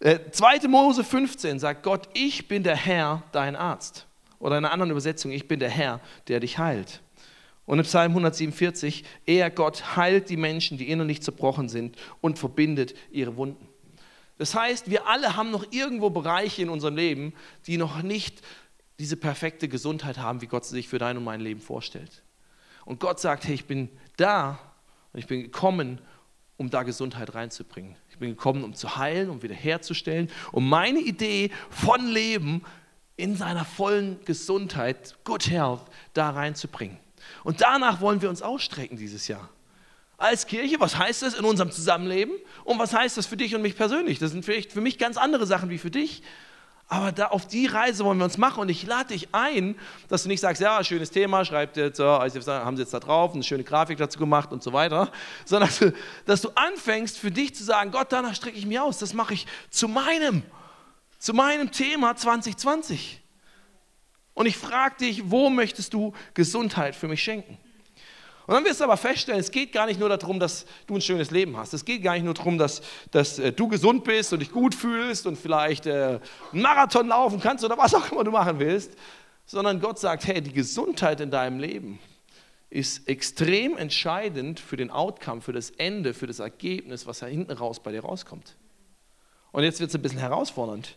2. 0.00 0.56
Äh, 0.56 0.68
Mose 0.68 1.04
15 1.04 1.60
sagt 1.60 1.82
Gott, 1.82 2.08
ich 2.14 2.48
bin 2.48 2.62
der 2.62 2.76
Herr, 2.76 3.22
dein 3.32 3.54
Arzt. 3.54 4.06
Oder 4.38 4.58
in 4.58 4.64
einer 4.64 4.72
anderen 4.72 4.90
Übersetzung, 4.90 5.30
ich 5.30 5.46
bin 5.46 5.60
der 5.60 5.70
Herr, 5.70 6.00
der 6.26 6.40
dich 6.40 6.58
heilt. 6.58 7.00
Und 7.64 7.78
im 7.78 7.84
Psalm 7.84 8.12
147, 8.12 9.04
er 9.24 9.50
Gott 9.50 9.96
heilt 9.96 10.28
die 10.28 10.36
Menschen, 10.36 10.78
die 10.78 10.88
innerlich 10.88 11.22
zerbrochen 11.22 11.68
sind 11.68 11.96
und 12.20 12.38
verbindet 12.38 12.94
ihre 13.10 13.36
Wunden. 13.36 13.68
Das 14.38 14.54
heißt, 14.54 14.90
wir 14.90 15.06
alle 15.06 15.36
haben 15.36 15.50
noch 15.50 15.64
irgendwo 15.70 16.10
Bereiche 16.10 16.62
in 16.62 16.68
unserem 16.68 16.96
Leben, 16.96 17.32
die 17.66 17.76
noch 17.76 18.02
nicht 18.02 18.42
diese 18.98 19.16
perfekte 19.16 19.68
Gesundheit 19.68 20.18
haben, 20.18 20.42
wie 20.42 20.46
Gott 20.46 20.64
sich 20.64 20.88
für 20.88 20.98
dein 20.98 21.16
und 21.16 21.24
mein 21.24 21.40
Leben 21.40 21.60
vorstellt. 21.60 22.22
Und 22.84 22.98
Gott 22.98 23.20
sagt, 23.20 23.44
hey, 23.44 23.54
ich 23.54 23.66
bin 23.66 23.88
da 24.16 24.58
und 25.12 25.20
ich 25.20 25.26
bin 25.26 25.42
gekommen, 25.42 26.00
um 26.56 26.70
da 26.70 26.82
Gesundheit 26.82 27.34
reinzubringen. 27.34 27.96
Ich 28.10 28.18
bin 28.18 28.30
gekommen, 28.30 28.64
um 28.64 28.74
zu 28.74 28.96
heilen, 28.96 29.30
um 29.30 29.42
wiederherzustellen, 29.42 30.30
um 30.50 30.68
meine 30.68 31.00
Idee 31.00 31.50
von 31.70 32.06
Leben 32.06 32.62
in 33.16 33.36
seiner 33.36 33.64
vollen 33.64 34.18
Gesundheit, 34.24 35.16
Good 35.24 35.48
Health, 35.50 35.82
da 36.14 36.30
reinzubringen. 36.30 36.98
Und 37.44 37.60
danach 37.60 38.00
wollen 38.00 38.22
wir 38.22 38.30
uns 38.30 38.42
ausstrecken 38.42 38.96
dieses 38.96 39.28
Jahr 39.28 39.48
als 40.22 40.46
Kirche, 40.46 40.78
was 40.78 40.96
heißt 40.96 41.22
das 41.22 41.34
in 41.34 41.44
unserem 41.44 41.72
Zusammenleben 41.72 42.34
und 42.64 42.78
was 42.78 42.94
heißt 42.94 43.16
das 43.16 43.26
für 43.26 43.36
dich 43.36 43.56
und 43.56 43.62
mich 43.62 43.76
persönlich. 43.76 44.20
Das 44.20 44.30
sind 44.30 44.44
vielleicht 44.44 44.72
für 44.72 44.80
mich 44.80 44.96
ganz 44.98 45.16
andere 45.16 45.46
Sachen 45.46 45.68
wie 45.68 45.78
für 45.78 45.90
dich. 45.90 46.22
Aber 46.86 47.10
da 47.10 47.28
auf 47.28 47.48
die 47.48 47.66
Reise 47.66 48.04
wollen 48.04 48.18
wir 48.18 48.24
uns 48.24 48.36
machen 48.36 48.60
und 48.60 48.68
ich 48.68 48.86
lade 48.86 49.08
dich 49.08 49.28
ein, 49.32 49.76
dass 50.08 50.24
du 50.24 50.28
nicht 50.28 50.40
sagst, 50.40 50.60
ja, 50.60 50.84
schönes 50.84 51.10
Thema, 51.10 51.44
schreibt 51.44 51.76
jetzt, 51.76 51.98
haben 51.98 52.76
sie 52.76 52.82
jetzt 52.82 52.92
da 52.92 53.00
drauf, 53.00 53.32
eine 53.32 53.42
schöne 53.42 53.64
Grafik 53.64 53.98
dazu 53.98 54.18
gemacht 54.18 54.52
und 54.52 54.62
so 54.62 54.72
weiter, 54.72 55.10
sondern 55.44 55.70
dass 56.26 56.42
du, 56.42 56.50
anfängst 56.54 57.18
für 57.18 57.30
dich 57.30 57.54
zu 57.54 57.64
sagen, 57.64 57.90
Gott, 57.92 58.08
danach 58.10 58.34
strecke 58.34 58.58
ich 58.58 58.66
mich 58.66 58.78
aus, 58.78 58.98
das 58.98 59.14
mache 59.14 59.34
ich 59.34 59.46
zu 59.70 59.88
meinem, 59.88 60.42
zu 61.18 61.32
meinem 61.32 61.72
Thema 61.72 62.14
2020. 62.14 63.21
Und 64.34 64.46
ich 64.46 64.56
frage 64.56 64.96
dich, 65.00 65.30
wo 65.30 65.50
möchtest 65.50 65.94
du 65.94 66.12
Gesundheit 66.34 66.96
für 66.96 67.08
mich 67.08 67.22
schenken? 67.22 67.58
Und 68.46 68.54
dann 68.54 68.64
wirst 68.64 68.80
du 68.80 68.84
aber 68.84 68.96
feststellen, 68.96 69.40
es 69.40 69.50
geht 69.50 69.72
gar 69.72 69.86
nicht 69.86 70.00
nur 70.00 70.08
darum, 70.08 70.40
dass 70.40 70.66
du 70.86 70.96
ein 70.96 71.00
schönes 71.00 71.30
Leben 71.30 71.56
hast. 71.56 71.74
Es 71.74 71.84
geht 71.84 72.02
gar 72.02 72.14
nicht 72.14 72.24
nur 72.24 72.34
darum, 72.34 72.58
dass, 72.58 72.82
dass 73.10 73.38
äh, 73.38 73.52
du 73.52 73.68
gesund 73.68 74.04
bist 74.04 74.32
und 74.32 74.40
dich 74.40 74.50
gut 74.50 74.74
fühlst 74.74 75.26
und 75.26 75.38
vielleicht 75.38 75.86
äh, 75.86 76.18
einen 76.52 76.62
Marathon 76.62 77.06
laufen 77.06 77.40
kannst 77.40 77.64
oder 77.64 77.78
was 77.78 77.94
auch 77.94 78.10
immer 78.10 78.24
du 78.24 78.32
machen 78.32 78.58
willst, 78.58 78.92
sondern 79.46 79.80
Gott 79.80 79.98
sagt, 79.98 80.26
hey, 80.26 80.40
die 80.40 80.52
Gesundheit 80.52 81.20
in 81.20 81.30
deinem 81.30 81.60
Leben 81.60 82.00
ist 82.68 83.06
extrem 83.06 83.76
entscheidend 83.76 84.58
für 84.58 84.76
den 84.76 84.90
Outcome, 84.90 85.40
für 85.40 85.52
das 85.52 85.70
Ende, 85.70 86.14
für 86.14 86.26
das 86.26 86.38
Ergebnis, 86.38 87.06
was 87.06 87.20
da 87.20 87.26
hinten 87.26 87.52
raus 87.52 87.80
bei 87.80 87.92
dir 87.92 88.00
rauskommt. 88.00 88.56
Und 89.52 89.62
jetzt 89.62 89.78
wird 89.78 89.90
es 89.90 89.94
ein 89.94 90.02
bisschen 90.02 90.20
herausfordernd. 90.20 90.96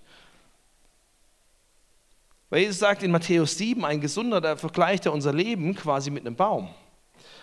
Weil 2.55 2.61
Jesus 2.61 2.79
sagt 2.79 3.03
in 3.03 3.11
Matthäus 3.11 3.57
7, 3.57 3.83
ein 3.83 3.99
Gesunder, 3.99 4.39
da 4.39 4.55
vergleicht 4.55 5.05
er 5.05 5.11
unser 5.11 5.33
Leben 5.33 5.75
quasi 5.75 6.09
mit 6.09 6.25
einem 6.25 6.37
Baum. 6.37 6.69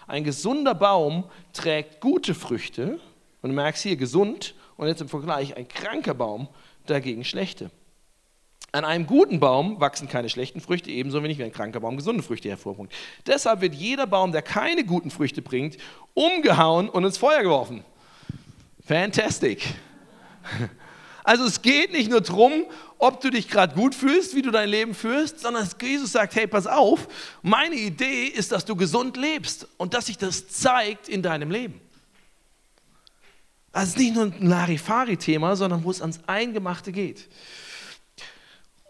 Ein 0.07 0.25
gesunder 0.25 0.75
Baum 0.75 1.25
trägt 1.53 2.01
gute 2.01 2.33
Früchte. 2.33 2.99
Und 3.43 3.51
du 3.51 3.55
merkst 3.55 3.83
hier 3.83 3.97
gesund 3.97 4.55
und 4.79 4.89
jetzt 4.89 5.03
im 5.03 5.11
Vergleich 5.11 5.55
ein 5.55 5.69
kranker 5.69 6.15
Baum 6.15 6.49
dagegen 6.87 7.25
schlechte. 7.25 7.71
An 8.73 8.87
einem 8.87 9.07
guten 9.07 9.39
Baum 9.39 9.79
wachsen 9.83 10.09
keine 10.09 10.31
schlechten 10.31 10.63
Früchte, 10.63 10.91
ebenso 10.91 11.23
wenig 11.23 11.37
wie 11.37 11.45
ein 11.45 11.53
kranker 11.53 11.81
Baum 11.81 11.99
gesunde 11.99 12.23
Früchte 12.23 12.49
hervorbringt. 12.49 12.91
Deshalb 13.27 13.61
wird 13.61 13.75
jeder 13.75 14.07
Baum, 14.07 14.33
der 14.33 14.41
keine 14.41 14.83
guten 14.83 15.11
Früchte 15.11 15.43
bringt, 15.43 15.77
umgehauen 16.15 16.89
und 16.89 17.05
ins 17.05 17.19
Feuer 17.19 17.43
geworfen. 17.43 17.85
Fantastic. 18.87 19.75
Also 21.25 21.45
es 21.45 21.63
geht 21.63 21.93
nicht 21.93 22.11
nur 22.11 22.21
darum, 22.21 22.67
ob 22.99 23.21
du 23.21 23.31
dich 23.31 23.49
gerade 23.49 23.75
gut 23.75 23.95
fühlst, 23.95 24.35
wie 24.35 24.43
du 24.43 24.51
dein 24.51 24.69
Leben 24.69 24.95
führst, 24.95 25.41
sondern 25.41 25.69
Jesus 25.81 26.13
sagt, 26.13 26.35
hey, 26.35 26.47
pass 26.47 26.67
auf, 26.67 27.09
meine 27.43 27.77
Idee 27.77 28.25
ist, 28.25 28.53
dass 28.53 28.65
du 28.65 28.75
gesund 28.75 29.17
lebst 29.17 29.69
und 29.77 29.95
dass 29.95 30.07
sich 30.07 30.19
das 30.19 30.49
zeigt 30.49 31.09
in 31.09 31.23
deinem 31.23 31.51
Leben. 31.51 31.81
Also 33.73 33.85
es 33.85 33.91
ist 33.95 33.99
nicht 33.99 34.15
nur 34.15 34.25
ein 34.25 34.47
Larifari-Thema, 34.47 35.57
sondern 35.57 35.85
wo 35.85 35.91
es 35.91 36.01
ans 36.01 36.21
Eingemachte 36.27 36.93
geht. 36.93 37.29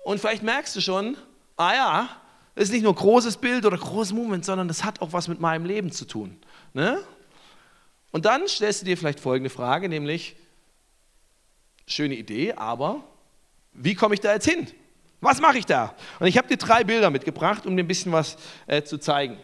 Und 0.05 0.19
vielleicht 0.19 0.43
merkst 0.43 0.75
du 0.75 0.81
schon, 0.81 1.17
ah 1.57 1.75
ja, 1.75 2.09
das 2.55 2.65
ist 2.65 2.73
nicht 2.73 2.83
nur 2.83 2.95
großes 2.95 3.37
Bild 3.37 3.65
oder 3.65 3.79
großes 3.79 4.13
Moment, 4.13 4.45
sondern 4.45 4.69
das 4.69 4.85
hat 4.85 5.01
auch 5.01 5.13
was 5.13 5.29
mit 5.29 5.41
meinem 5.41 5.65
Leben 5.65 5.93
zu 5.93 6.05
tun. 6.05 6.39
Ne? 6.75 6.99
Und 8.11 8.25
dann 8.27 8.49
stellst 8.49 8.83
du 8.83 8.87
dir 8.87 8.99
vielleicht 8.99 9.21
folgende 9.21 9.51
Frage, 9.51 9.89
nämlich, 9.89 10.37
schöne 11.87 12.15
Idee, 12.15 12.53
aber 12.53 13.03
wie 13.73 13.95
komme 13.95 14.15
ich 14.15 14.21
da 14.21 14.33
jetzt 14.33 14.49
hin? 14.49 14.67
Was 15.21 15.41
mache 15.41 15.59
ich 15.59 15.67
da? 15.67 15.95
Und 16.19 16.27
ich 16.27 16.37
habe 16.37 16.49
dir 16.49 16.57
drei 16.57 16.85
Bilder 16.85 17.11
mitgebracht, 17.11 17.67
um 17.67 17.77
dir 17.77 17.85
ein 17.85 17.89
bisschen 17.89 18.13
was 18.13 18.37
äh, 18.67 18.83
zu 18.83 18.99
zeigen. 18.99 19.39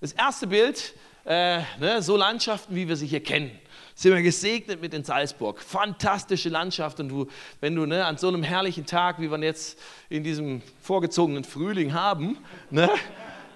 Das 0.00 0.12
erste 0.12 0.46
Bild, 0.46 0.94
äh, 1.24 1.60
ne, 1.80 2.00
so 2.00 2.16
Landschaften, 2.16 2.74
wie 2.74 2.86
wir 2.86 2.96
sie 2.96 3.06
hier 3.06 3.22
kennen. 3.22 3.50
Sind 3.94 4.14
wir 4.14 4.22
gesegnet 4.22 4.80
mit 4.80 4.94
in 4.94 5.04
Salzburg. 5.04 5.60
Fantastische 5.60 6.48
Landschaft. 6.48 7.00
Und 7.00 7.08
du, 7.08 7.26
wenn 7.60 7.74
du 7.74 7.86
ne, 7.86 8.04
an 8.04 8.18
so 8.18 8.28
einem 8.28 8.42
herrlichen 8.42 8.86
Tag, 8.86 9.20
wie 9.20 9.30
wir 9.30 9.38
jetzt 9.40 9.78
in 10.08 10.22
diesem 10.22 10.62
vorgezogenen 10.80 11.44
Frühling 11.44 11.92
haben, 11.92 12.38
ne, 12.70 12.90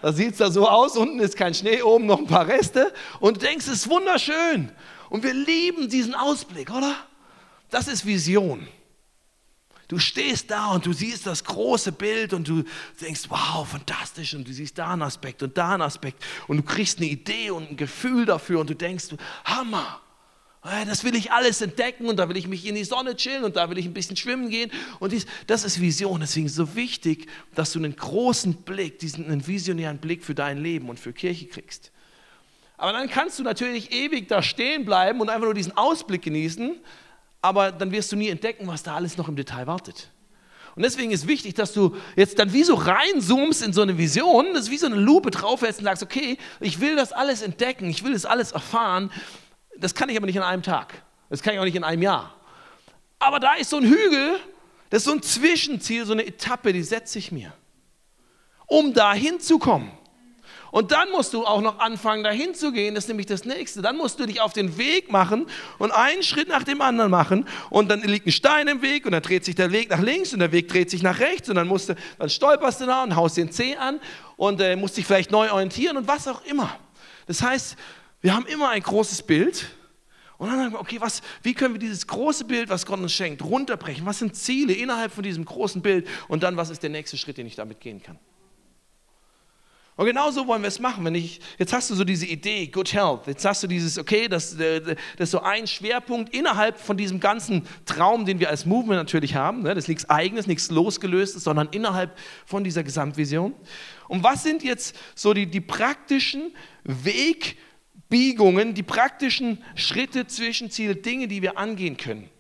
Da 0.03 0.12
sieht 0.12 0.33
es 0.33 0.39
da 0.39 0.51
so 0.51 0.66
aus, 0.66 0.97
unten 0.97 1.20
ist 1.20 1.37
kein 1.37 1.53
Schnee, 1.53 1.83
oben 1.83 2.07
noch 2.07 2.18
ein 2.18 2.26
paar 2.26 2.49
Reste. 2.49 2.93
Und 3.20 3.37
du 3.37 3.47
denkst, 3.47 3.66
es 3.66 3.72
ist 3.72 3.91
wunderschön. 3.91 4.72
Und 5.11 5.22
wir 5.22 5.35
lieben 5.35 5.89
diesen 5.89 6.14
Ausblick, 6.14 6.70
oder? 6.70 6.95
Das 7.71 7.89
ist 7.89 8.05
Vision. 8.05 8.66
Du 9.91 9.99
stehst 9.99 10.53
da 10.53 10.71
und 10.71 10.87
du 10.87 10.93
siehst 10.93 11.27
das 11.27 11.43
große 11.43 11.91
Bild 11.91 12.33
und 12.33 12.47
du 12.47 12.62
denkst, 13.01 13.23
wow, 13.29 13.68
fantastisch. 13.68 14.35
Und 14.35 14.47
du 14.47 14.53
siehst 14.53 14.79
da 14.79 14.93
einen 14.93 15.03
Aspekt 15.03 15.43
und 15.43 15.59
da 15.59 15.73
einen 15.73 15.83
Aspekt. 15.83 16.23
Und 16.47 16.59
du 16.59 16.62
kriegst 16.62 16.99
eine 16.99 17.09
Idee 17.09 17.51
und 17.51 17.71
ein 17.71 17.77
Gefühl 17.77 18.25
dafür 18.25 18.61
und 18.61 18.71
du 18.71 18.75
denkst, 18.75 19.07
Hammer. 19.45 20.01
Das 20.62 21.05
will 21.05 21.16
ich 21.16 21.33
alles 21.33 21.61
entdecken 21.62 22.07
und 22.07 22.18
da 22.18 22.29
will 22.29 22.37
ich 22.37 22.47
mich 22.47 22.66
in 22.66 22.75
die 22.75 22.85
Sonne 22.85 23.16
chillen 23.16 23.45
und 23.45 23.57
da 23.57 23.71
will 23.71 23.79
ich 23.79 23.87
ein 23.87 23.95
bisschen 23.95 24.16
schwimmen 24.16 24.51
gehen. 24.51 24.71
Und 25.01 25.11
dies, 25.11 25.27
das 25.47 25.64
ist 25.64 25.81
Vision. 25.81 26.21
Deswegen 26.21 26.47
ist 26.47 26.53
es 26.53 26.57
so 26.57 26.77
wichtig, 26.77 27.29
dass 27.55 27.73
du 27.73 27.79
einen 27.79 27.97
großen 27.97 28.55
Blick, 28.62 28.99
diesen 28.99 29.25
einen 29.25 29.45
visionären 29.45 29.99
Blick 29.99 30.23
für 30.23 30.35
dein 30.35 30.59
Leben 30.59 30.89
und 30.89 31.01
für 31.01 31.12
Kirche 31.12 31.47
kriegst. 31.47 31.91
Aber 32.77 32.93
dann 32.93 33.09
kannst 33.09 33.39
du 33.39 33.43
natürlich 33.43 33.91
ewig 33.91 34.29
da 34.29 34.43
stehen 34.43 34.85
bleiben 34.85 35.21
und 35.21 35.31
einfach 35.31 35.47
nur 35.47 35.55
diesen 35.55 35.77
Ausblick 35.77 36.23
genießen, 36.23 36.79
aber 37.43 37.72
dann 37.72 37.91
wirst 37.91 38.12
du 38.12 38.16
nie 38.16 38.28
entdecken, 38.28 38.66
was 38.66 38.82
da 38.82 38.95
alles 38.95 39.16
noch 39.16 39.28
im 39.28 39.36
Detail 39.36 39.66
wartet. 39.66 40.11
Und 40.76 40.84
deswegen 40.84 41.11
ist 41.11 41.26
wichtig, 41.26 41.55
dass 41.55 41.72
du 41.72 41.97
jetzt 42.16 42.38
dann 42.38 42.53
wie 42.53 42.62
so 42.62 42.74
reinzoomst 42.74 43.62
in 43.62 43.72
so 43.72 43.82
eine 43.82 43.99
Vision, 43.99 44.55
das 44.55 44.64
ist 44.64 44.70
wie 44.70 44.78
so 44.78 44.86
eine 44.86 44.97
Lupe 44.97 45.30
draufhältst 45.30 45.80
und 45.80 45.84
sagst, 45.84 46.03
okay, 46.03 46.38
ich 46.61 46.80
will 46.80 46.95
das 46.97 47.12
alles 47.12 47.43
entdecken, 47.43 47.91
ich 47.91 48.05
will 48.05 48.12
das 48.12 48.24
alles 48.24 48.53
erfahren 48.53 49.11
das 49.80 49.95
kann 49.95 50.09
ich 50.09 50.16
aber 50.16 50.26
nicht 50.26 50.36
in 50.36 50.43
einem 50.43 50.62
Tag. 50.62 51.03
Das 51.28 51.43
kann 51.43 51.55
ich 51.55 51.61
auch 51.61 51.64
nicht 51.64 51.76
in 51.76 51.84
einem 51.84 52.03
Jahr. 52.03 52.34
Aber 53.18 53.41
da 53.41 53.55
ist 53.55 53.70
so 53.70 53.76
ein 53.76 53.84
Hügel, 53.84 54.38
das 54.91 54.99
ist 54.99 55.05
so 55.05 55.12
ein 55.12 55.22
Zwischenziel, 55.22 56.05
so 56.05 56.12
eine 56.12 56.26
Etappe, 56.26 56.72
die 56.72 56.82
setze 56.82 57.18
ich 57.18 57.32
mir, 57.32 57.53
um 58.66 58.93
da 58.93 59.12
hinzukommen. 59.12 59.91
Und 60.71 60.93
dann 60.93 61.11
musst 61.11 61.35
du 61.35 61.45
auch 61.45 61.61
noch 61.61 61.79
anfangen, 61.81 62.23
dahin 62.23 62.55
zu 62.55 62.73
gehen. 62.73 62.95
Das 62.95 63.05
ist 63.05 63.09
nämlich 63.09 63.27
das 63.27 63.45
Nächste. 63.45 63.83
Dann 63.83 63.97
musst 63.97 64.21
du 64.21 64.27
dich 64.27 64.41
auf 64.41 64.53
den 64.53 64.79
Weg 64.79 65.11
machen 65.11 65.47
und 65.79 65.91
einen 65.91 66.23
Schritt 66.23 66.49
nach 66.49 66.62
dem 66.62 66.81
anderen 66.81 67.11
machen. 67.11 67.47
Und 67.71 67.91
dann 67.91 68.01
liegt 68.03 68.27
ein 68.27 68.33
Stein 68.33 68.68
im 68.68 68.83
Weg 68.83 69.05
und 69.07 69.12
dann 69.12 69.23
dreht 69.23 69.45
sich 69.45 69.55
der 69.55 69.73
Weg 69.73 69.91
nach 69.91 70.01
links 70.01 70.33
und 70.33 70.39
der 70.39 70.53
Weg 70.53 70.68
dreht 70.68 70.91
sich 70.91 71.03
nach 71.03 71.18
rechts. 71.18 71.49
Und 71.49 71.57
dann, 71.57 71.66
musst 71.66 71.89
du, 71.89 71.97
dann 72.18 72.31
stolperst 72.31 72.81
du 72.81 72.87
da 72.87 73.03
und 73.03 73.16
haust 73.16 73.37
den 73.37 73.51
Zeh 73.51 73.77
an 73.77 74.01
und 74.37 74.61
äh, 74.61 74.77
musst 74.77 74.97
dich 74.97 75.07
vielleicht 75.07 75.31
neu 75.31 75.51
orientieren 75.51 75.97
und 75.97 76.07
was 76.07 76.29
auch 76.29 76.45
immer. 76.45 76.77
Das 77.27 77.43
heißt, 77.43 77.77
wir 78.21 78.35
haben 78.35 78.47
immer 78.47 78.68
ein 78.68 78.83
großes 78.83 79.23
Bild. 79.23 79.66
Und 80.39 80.49
dann 80.49 80.59
sagen 80.59 80.73
wir, 80.73 80.81
okay, 80.81 80.97
was, 81.01 81.21
wie 81.43 81.53
können 81.53 81.75
wir 81.75 81.79
dieses 81.79 82.07
große 82.07 82.45
Bild, 82.45 82.71
was 82.71 82.87
Gott 82.87 82.99
uns 82.99 83.12
schenkt, 83.12 83.43
runterbrechen? 83.43 84.07
Was 84.07 84.21
sind 84.21 84.35
Ziele 84.35 84.73
innerhalb 84.73 85.12
von 85.12 85.23
diesem 85.23 85.45
großen 85.45 85.83
Bild? 85.83 86.09
Und 86.29 86.43
dann, 86.43 86.57
was 86.57 86.71
ist 86.71 86.83
der 86.83 86.89
nächste 86.89 87.18
Schritt, 87.18 87.37
den 87.37 87.47
ich 87.47 87.57
damit 87.57 87.81
gehen 87.81 88.03
kann? 88.03 88.18
Und 90.01 90.07
genau 90.07 90.30
so 90.30 90.46
wollen 90.46 90.62
wir 90.62 90.68
es 90.68 90.80
machen. 90.80 91.05
Wenn 91.05 91.14
ich, 91.14 91.40
jetzt 91.59 91.74
hast 91.74 91.90
du 91.90 91.94
so 91.94 92.05
diese 92.05 92.24
Idee, 92.24 92.68
Good 92.68 92.94
Health. 92.94 93.26
Jetzt 93.26 93.44
hast 93.44 93.62
du 93.62 93.66
dieses, 93.66 93.98
okay, 93.98 94.28
das, 94.28 94.59
äh, 94.59 94.80
das 94.80 94.96
ist 95.18 95.30
so 95.32 95.42
ein 95.42 95.66
Schwerpunkt 95.66 96.34
innerhalb 96.34 96.80
von 96.80 96.96
diesem 96.96 97.20
ganzen 97.20 97.66
Traum, 97.84 98.24
den 98.24 98.40
wir 98.40 98.48
als 98.48 98.64
Movement 98.64 98.96
natürlich 98.96 99.34
haben. 99.34 99.61
Ne? 99.61 99.74
Das 99.74 99.84
ist 99.84 99.88
nichts 99.88 100.09
Eigenes, 100.09 100.46
nichts 100.46 100.70
Losgelöstes, 100.70 101.44
sondern 101.44 101.68
innerhalb 101.70 102.18
von 102.46 102.64
dieser 102.64 102.82
Gesamtvision. 102.82 103.53
Und 104.09 104.22
was 104.22 104.42
sind 104.42 104.62
jetzt 104.62 104.96
so 105.14 105.34
die, 105.34 105.44
die 105.44 105.61
praktischen 105.61 106.55
Weg, 106.82 107.59
Biegungen, 108.09 108.72
die 108.72 108.82
praktischen 108.82 109.62
Schritte, 109.74 110.26
Zwischenziele, 110.26 110.96
Dinge, 110.96 111.28
die 111.28 111.42
wir 111.42 111.59
angehen 111.59 111.98
können. 111.98 112.30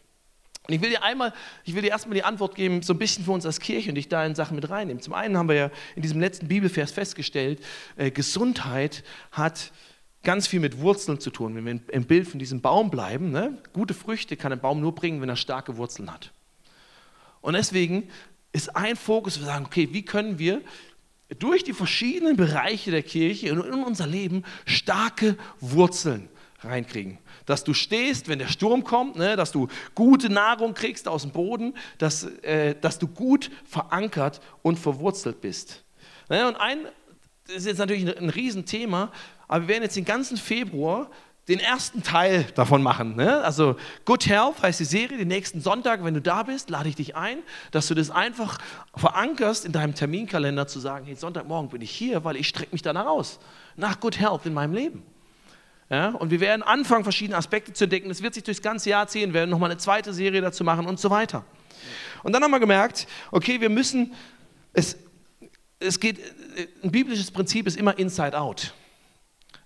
Und 0.70 0.76
ich 0.76 0.82
will 0.82 0.90
dir 0.90 1.02
einmal, 1.02 1.32
ich 1.64 1.74
will 1.74 1.82
dir 1.82 1.88
erstmal 1.88 2.14
die 2.14 2.22
Antwort 2.22 2.54
geben, 2.54 2.82
so 2.82 2.92
ein 2.92 2.98
bisschen 2.98 3.24
für 3.24 3.32
uns 3.32 3.44
als 3.44 3.58
Kirche 3.58 3.88
und 3.88 3.96
dich 3.96 4.08
da 4.08 4.24
in 4.24 4.36
Sachen 4.36 4.54
mit 4.54 4.70
reinnehmen. 4.70 5.02
Zum 5.02 5.14
einen 5.14 5.36
haben 5.36 5.48
wir 5.48 5.56
ja 5.56 5.70
in 5.96 6.02
diesem 6.02 6.20
letzten 6.20 6.46
Bibelvers 6.46 6.92
festgestellt, 6.92 7.60
äh, 7.96 8.12
Gesundheit 8.12 9.02
hat 9.32 9.72
ganz 10.22 10.46
viel 10.46 10.60
mit 10.60 10.78
Wurzeln 10.78 11.18
zu 11.18 11.30
tun. 11.30 11.56
Wenn 11.56 11.64
wir 11.66 11.80
im 11.92 12.04
Bild 12.04 12.28
von 12.28 12.38
diesem 12.38 12.60
Baum 12.60 12.88
bleiben, 12.88 13.32
ne? 13.32 13.58
gute 13.72 13.94
Früchte 13.94 14.36
kann 14.36 14.52
ein 14.52 14.60
Baum 14.60 14.80
nur 14.80 14.94
bringen, 14.94 15.20
wenn 15.20 15.28
er 15.28 15.34
starke 15.34 15.76
Wurzeln 15.76 16.12
hat. 16.12 16.30
Und 17.40 17.54
deswegen 17.54 18.08
ist 18.52 18.76
ein 18.76 18.94
Fokus, 18.94 19.40
wir 19.40 19.46
sagen, 19.46 19.64
okay, 19.66 19.88
wie 19.90 20.04
können 20.04 20.38
wir 20.38 20.62
durch 21.40 21.64
die 21.64 21.72
verschiedenen 21.72 22.36
Bereiche 22.36 22.92
der 22.92 23.02
Kirche 23.02 23.52
und 23.52 23.66
in 23.66 23.82
unser 23.82 24.06
Leben 24.06 24.44
starke 24.66 25.36
Wurzeln 25.58 26.28
reinkriegen. 26.60 27.18
Dass 27.46 27.64
du 27.64 27.74
stehst, 27.74 28.28
wenn 28.28 28.38
der 28.38 28.48
Sturm 28.48 28.84
kommt, 28.84 29.16
ne, 29.16 29.36
dass 29.36 29.52
du 29.52 29.68
gute 29.94 30.30
Nahrung 30.30 30.74
kriegst 30.74 31.08
aus 31.08 31.22
dem 31.22 31.32
Boden, 31.32 31.74
dass, 31.98 32.24
äh, 32.42 32.74
dass 32.80 32.98
du 32.98 33.08
gut 33.08 33.50
verankert 33.64 34.40
und 34.62 34.78
verwurzelt 34.78 35.40
bist. 35.40 35.84
Ne, 36.28 36.46
und 36.46 36.56
ein, 36.56 36.78
das 37.46 37.56
ist 37.56 37.66
jetzt 37.66 37.78
natürlich 37.78 38.06
ein, 38.06 38.16
ein 38.16 38.30
Riesenthema, 38.30 39.10
aber 39.48 39.62
wir 39.62 39.68
werden 39.68 39.82
jetzt 39.84 39.96
den 39.96 40.04
ganzen 40.04 40.36
Februar 40.36 41.10
den 41.50 41.58
ersten 41.58 42.04
Teil 42.04 42.44
davon 42.54 42.80
machen. 42.80 43.16
Ne? 43.16 43.42
Also 43.42 43.74
Good 44.04 44.26
Health 44.28 44.62
heißt 44.62 44.78
die 44.78 44.84
Serie, 44.84 45.18
den 45.18 45.26
nächsten 45.26 45.60
Sonntag, 45.60 46.04
wenn 46.04 46.14
du 46.14 46.20
da 46.20 46.44
bist, 46.44 46.70
lade 46.70 46.88
ich 46.88 46.94
dich 46.94 47.16
ein, 47.16 47.38
dass 47.72 47.88
du 47.88 47.94
das 47.94 48.10
einfach 48.10 48.58
verankerst 48.94 49.64
in 49.64 49.72
deinem 49.72 49.94
Terminkalender 49.94 50.68
zu 50.68 50.78
sagen, 50.78 51.06
hey, 51.06 51.16
Sonntagmorgen 51.16 51.70
bin 51.70 51.82
ich 51.82 51.90
hier, 51.90 52.22
weil 52.22 52.36
ich 52.36 52.46
strecke 52.46 52.70
mich 52.70 52.82
danach 52.82 53.06
aus, 53.06 53.40
nach 53.74 53.98
Good 53.98 54.20
Health 54.20 54.46
in 54.46 54.54
meinem 54.54 54.74
Leben. 54.74 55.02
Ja? 55.90 56.10
Und 56.10 56.30
wir 56.30 56.40
werden 56.40 56.62
anfangen, 56.62 57.02
verschiedene 57.02 57.36
Aspekte 57.36 57.72
zu 57.72 57.84
entdecken. 57.84 58.08
Das 58.08 58.22
wird 58.22 58.34
sich 58.34 58.44
durchs 58.44 58.62
ganze 58.62 58.90
Jahr 58.90 59.08
ziehen, 59.08 59.30
wir 59.30 59.40
werden 59.40 59.50
nochmal 59.50 59.70
eine 59.70 59.78
zweite 59.78 60.14
Serie 60.14 60.40
dazu 60.40 60.64
machen 60.64 60.86
und 60.86 60.98
so 60.98 61.10
weiter. 61.10 61.44
Und 62.22 62.32
dann 62.32 62.42
haben 62.42 62.50
wir 62.50 62.60
gemerkt, 62.60 63.06
okay, 63.30 63.60
wir 63.60 63.70
müssen, 63.70 64.14
es, 64.72 64.96
es 65.78 65.98
geht, 65.98 66.18
ein 66.82 66.90
biblisches 66.90 67.30
Prinzip 67.30 67.66
ist 67.66 67.76
immer 67.76 67.98
Inside 67.98 68.38
Out. 68.38 68.74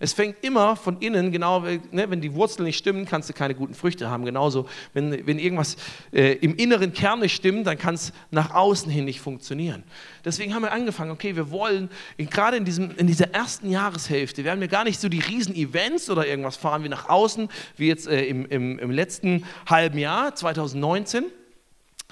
Es 0.04 0.12
fängt 0.12 0.44
immer 0.44 0.76
von 0.76 1.00
innen, 1.00 1.32
genau, 1.32 1.60
ne, 1.60 2.10
wenn 2.10 2.20
die 2.20 2.34
Wurzeln 2.34 2.66
nicht 2.66 2.76
stimmen, 2.76 3.06
kannst 3.06 3.30
du 3.30 3.32
keine 3.32 3.54
guten 3.54 3.72
Früchte 3.72 4.10
haben. 4.10 4.26
Genauso, 4.26 4.68
wenn, 4.92 5.26
wenn 5.26 5.38
irgendwas 5.38 5.78
äh, 6.12 6.34
im 6.34 6.54
inneren 6.56 6.92
Kern 6.92 7.20
nicht 7.20 7.34
stimmt, 7.34 7.66
dann 7.66 7.78
kann 7.78 7.94
es 7.94 8.12
nach 8.30 8.54
außen 8.54 8.92
hin 8.92 9.06
nicht 9.06 9.22
funktionieren. 9.22 9.82
Deswegen 10.22 10.54
haben 10.54 10.60
wir 10.60 10.72
angefangen, 10.72 11.10
okay, 11.10 11.36
wir 11.36 11.50
wollen, 11.50 11.88
gerade 12.18 12.58
in, 12.58 12.66
diesem, 12.66 12.94
in 12.98 13.06
dieser 13.06 13.32
ersten 13.32 13.70
Jahreshälfte, 13.70 14.44
werden 14.44 14.60
wir 14.60 14.68
gar 14.68 14.84
nicht 14.84 15.00
so 15.00 15.08
die 15.08 15.20
riesen 15.20 15.54
Events 15.54 16.10
oder 16.10 16.26
irgendwas 16.26 16.58
fahren 16.58 16.84
wie 16.84 16.90
nach 16.90 17.08
außen, 17.08 17.48
wie 17.78 17.88
jetzt 17.88 18.06
äh, 18.06 18.26
im, 18.26 18.44
im, 18.44 18.78
im 18.78 18.90
letzten 18.90 19.44
halben 19.66 19.96
Jahr, 19.96 20.34
2019 20.34 21.24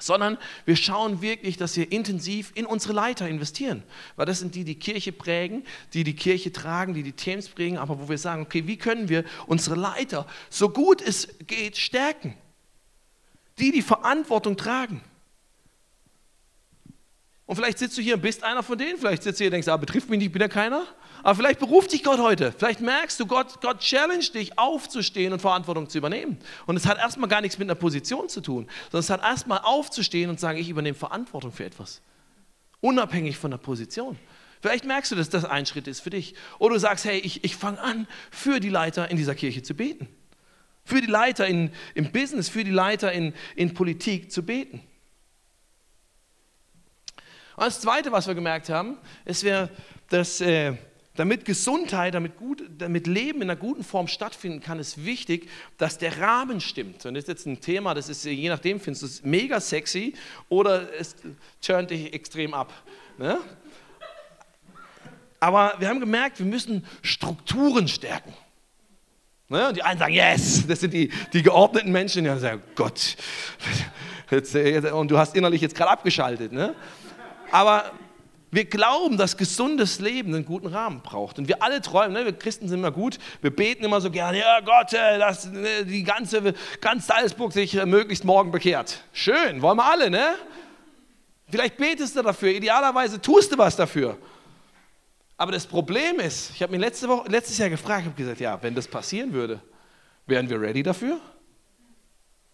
sondern 0.07 0.39
wir 0.65 0.77
schauen 0.77 1.23
wirklich, 1.23 1.57
dass 1.57 1.77
wir 1.77 1.91
intensiv 1.93 2.53
in 2.55 2.67
unsere 2.67 2.93
Leiter 2.93 3.29
investieren. 3.29 3.83
Weil 4.17 4.27
das 4.27 4.41
sind 4.41 4.55
die, 4.55 4.65
die 4.65 4.75
Kirche 4.75 5.13
prägen, 5.13 5.65
die 5.95 6.05
die 6.05 6.15
Kirche 6.15 6.53
tragen, 6.53 6.95
die 6.95 7.03
die 7.03 7.13
Teams 7.13 7.49
prägen, 7.49 7.79
aber 7.79 7.99
wo 8.01 8.09
wir 8.09 8.19
sagen, 8.19 8.43
okay, 8.43 8.67
wie 8.67 8.77
können 8.77 9.09
wir 9.09 9.25
unsere 9.47 9.77
Leiter 9.77 10.27
so 10.51 10.69
gut 10.69 11.01
es 11.01 11.29
geht 11.47 11.77
stärken? 11.77 12.35
Die, 13.59 13.71
die 13.71 13.83
Verantwortung 13.83 14.57
tragen. 14.57 15.03
Und 17.47 17.57
vielleicht 17.57 17.79
sitzt 17.79 17.99
du 17.99 18.03
hier 18.03 18.15
und 18.15 18.23
bist 18.23 18.45
einer 18.45 18.63
von 18.63 18.79
denen, 18.79 18.99
vielleicht 18.99 19.25
sitzt 19.25 19.41
du 19.41 19.45
hier 19.45 19.49
und 19.49 19.53
denkst, 19.53 19.69
ah, 19.69 19.77
betrifft 19.77 20.09
mich 20.09 20.19
nicht, 20.19 20.27
ich 20.27 20.33
bin 20.33 20.41
ja 20.41 20.49
keiner. 20.49 20.85
Aber 21.23 21.35
vielleicht 21.37 21.59
beruft 21.61 21.93
dich 21.93 22.03
Gott 22.03 22.19
heute. 22.19 22.53
Vielleicht 22.57 22.81
merkst 22.81 23.19
du, 23.21 23.27
Gott, 23.27 23.61
Gott 23.61 23.81
challenge 23.81 24.27
dich, 24.35 24.59
aufzustehen 24.59 25.33
und 25.33 25.41
Verantwortung 25.41 25.89
zu 25.89 25.99
übernehmen. 25.99 26.39
Und 26.67 26.77
es 26.77 26.87
hat 26.87 26.99
erstmal 26.99 27.29
gar 27.29 27.41
nichts 27.41 27.59
mit 27.59 27.67
einer 27.67 27.75
Position 27.75 28.29
zu 28.29 28.41
tun, 28.41 28.69
sondern 28.91 29.01
es 29.01 29.11
hat 29.11 29.23
erstmal 29.23 29.59
aufzustehen 29.59 30.31
und 30.31 30.39
zu 30.39 30.43
sagen, 30.43 30.59
ich 30.59 30.69
übernehme 30.69 30.97
Verantwortung 30.97 31.53
für 31.53 31.65
etwas. 31.65 32.01
Unabhängig 32.81 33.37
von 33.39 33.51
der 33.51 33.59
Position. 33.59 34.19
Vielleicht 34.61 34.85
merkst 34.85 35.11
du, 35.13 35.17
dass 35.17 35.29
das 35.29 35.45
ein 35.45 35.67
Schritt 35.67 35.89
ist 35.89 36.01
für 36.01 36.11
dich. 36.11 36.35
Oder 36.59 36.75
du 36.75 36.81
sagst, 36.81 37.05
hey, 37.05 37.19
ich, 37.19 37.45
ich 37.45 37.57
fange 37.57 37.81
an, 37.81 38.07
für 38.31 38.61
die 38.61 38.69
Leiter 38.69 39.11
in 39.11 39.17
dieser 39.17 39.35
Kirche 39.35 39.63
zu 39.63 39.75
beten. 39.75 40.09
Für 40.85 41.01
die 41.01 41.09
Leiter 41.09 41.47
in, 41.47 41.71
im 41.95 42.11
Business, 42.13 42.49
für 42.49 42.65
die 42.65 42.71
Leiter 42.71 43.13
in, 43.13 43.35
in 43.55 43.75
Politik 43.75 44.33
zu 44.33 44.45
beten. 44.45 44.81
Und 47.57 47.67
das 47.67 47.81
Zweite, 47.81 48.13
was 48.13 48.27
wir 48.27 48.35
gemerkt 48.35 48.69
haben, 48.69 48.97
ist, 49.25 49.45
dass 50.09 50.41
äh, 50.41 50.75
damit 51.15 51.45
Gesundheit, 51.45 52.15
damit, 52.15 52.37
gut, 52.37 52.63
damit 52.79 53.07
Leben 53.07 53.43
in 53.43 53.51
einer 53.51 53.61
guten 53.61 53.85
Form 53.85 54.09
stattfinden 54.09 54.61
kann, 54.61 54.79
ist 54.79 55.05
wichtig, 55.05 55.49
dass 55.77 55.99
der 55.99 56.19
Rahmen 56.19 56.61
stimmt. 56.61 57.05
Und 57.05 57.15
das 57.15 57.25
ist 57.25 57.29
jetzt 57.29 57.47
ein 57.47 57.61
Thema, 57.61 57.95
das 57.95 58.09
ist 58.09 58.25
je 58.25 58.49
nachdem, 58.49 58.81
findest 58.81 59.03
du 59.03 59.07
es 59.07 59.23
mega 59.23 59.61
sexy 59.61 60.15
oder 60.49 60.89
es 60.99 61.15
turnt 61.61 61.91
dich 61.91 62.15
extrem 62.15 62.55
ab. 62.55 62.73
Ne? 63.19 63.39
Aber 65.39 65.75
wir 65.79 65.89
haben 65.89 66.01
gemerkt, 66.01 66.39
wir 66.39 66.47
müssen 66.47 66.87
Strukturen 67.03 67.89
stärken. 67.89 68.33
Ne? 69.49 69.69
Und 69.69 69.77
die 69.77 69.83
einen 69.83 69.99
sagen, 69.99 70.15
yes, 70.15 70.67
das 70.67 70.81
sind 70.81 70.95
die, 70.95 71.11
die 71.35 71.43
geordneten 71.43 71.93
Menschen. 71.93 72.25
Die 72.25 72.31
anderen 72.31 72.41
sagen, 72.41 72.63
Gott, 72.75 73.17
jetzt, 74.31 74.55
und 74.55 75.11
du 75.11 75.19
hast 75.19 75.37
innerlich 75.37 75.61
jetzt 75.61 75.75
gerade 75.75 75.91
abgeschaltet. 75.91 76.53
Ne? 76.53 76.75
Aber 77.53 77.93
wir 78.51 78.65
glauben, 78.65 79.17
dass 79.17 79.37
gesundes 79.37 80.01
Leben 80.01 80.35
einen 80.35 80.45
guten 80.45 80.67
Rahmen 80.67 81.01
braucht. 81.01 81.39
Und 81.39 81.49
wir 81.49 81.63
alle 81.63 81.81
träumen, 81.81 82.13
ne? 82.13 82.25
wir 82.25 82.33
Christen 82.33 82.69
sind 82.69 82.81
immer 82.81 82.91
gut, 82.91 83.19
wir 83.41 83.55
beten 83.55 83.85
immer 83.85 84.01
so 84.01 84.11
gerne, 84.11 84.41
ja 84.41 84.61
Gott, 84.61 84.93
äh, 84.93 85.19
dass 85.19 85.47
ne, 85.47 85.85
die 85.85 86.03
ganze, 86.03 86.55
ganz 86.81 87.07
Salzburg 87.07 87.53
sich 87.53 87.75
äh, 87.75 87.87
möglichst 87.87 88.25
morgen 88.25 88.51
bekehrt. 88.51 89.05
Schön, 89.13 89.63
wollen 89.63 89.77
wir 89.77 89.85
alle, 89.85 90.11
ne? 90.11 90.35
Vielleicht 91.49 91.77
betest 91.77 92.17
du 92.17 92.23
dafür, 92.23 92.51
idealerweise 92.51 93.21
tust 93.21 93.53
du 93.53 93.59
was 93.59 93.77
dafür. 93.77 94.19
Aber 95.37 95.53
das 95.53 95.67
Problem 95.67 96.21
ist, 96.21 96.51
ich 96.55 96.63
habe 96.63 96.73
mir 96.73 96.79
letzte 96.79 97.09
letztes 97.29 97.59
Jahr 97.59 97.71
gefragt, 97.71 98.05
habe 98.05 98.15
gesagt, 98.15 98.41
ja, 98.41 98.63
wenn 98.63 98.75
das 98.75 98.87
passieren 98.87 99.33
würde, 99.33 99.61
wären 100.27 100.49
wir 100.49 100.61
ready 100.61 100.83
dafür? 100.83 101.21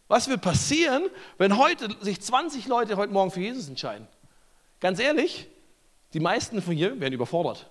Was 0.06 0.28
wird 0.28 0.40
passieren, 0.40 1.04
wenn 1.38 1.56
heute 1.56 1.88
sich 2.00 2.20
20 2.20 2.66
Leute 2.66 2.96
heute 2.96 3.12
Morgen 3.12 3.30
für 3.30 3.40
Jesus 3.40 3.68
entscheiden? 3.68 4.08
Ganz 4.80 5.00
ehrlich, 5.00 5.48
die 6.12 6.20
meisten 6.20 6.62
von 6.62 6.74
hier 6.74 6.98
werden 7.00 7.14
überfordert. 7.14 7.68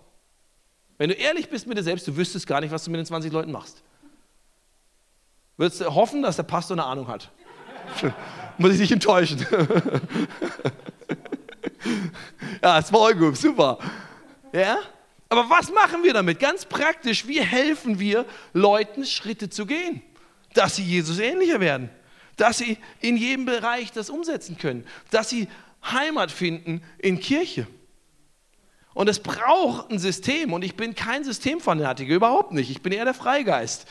Wenn 0.98 1.10
du 1.10 1.16
ehrlich 1.16 1.50
bist 1.50 1.68
mit 1.68 1.78
dir 1.78 1.84
selbst, 1.84 2.08
du 2.08 2.16
wüsstest 2.16 2.48
gar 2.48 2.62
nicht, 2.62 2.72
was 2.72 2.84
du 2.84 2.92
mit 2.92 3.00
den 3.00 3.06
20 3.06 3.32
Leuten 3.32 3.52
machst. 3.52 3.84
Würdest 5.58 5.82
du 5.82 5.94
hoffen, 5.94 6.22
dass 6.22 6.36
der 6.36 6.44
Pastor 6.44 6.76
eine 6.76 6.86
Ahnung 6.86 7.08
hat? 7.08 7.32
Muss 8.58 8.74
ich 8.74 8.80
dich 8.80 8.92
enttäuschen. 8.92 9.46
ja, 12.62 12.82
Small 12.82 13.16
Group, 13.16 13.38
super. 13.38 13.78
Ja? 14.52 14.78
Aber 15.30 15.50
was 15.50 15.72
machen 15.72 16.04
wir 16.04 16.14
damit? 16.14 16.40
Ganz 16.40 16.66
praktisch, 16.66 17.28
wie 17.28 17.42
helfen 17.42 18.00
wir 18.00 18.26
Leuten, 18.54 19.06
Schritte 19.06 19.50
zu 19.50 19.66
gehen, 19.66 20.02
dass 20.54 20.78
sie 20.78 20.84
Jesus 20.84 21.20
ähnlicher 21.20 21.60
werden, 21.60 21.90
dass 22.38 22.60
sie 22.60 22.78
in 23.02 23.18
jedem 23.18 23.46
Bereich 23.46 23.92
das 23.92 24.10
umsetzen 24.10 24.58
können, 24.58 24.86
dass 25.12 25.30
sie 25.30 25.48
Heimat 25.92 26.32
finden 26.32 26.82
in 26.98 27.20
Kirche. 27.20 27.68
Und 28.94 29.10
es 29.10 29.20
braucht 29.20 29.92
ein 29.92 30.00
System 30.00 30.54
und 30.54 30.64
ich 30.64 30.76
bin 30.76 30.96
kein 30.96 31.24
Systemfanatiker, 31.24 32.14
überhaupt 32.14 32.52
nicht. 32.52 32.72
Ich 32.72 32.82
bin 32.82 32.92
eher 32.92 33.06
der 33.06 33.14
Freigeist. 33.14 33.88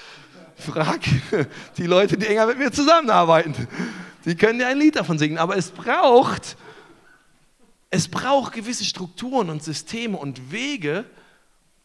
Frag 0.57 1.01
die 1.77 1.87
Leute, 1.87 2.19
die 2.19 2.27
enger 2.27 2.47
mit 2.47 2.59
mir 2.59 2.73
zusammenarbeiten. 2.73 3.69
Die 4.25 4.35
können 4.35 4.59
dir 4.59 4.67
ein 4.67 4.79
Lied 4.79 4.97
davon 4.97 5.19
singen. 5.19 5.39
Aber 5.39 5.57
es 5.57 5.71
braucht, 5.71 6.57
es 7.91 8.09
braucht 8.09 8.55
gewisse 8.55 8.85
Strukturen 8.85 9.49
und 9.49 9.63
Systeme 9.63 10.17
und 10.17 10.51
Wege, 10.51 11.05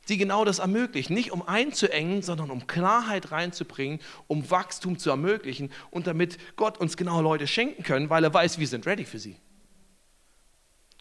die 0.10 0.18
genau 0.18 0.44
das 0.44 0.58
ermöglichen. 0.58 1.14
Nicht 1.14 1.32
um 1.32 1.48
einzuengen, 1.48 2.24
sondern 2.24 2.50
um 2.50 2.66
Klarheit 2.66 3.32
reinzubringen, 3.32 4.00
um 4.26 4.50
Wachstum 4.50 4.98
zu 4.98 5.12
ermöglichen 5.12 5.72
und 5.92 6.08
damit 6.08 6.40
Gott 6.56 6.80
uns 6.80 6.98
genau 6.98 7.22
Leute 7.22 7.46
schenken 7.46 7.84
können, 7.84 8.10
weil 8.10 8.24
er 8.24 8.34
weiß, 8.34 8.58
wir 8.58 8.68
sind 8.68 8.88
ready 8.88 9.06
für 9.06 9.20
sie. 9.20 9.36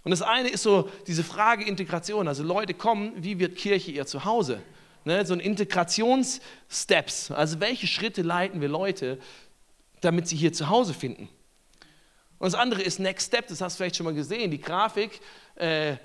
Und 0.03 0.11
das 0.11 0.23
eine 0.23 0.49
ist 0.49 0.63
so 0.63 0.89
diese 1.07 1.25
Frage 1.25 1.65
Integration. 1.65 2.29
Also 2.29 2.43
Leute 2.43 2.75
kommen, 2.75 3.13
wie 3.17 3.39
wird 3.39 3.57
Kirche 3.57 3.91
ihr 3.91 4.07
Zuhause? 4.07 4.63
Ne, 5.05 5.25
so 5.25 5.35
ein 5.35 5.41
Integrationssteps. 5.41 7.31
Also 7.31 7.61
welche 7.61 7.87
Schritte 7.87 8.23
leiten 8.23 8.61
wir 8.61 8.69
Leute, 8.69 9.19
damit 10.01 10.29
sie 10.29 10.37
hier 10.37 10.53
zu 10.53 10.69
Hause 10.69 10.95
finden? 10.95 11.29
Und 12.39 12.53
das 12.53 12.55
andere 12.55 12.83
ist 12.83 12.99
Next 12.99 13.29
Step, 13.29 13.49
das 13.49 13.61
hast 13.61 13.75
du 13.75 13.79
vielleicht 13.79 13.97
schon 13.97 14.05
mal 14.05 14.15
gesehen, 14.15 14.51
die 14.51 14.61
Grafik. 14.61 15.21
Äh, 15.57 15.97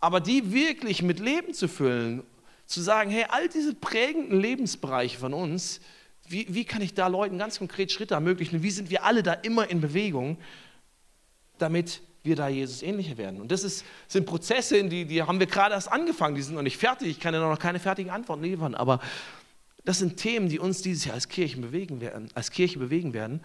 aber 0.00 0.20
die 0.20 0.52
wirklich 0.52 1.02
mit 1.02 1.18
Leben 1.18 1.54
zu 1.54 1.68
füllen, 1.68 2.22
zu 2.66 2.80
sagen, 2.80 3.10
hey, 3.10 3.24
all 3.28 3.48
diese 3.48 3.74
prägenden 3.74 4.40
Lebensbereiche 4.40 5.18
von 5.18 5.34
uns, 5.34 5.80
wie, 6.28 6.46
wie 6.50 6.64
kann 6.64 6.82
ich 6.82 6.94
da 6.94 7.06
Leuten 7.06 7.38
ganz 7.38 7.58
konkret 7.58 7.90
Schritte 7.90 8.14
ermöglichen? 8.14 8.62
Wie 8.62 8.70
sind 8.70 8.90
wir 8.90 9.04
alle 9.04 9.22
da 9.22 9.32
immer 9.32 9.70
in 9.70 9.80
Bewegung, 9.80 10.38
damit 11.56 12.02
wir 12.22 12.36
da 12.36 12.48
Jesus 12.48 12.82
ähnlicher 12.82 13.16
werden. 13.16 13.40
Und 13.40 13.50
das 13.50 13.64
ist, 13.64 13.84
sind 14.06 14.26
Prozesse, 14.26 14.84
die, 14.84 15.04
die 15.04 15.22
haben 15.22 15.38
wir 15.38 15.46
gerade 15.46 15.74
erst 15.74 15.90
angefangen, 15.90 16.34
die 16.34 16.42
sind 16.42 16.54
noch 16.54 16.62
nicht 16.62 16.76
fertig. 16.76 17.08
Ich 17.08 17.20
kann 17.20 17.34
ja 17.34 17.40
noch 17.40 17.58
keine 17.58 17.78
fertigen 17.78 18.10
Antworten 18.10 18.42
liefern, 18.42 18.74
aber 18.74 19.00
das 19.84 19.98
sind 19.98 20.16
Themen, 20.16 20.48
die 20.48 20.58
uns 20.58 20.82
dieses 20.82 21.04
Jahr 21.06 21.14
als 21.14 21.28
Kirche 21.28 21.58
bewegen 21.58 22.00
werden, 22.00 22.28
als 22.34 22.50
Kirche 22.50 22.78
bewegen 22.78 23.14
werden, 23.14 23.40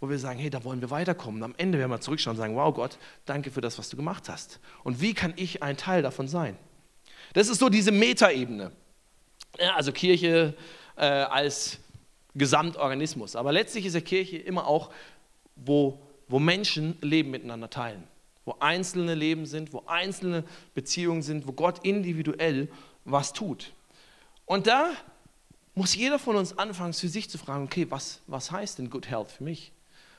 wo 0.00 0.08
wir 0.08 0.18
sagen, 0.18 0.38
hey, 0.38 0.50
da 0.50 0.62
wollen 0.64 0.80
wir 0.80 0.90
weiterkommen. 0.90 1.42
Am 1.42 1.54
Ende 1.56 1.78
werden 1.78 1.90
wir 1.90 2.00
zurückschauen 2.00 2.36
und 2.36 2.40
sagen, 2.40 2.54
wow 2.54 2.74
Gott, 2.74 2.98
danke 3.24 3.50
für 3.50 3.60
das, 3.60 3.78
was 3.78 3.88
du 3.88 3.96
gemacht 3.96 4.28
hast. 4.28 4.60
Und 4.84 5.00
wie 5.00 5.14
kann 5.14 5.32
ich 5.36 5.62
ein 5.62 5.76
Teil 5.76 6.02
davon 6.02 6.28
sein? 6.28 6.56
Das 7.32 7.48
ist 7.48 7.58
so 7.58 7.68
diese 7.68 7.90
Metaebene. 7.90 8.72
Ja, 9.58 9.74
also 9.74 9.92
Kirche 9.92 10.54
äh, 10.96 11.04
als 11.04 11.78
Gesamtorganismus. 12.34 13.36
Aber 13.36 13.52
letztlich 13.52 13.86
ist 13.86 13.94
ja 13.94 14.00
Kirche 14.00 14.36
immer 14.36 14.66
auch, 14.66 14.90
wo, 15.56 16.00
wo 16.28 16.38
Menschen 16.38 16.96
Leben 17.00 17.30
miteinander 17.30 17.70
teilen 17.70 18.04
wo 18.48 18.56
einzelne 18.60 19.14
Leben 19.14 19.44
sind, 19.44 19.74
wo 19.74 19.82
einzelne 19.86 20.42
Beziehungen 20.74 21.20
sind, 21.20 21.46
wo 21.46 21.52
Gott 21.52 21.84
individuell 21.84 22.68
was 23.04 23.34
tut. 23.34 23.74
Und 24.46 24.66
da 24.66 24.90
muss 25.74 25.94
jeder 25.94 26.18
von 26.18 26.34
uns 26.34 26.56
anfangen, 26.56 26.94
für 26.94 27.08
sich 27.08 27.28
zu 27.28 27.36
fragen, 27.36 27.64
okay, 27.64 27.86
was, 27.90 28.22
was 28.26 28.50
heißt 28.50 28.78
denn 28.78 28.88
Good 28.88 29.10
Health 29.10 29.30
für 29.30 29.44
mich? 29.44 29.70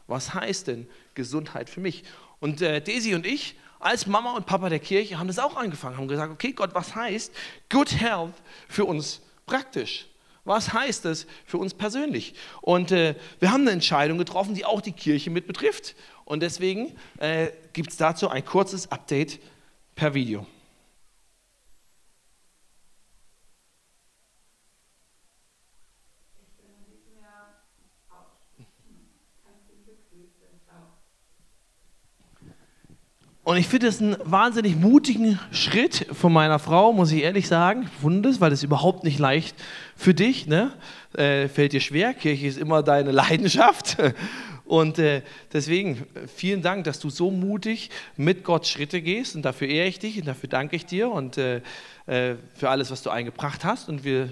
Was 0.05 0.36
heißt 0.36 0.68
denn 0.68 0.88
Gesundheit 1.16 1.72
für 1.72 1.80
mich? 1.80 2.03
Und 2.39 2.62
äh, 2.62 2.82
Daisy 2.82 3.16
und 3.16 3.26
ich, 3.26 3.55
als 3.80 4.05
Mama 4.05 4.36
und 4.36 4.45
Papa 4.45 4.70
der 4.70 4.80
Kirche, 4.80 5.18
haben 5.18 5.28
das 5.28 5.39
auch 5.39 5.55
angefangen, 5.55 5.97
haben 5.97 6.07
gesagt, 6.07 6.32
okay, 6.32 6.51
Gott, 6.51 6.76
was 6.76 6.93
heißt 6.93 7.34
Good 7.70 7.99
Health 7.99 8.36
für 8.68 8.86
uns 8.86 9.22
praktisch? 9.47 10.05
Was 10.50 10.74
heißt 10.74 11.06
das 11.06 11.28
für 11.45 11.60
uns 11.60 11.76
persönlich? 11.76 12.34
Und 12.62 12.91
äh, 12.91 13.14
wir 13.38 13.52
haben 13.52 13.62
eine 13.62 13.70
Entscheidung 13.70 14.18
getroffen, 14.18 14.56
die 14.56 14.66
auch 14.66 14.82
die 14.82 14.93
Kirche 14.93 15.30
mit 15.30 15.45
betrifft. 15.45 15.95
Und 16.26 16.41
deswegen 16.41 16.95
äh, 17.20 17.50
gibt 17.72 17.91
es 17.91 17.97
dazu 17.97 18.30
ein 18.30 18.43
kurzes 18.43 18.91
Update 18.91 19.38
per 19.93 20.16
Video. 20.16 20.47
Und 33.50 33.58
ich 33.58 33.68
finde 33.68 33.88
es 33.88 34.00
einen 34.00 34.16
wahnsinnig 34.26 34.76
mutigen 34.76 35.39
Schritt 35.52 36.06
von 36.12 36.32
meiner 36.32 36.60
Frau, 36.60 36.93
muss 36.93 37.12
ich 37.12 37.24
ehrlich 37.24 37.47
sagen. 37.47 37.89
Ich 37.91 38.04
wundere 38.04 38.32
es, 38.32 38.39
weil 38.39 38.52
es 38.52 38.62
überhaupt 38.62 39.04
nicht 39.04 39.18
leicht 39.18 39.56
für 39.95 40.14
dich, 40.14 40.45
ne? 40.45 40.72
Äh, 41.14 41.47
fällt 41.47 41.74
dir 41.74 41.80
schwer. 41.80 42.14
Kirche 42.14 42.45
ist 42.45 42.60
immer 42.60 42.84
deine 42.84 43.10
Leidenschaft. 43.22 43.97
Und 44.66 45.00
äh, 45.00 45.24
deswegen 45.52 46.06
vielen 46.28 46.62
Dank, 46.62 46.84
dass 46.84 47.00
du 47.00 47.10
so 47.10 47.32
mutig 47.32 47.89
mit 48.18 48.43
Gott 48.43 48.68
Schritte 48.68 49.02
gehst 49.02 49.36
und 49.36 49.41
dafür 49.41 49.68
ehre 49.68 49.88
ich 49.88 49.97
dich 49.97 50.20
und 50.20 50.28
dafür 50.28 50.47
danke 50.47 50.76
ich 50.76 50.86
dir 50.86 51.10
und 51.10 51.39
äh, 51.39 51.64
äh, 52.06 52.36
für 52.54 52.70
alles, 52.70 52.91
was 52.91 53.02
du 53.02 53.10
eingebracht 53.10 53.66
hast. 53.66 53.89
Und 53.89 54.04
wir 54.04 54.30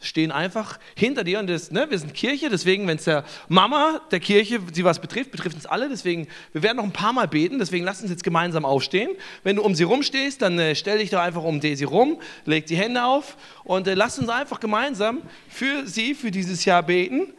stehen 0.00 0.30
einfach 0.30 0.78
hinter 0.94 1.24
dir 1.24 1.40
und 1.40 1.48
das, 1.48 1.70
ne, 1.70 1.86
wir 1.90 1.98
sind 1.98 2.14
Kirche, 2.14 2.48
deswegen, 2.50 2.86
wenn 2.86 2.98
es 2.98 3.04
der 3.04 3.24
Mama 3.48 4.00
der 4.10 4.20
Kirche, 4.20 4.60
sie 4.72 4.84
was 4.84 5.00
betrifft, 5.00 5.32
betrifft 5.32 5.56
uns 5.56 5.66
alle, 5.66 5.88
deswegen, 5.88 6.28
wir 6.52 6.62
werden 6.62 6.76
noch 6.76 6.84
ein 6.84 6.92
paar 6.92 7.12
Mal 7.12 7.26
beten, 7.26 7.58
deswegen 7.58 7.84
lass 7.84 8.00
uns 8.00 8.10
jetzt 8.10 8.22
gemeinsam 8.22 8.64
aufstehen. 8.64 9.10
Wenn 9.42 9.56
du 9.56 9.62
um 9.62 9.74
sie 9.74 9.82
rumstehst, 9.82 10.40
dann 10.40 10.58
äh, 10.58 10.74
stell 10.76 10.98
dich 10.98 11.10
doch 11.10 11.20
einfach 11.20 11.42
um 11.42 11.60
Daisy 11.60 11.84
rum, 11.84 12.20
leg 12.44 12.66
die 12.66 12.76
Hände 12.76 13.04
auf 13.04 13.36
und 13.64 13.88
äh, 13.88 13.94
lass 13.94 14.18
uns 14.18 14.28
einfach 14.28 14.60
gemeinsam 14.60 15.22
für 15.48 15.86
sie, 15.86 16.14
für 16.14 16.30
dieses 16.30 16.64
Jahr 16.64 16.82
beten 16.82 17.32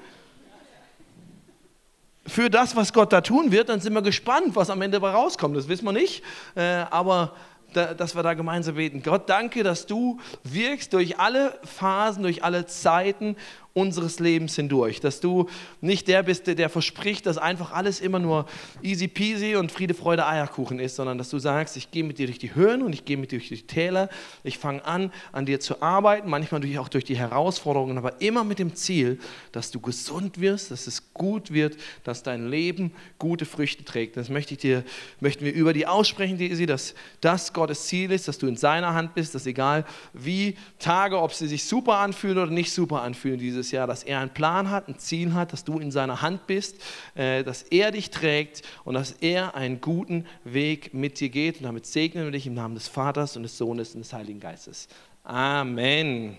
für 2.29 2.49
das, 2.49 2.75
was 2.75 2.93
Gott 2.93 3.11
da 3.11 3.21
tun 3.21 3.51
wird, 3.51 3.69
dann 3.69 3.81
sind 3.81 3.93
wir 3.93 4.01
gespannt, 4.01 4.55
was 4.55 4.69
am 4.69 4.81
Ende 4.81 4.99
dabei 4.99 5.11
rauskommt. 5.11 5.57
Das 5.57 5.67
wissen 5.67 5.85
wir 5.85 5.91
nicht, 5.91 6.23
äh, 6.55 6.61
aber 6.61 7.33
dass 7.73 8.15
wir 8.15 8.23
da 8.23 8.33
gemeinsam 8.33 8.75
beten. 8.75 9.01
Gott, 9.03 9.29
danke, 9.29 9.63
dass 9.63 9.85
du 9.85 10.19
wirkst 10.43 10.93
durch 10.93 11.19
alle 11.19 11.57
Phasen, 11.63 12.23
durch 12.23 12.43
alle 12.43 12.65
Zeiten 12.65 13.35
unseres 13.73 14.19
Lebens 14.19 14.55
hindurch. 14.55 14.99
Dass 14.99 15.19
du 15.19 15.47
nicht 15.81 16.07
der 16.07 16.23
bist, 16.23 16.47
der 16.47 16.69
verspricht, 16.69 17.25
dass 17.25 17.37
einfach 17.37 17.71
alles 17.71 18.01
immer 18.01 18.19
nur 18.19 18.45
easy 18.81 19.07
peasy 19.07 19.55
und 19.55 19.71
Friede, 19.71 19.93
Freude, 19.93 20.25
Eierkuchen 20.25 20.79
ist, 20.79 20.95
sondern 20.95 21.17
dass 21.17 21.29
du 21.29 21.39
sagst, 21.39 21.77
ich 21.77 21.91
gehe 21.91 22.03
mit 22.03 22.17
dir 22.17 22.25
durch 22.25 22.39
die 22.39 22.55
Höhen 22.55 22.81
und 22.81 22.93
ich 22.93 23.05
gehe 23.05 23.17
mit 23.17 23.31
dir 23.31 23.39
durch 23.39 23.49
die 23.49 23.61
Täler. 23.61 24.09
Ich 24.43 24.57
fange 24.57 24.83
an, 24.85 25.11
an 25.31 25.45
dir 25.45 25.59
zu 25.59 25.81
arbeiten, 25.81 26.29
manchmal 26.29 26.61
auch 26.77 26.89
durch 26.89 27.05
die 27.05 27.17
Herausforderungen, 27.17 27.97
aber 27.97 28.21
immer 28.21 28.43
mit 28.43 28.59
dem 28.59 28.75
Ziel, 28.75 29.19
dass 29.51 29.71
du 29.71 29.79
gesund 29.79 30.39
wirst, 30.41 30.71
dass 30.71 30.87
es 30.87 31.13
gut 31.13 31.51
wird, 31.51 31.77
dass 32.03 32.23
dein 32.23 32.49
Leben 32.49 32.91
gute 33.17 33.45
Früchte 33.45 33.83
trägt. 33.83 34.17
Das 34.17 34.29
möchte 34.29 34.53
ich 34.53 34.59
dir, 34.59 34.83
möchten 35.19 35.45
wir 35.45 35.53
über 35.53 35.73
die 35.73 35.87
aussprechen, 35.87 36.37
Desi, 36.37 36.65
dass 36.65 36.95
das 37.21 37.53
Gottes 37.53 37.87
Ziel 37.87 38.11
ist, 38.11 38.27
dass 38.27 38.37
du 38.37 38.47
in 38.47 38.55
seiner 38.55 38.93
Hand 38.93 39.13
bist, 39.13 39.35
dass 39.35 39.45
egal 39.45 39.85
wie 40.13 40.55
Tage, 40.79 41.19
ob 41.19 41.33
sie 41.33 41.47
sich 41.47 41.63
super 41.63 41.97
anfühlen 41.97 42.37
oder 42.37 42.51
nicht 42.51 42.71
super 42.71 43.01
anfühlen, 43.01 43.39
diese 43.39 43.58
dieses 43.59 43.71
Jahr, 43.71 43.87
dass 43.87 44.03
er 44.03 44.19
einen 44.19 44.31
Plan 44.31 44.69
hat, 44.69 44.87
ein 44.87 44.97
Ziel 44.97 45.33
hat, 45.33 45.53
dass 45.53 45.63
du 45.63 45.79
in 45.79 45.91
seiner 45.91 46.21
Hand 46.21 46.47
bist, 46.47 46.77
äh, 47.15 47.43
dass 47.43 47.63
er 47.63 47.91
dich 47.91 48.09
trägt 48.09 48.63
und 48.83 48.95
dass 48.95 49.11
er 49.11 49.55
einen 49.55 49.81
guten 49.81 50.25
Weg 50.43 50.93
mit 50.93 51.19
dir 51.19 51.29
geht. 51.29 51.57
Und 51.57 51.63
damit 51.63 51.85
segnen 51.85 52.25
wir 52.25 52.31
dich 52.31 52.47
im 52.47 52.53
Namen 52.53 52.75
des 52.75 52.87
Vaters 52.87 53.35
und 53.37 53.43
des 53.43 53.57
Sohnes 53.57 53.93
und 53.93 54.01
des 54.01 54.13
Heiligen 54.13 54.39
Geistes. 54.39 54.87
Amen. 55.23 56.37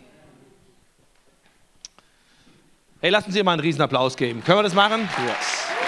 Hey, 3.01 3.11
lassen 3.11 3.33
Sie 3.33 3.43
mal 3.43 3.53
einen 3.53 3.61
riesen 3.61 3.81
Applaus 3.81 4.17
geben. 4.17 4.43
Können 4.45 4.59
wir 4.59 4.63
das 4.65 4.75
machen? 4.75 5.09
Yes. 5.27 5.80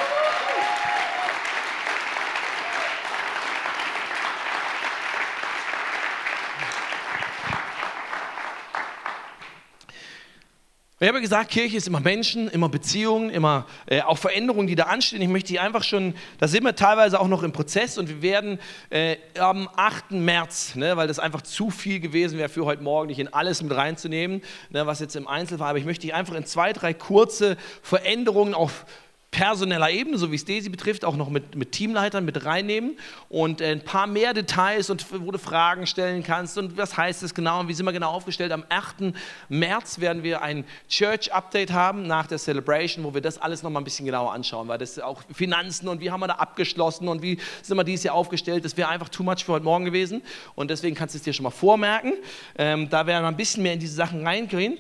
Ich 11.03 11.09
habe 11.09 11.21
gesagt, 11.21 11.51
Kirche 11.51 11.79
ist 11.79 11.89
immer 11.89 11.99
Menschen, 11.99 12.47
immer 12.47 12.69
Beziehungen, 12.69 13.29
immer 13.29 13.67
äh, 13.87 14.03
auch 14.03 14.19
Veränderungen, 14.19 14.69
die 14.69 14.77
da 14.77 14.85
anstehen. 14.85 15.21
Ich 15.21 15.27
möchte 15.27 15.49
die 15.49 15.59
einfach 15.59 15.83
schon, 15.83 16.15
da 16.39 16.47
sind 16.47 16.63
wir 16.63 16.77
teilweise 16.77 17.19
auch 17.19 17.27
noch 17.27 17.43
im 17.43 17.51
Prozess 17.51 17.99
und 17.99 18.09
wir 18.09 18.23
werden 18.23 18.61
äh, 18.89 19.17
am 19.37 19.69
8. 19.75 20.13
März, 20.13 20.77
ne, 20.77 20.97
weil 20.97 21.09
das 21.09 21.19
einfach 21.19 21.43
zu 21.43 21.71
viel 21.71 21.99
gewesen 21.99 22.39
wäre 22.39 22.49
für 22.49 22.67
heute 22.67 22.85
Morgen, 22.85 23.09
nicht 23.09 23.19
in 23.19 23.27
alles 23.35 23.65
mit 23.65 23.75
reinzunehmen, 23.75 24.43
ne, 24.71 24.87
was 24.87 25.01
jetzt 25.01 25.17
im 25.17 25.27
Einzel 25.27 25.59
war, 25.59 25.71
aber 25.71 25.79
ich 25.79 25.85
möchte 25.85 26.03
dich 26.03 26.15
einfach 26.15 26.37
in 26.37 26.47
zwei, 26.47 26.73
drei 26.73 26.95
kurze 26.95 27.57
Veränderungen 27.83 28.55
auf 28.55 28.87
personeller 29.33 29.91
Ebene, 29.91 30.19
so 30.19 30.31
wie 30.31 30.37
es 30.37 30.45
Daisy 30.45 30.69
betrifft, 30.69 31.07
auch 31.07 31.17
noch 31.17 31.31
mit, 31.31 31.57
mit 31.57 31.73
Teamleitern 31.73 32.23
mit 32.23 32.45
reinnehmen 32.45 32.99
und 33.31 33.63
äh, 33.63 33.73
ein 33.73 33.81
paar 33.81 34.07
mehr 34.07 34.35
Details 34.35 34.91
und 34.91 35.07
wo 35.11 35.31
du 35.31 35.39
Fragen 35.39 35.87
stellen 35.87 36.23
kannst 36.23 36.59
und 36.59 36.77
was 36.77 36.99
heißt 36.99 37.23
das 37.23 37.35
genau 37.35 37.61
und 37.61 37.69
wie 37.69 37.73
sind 37.73 37.87
wir 37.87 37.93
genau 37.93 38.11
aufgestellt. 38.11 38.53
Am 38.53 38.63
8. 38.69 39.15
März 39.49 40.01
werden 40.01 40.23
wir 40.23 40.43
ein 40.43 40.67
Church 40.87 41.33
Update 41.33 41.73
haben 41.73 42.07
nach 42.07 42.27
der 42.27 42.37
Celebration, 42.37 43.05
wo 43.07 43.15
wir 43.15 43.23
das 43.23 43.39
alles 43.39 43.63
noch 43.63 43.71
mal 43.71 43.81
ein 43.81 43.85
bisschen 43.85 44.05
genauer 44.05 44.35
anschauen, 44.35 44.69
weil 44.69 44.77
das 44.77 44.99
auch 44.99 45.23
Finanzen 45.33 45.89
und 45.89 46.03
wie 46.03 46.11
haben 46.11 46.21
wir 46.21 46.29
da 46.29 46.35
abgeschlossen 46.35 47.09
und 47.09 47.23
wie 47.23 47.39
sind 47.63 47.79
wir 47.79 47.85
dieses 47.85 48.05
Jahr 48.05 48.15
aufgestellt, 48.15 48.67
das 48.67 48.77
wäre 48.77 48.91
einfach 48.91 49.09
too 49.09 49.23
much 49.23 49.47
für 49.47 49.53
heute 49.53 49.65
Morgen 49.65 49.87
gewesen 49.87 50.21
und 50.57 50.71
deswegen 50.71 50.95
kannst 50.95 51.15
du 51.15 51.17
es 51.17 51.25
dir 51.25 51.33
schon 51.33 51.45
mal 51.45 51.51
vormerken. 51.51 52.13
Ähm, 52.59 52.91
da 52.91 53.07
werden 53.07 53.25
wir 53.25 53.29
ein 53.29 53.37
bisschen 53.39 53.63
mehr 53.63 53.73
in 53.73 53.81
diese 53.81 53.95
Sachen 53.95 54.27
reingehen. 54.27 54.77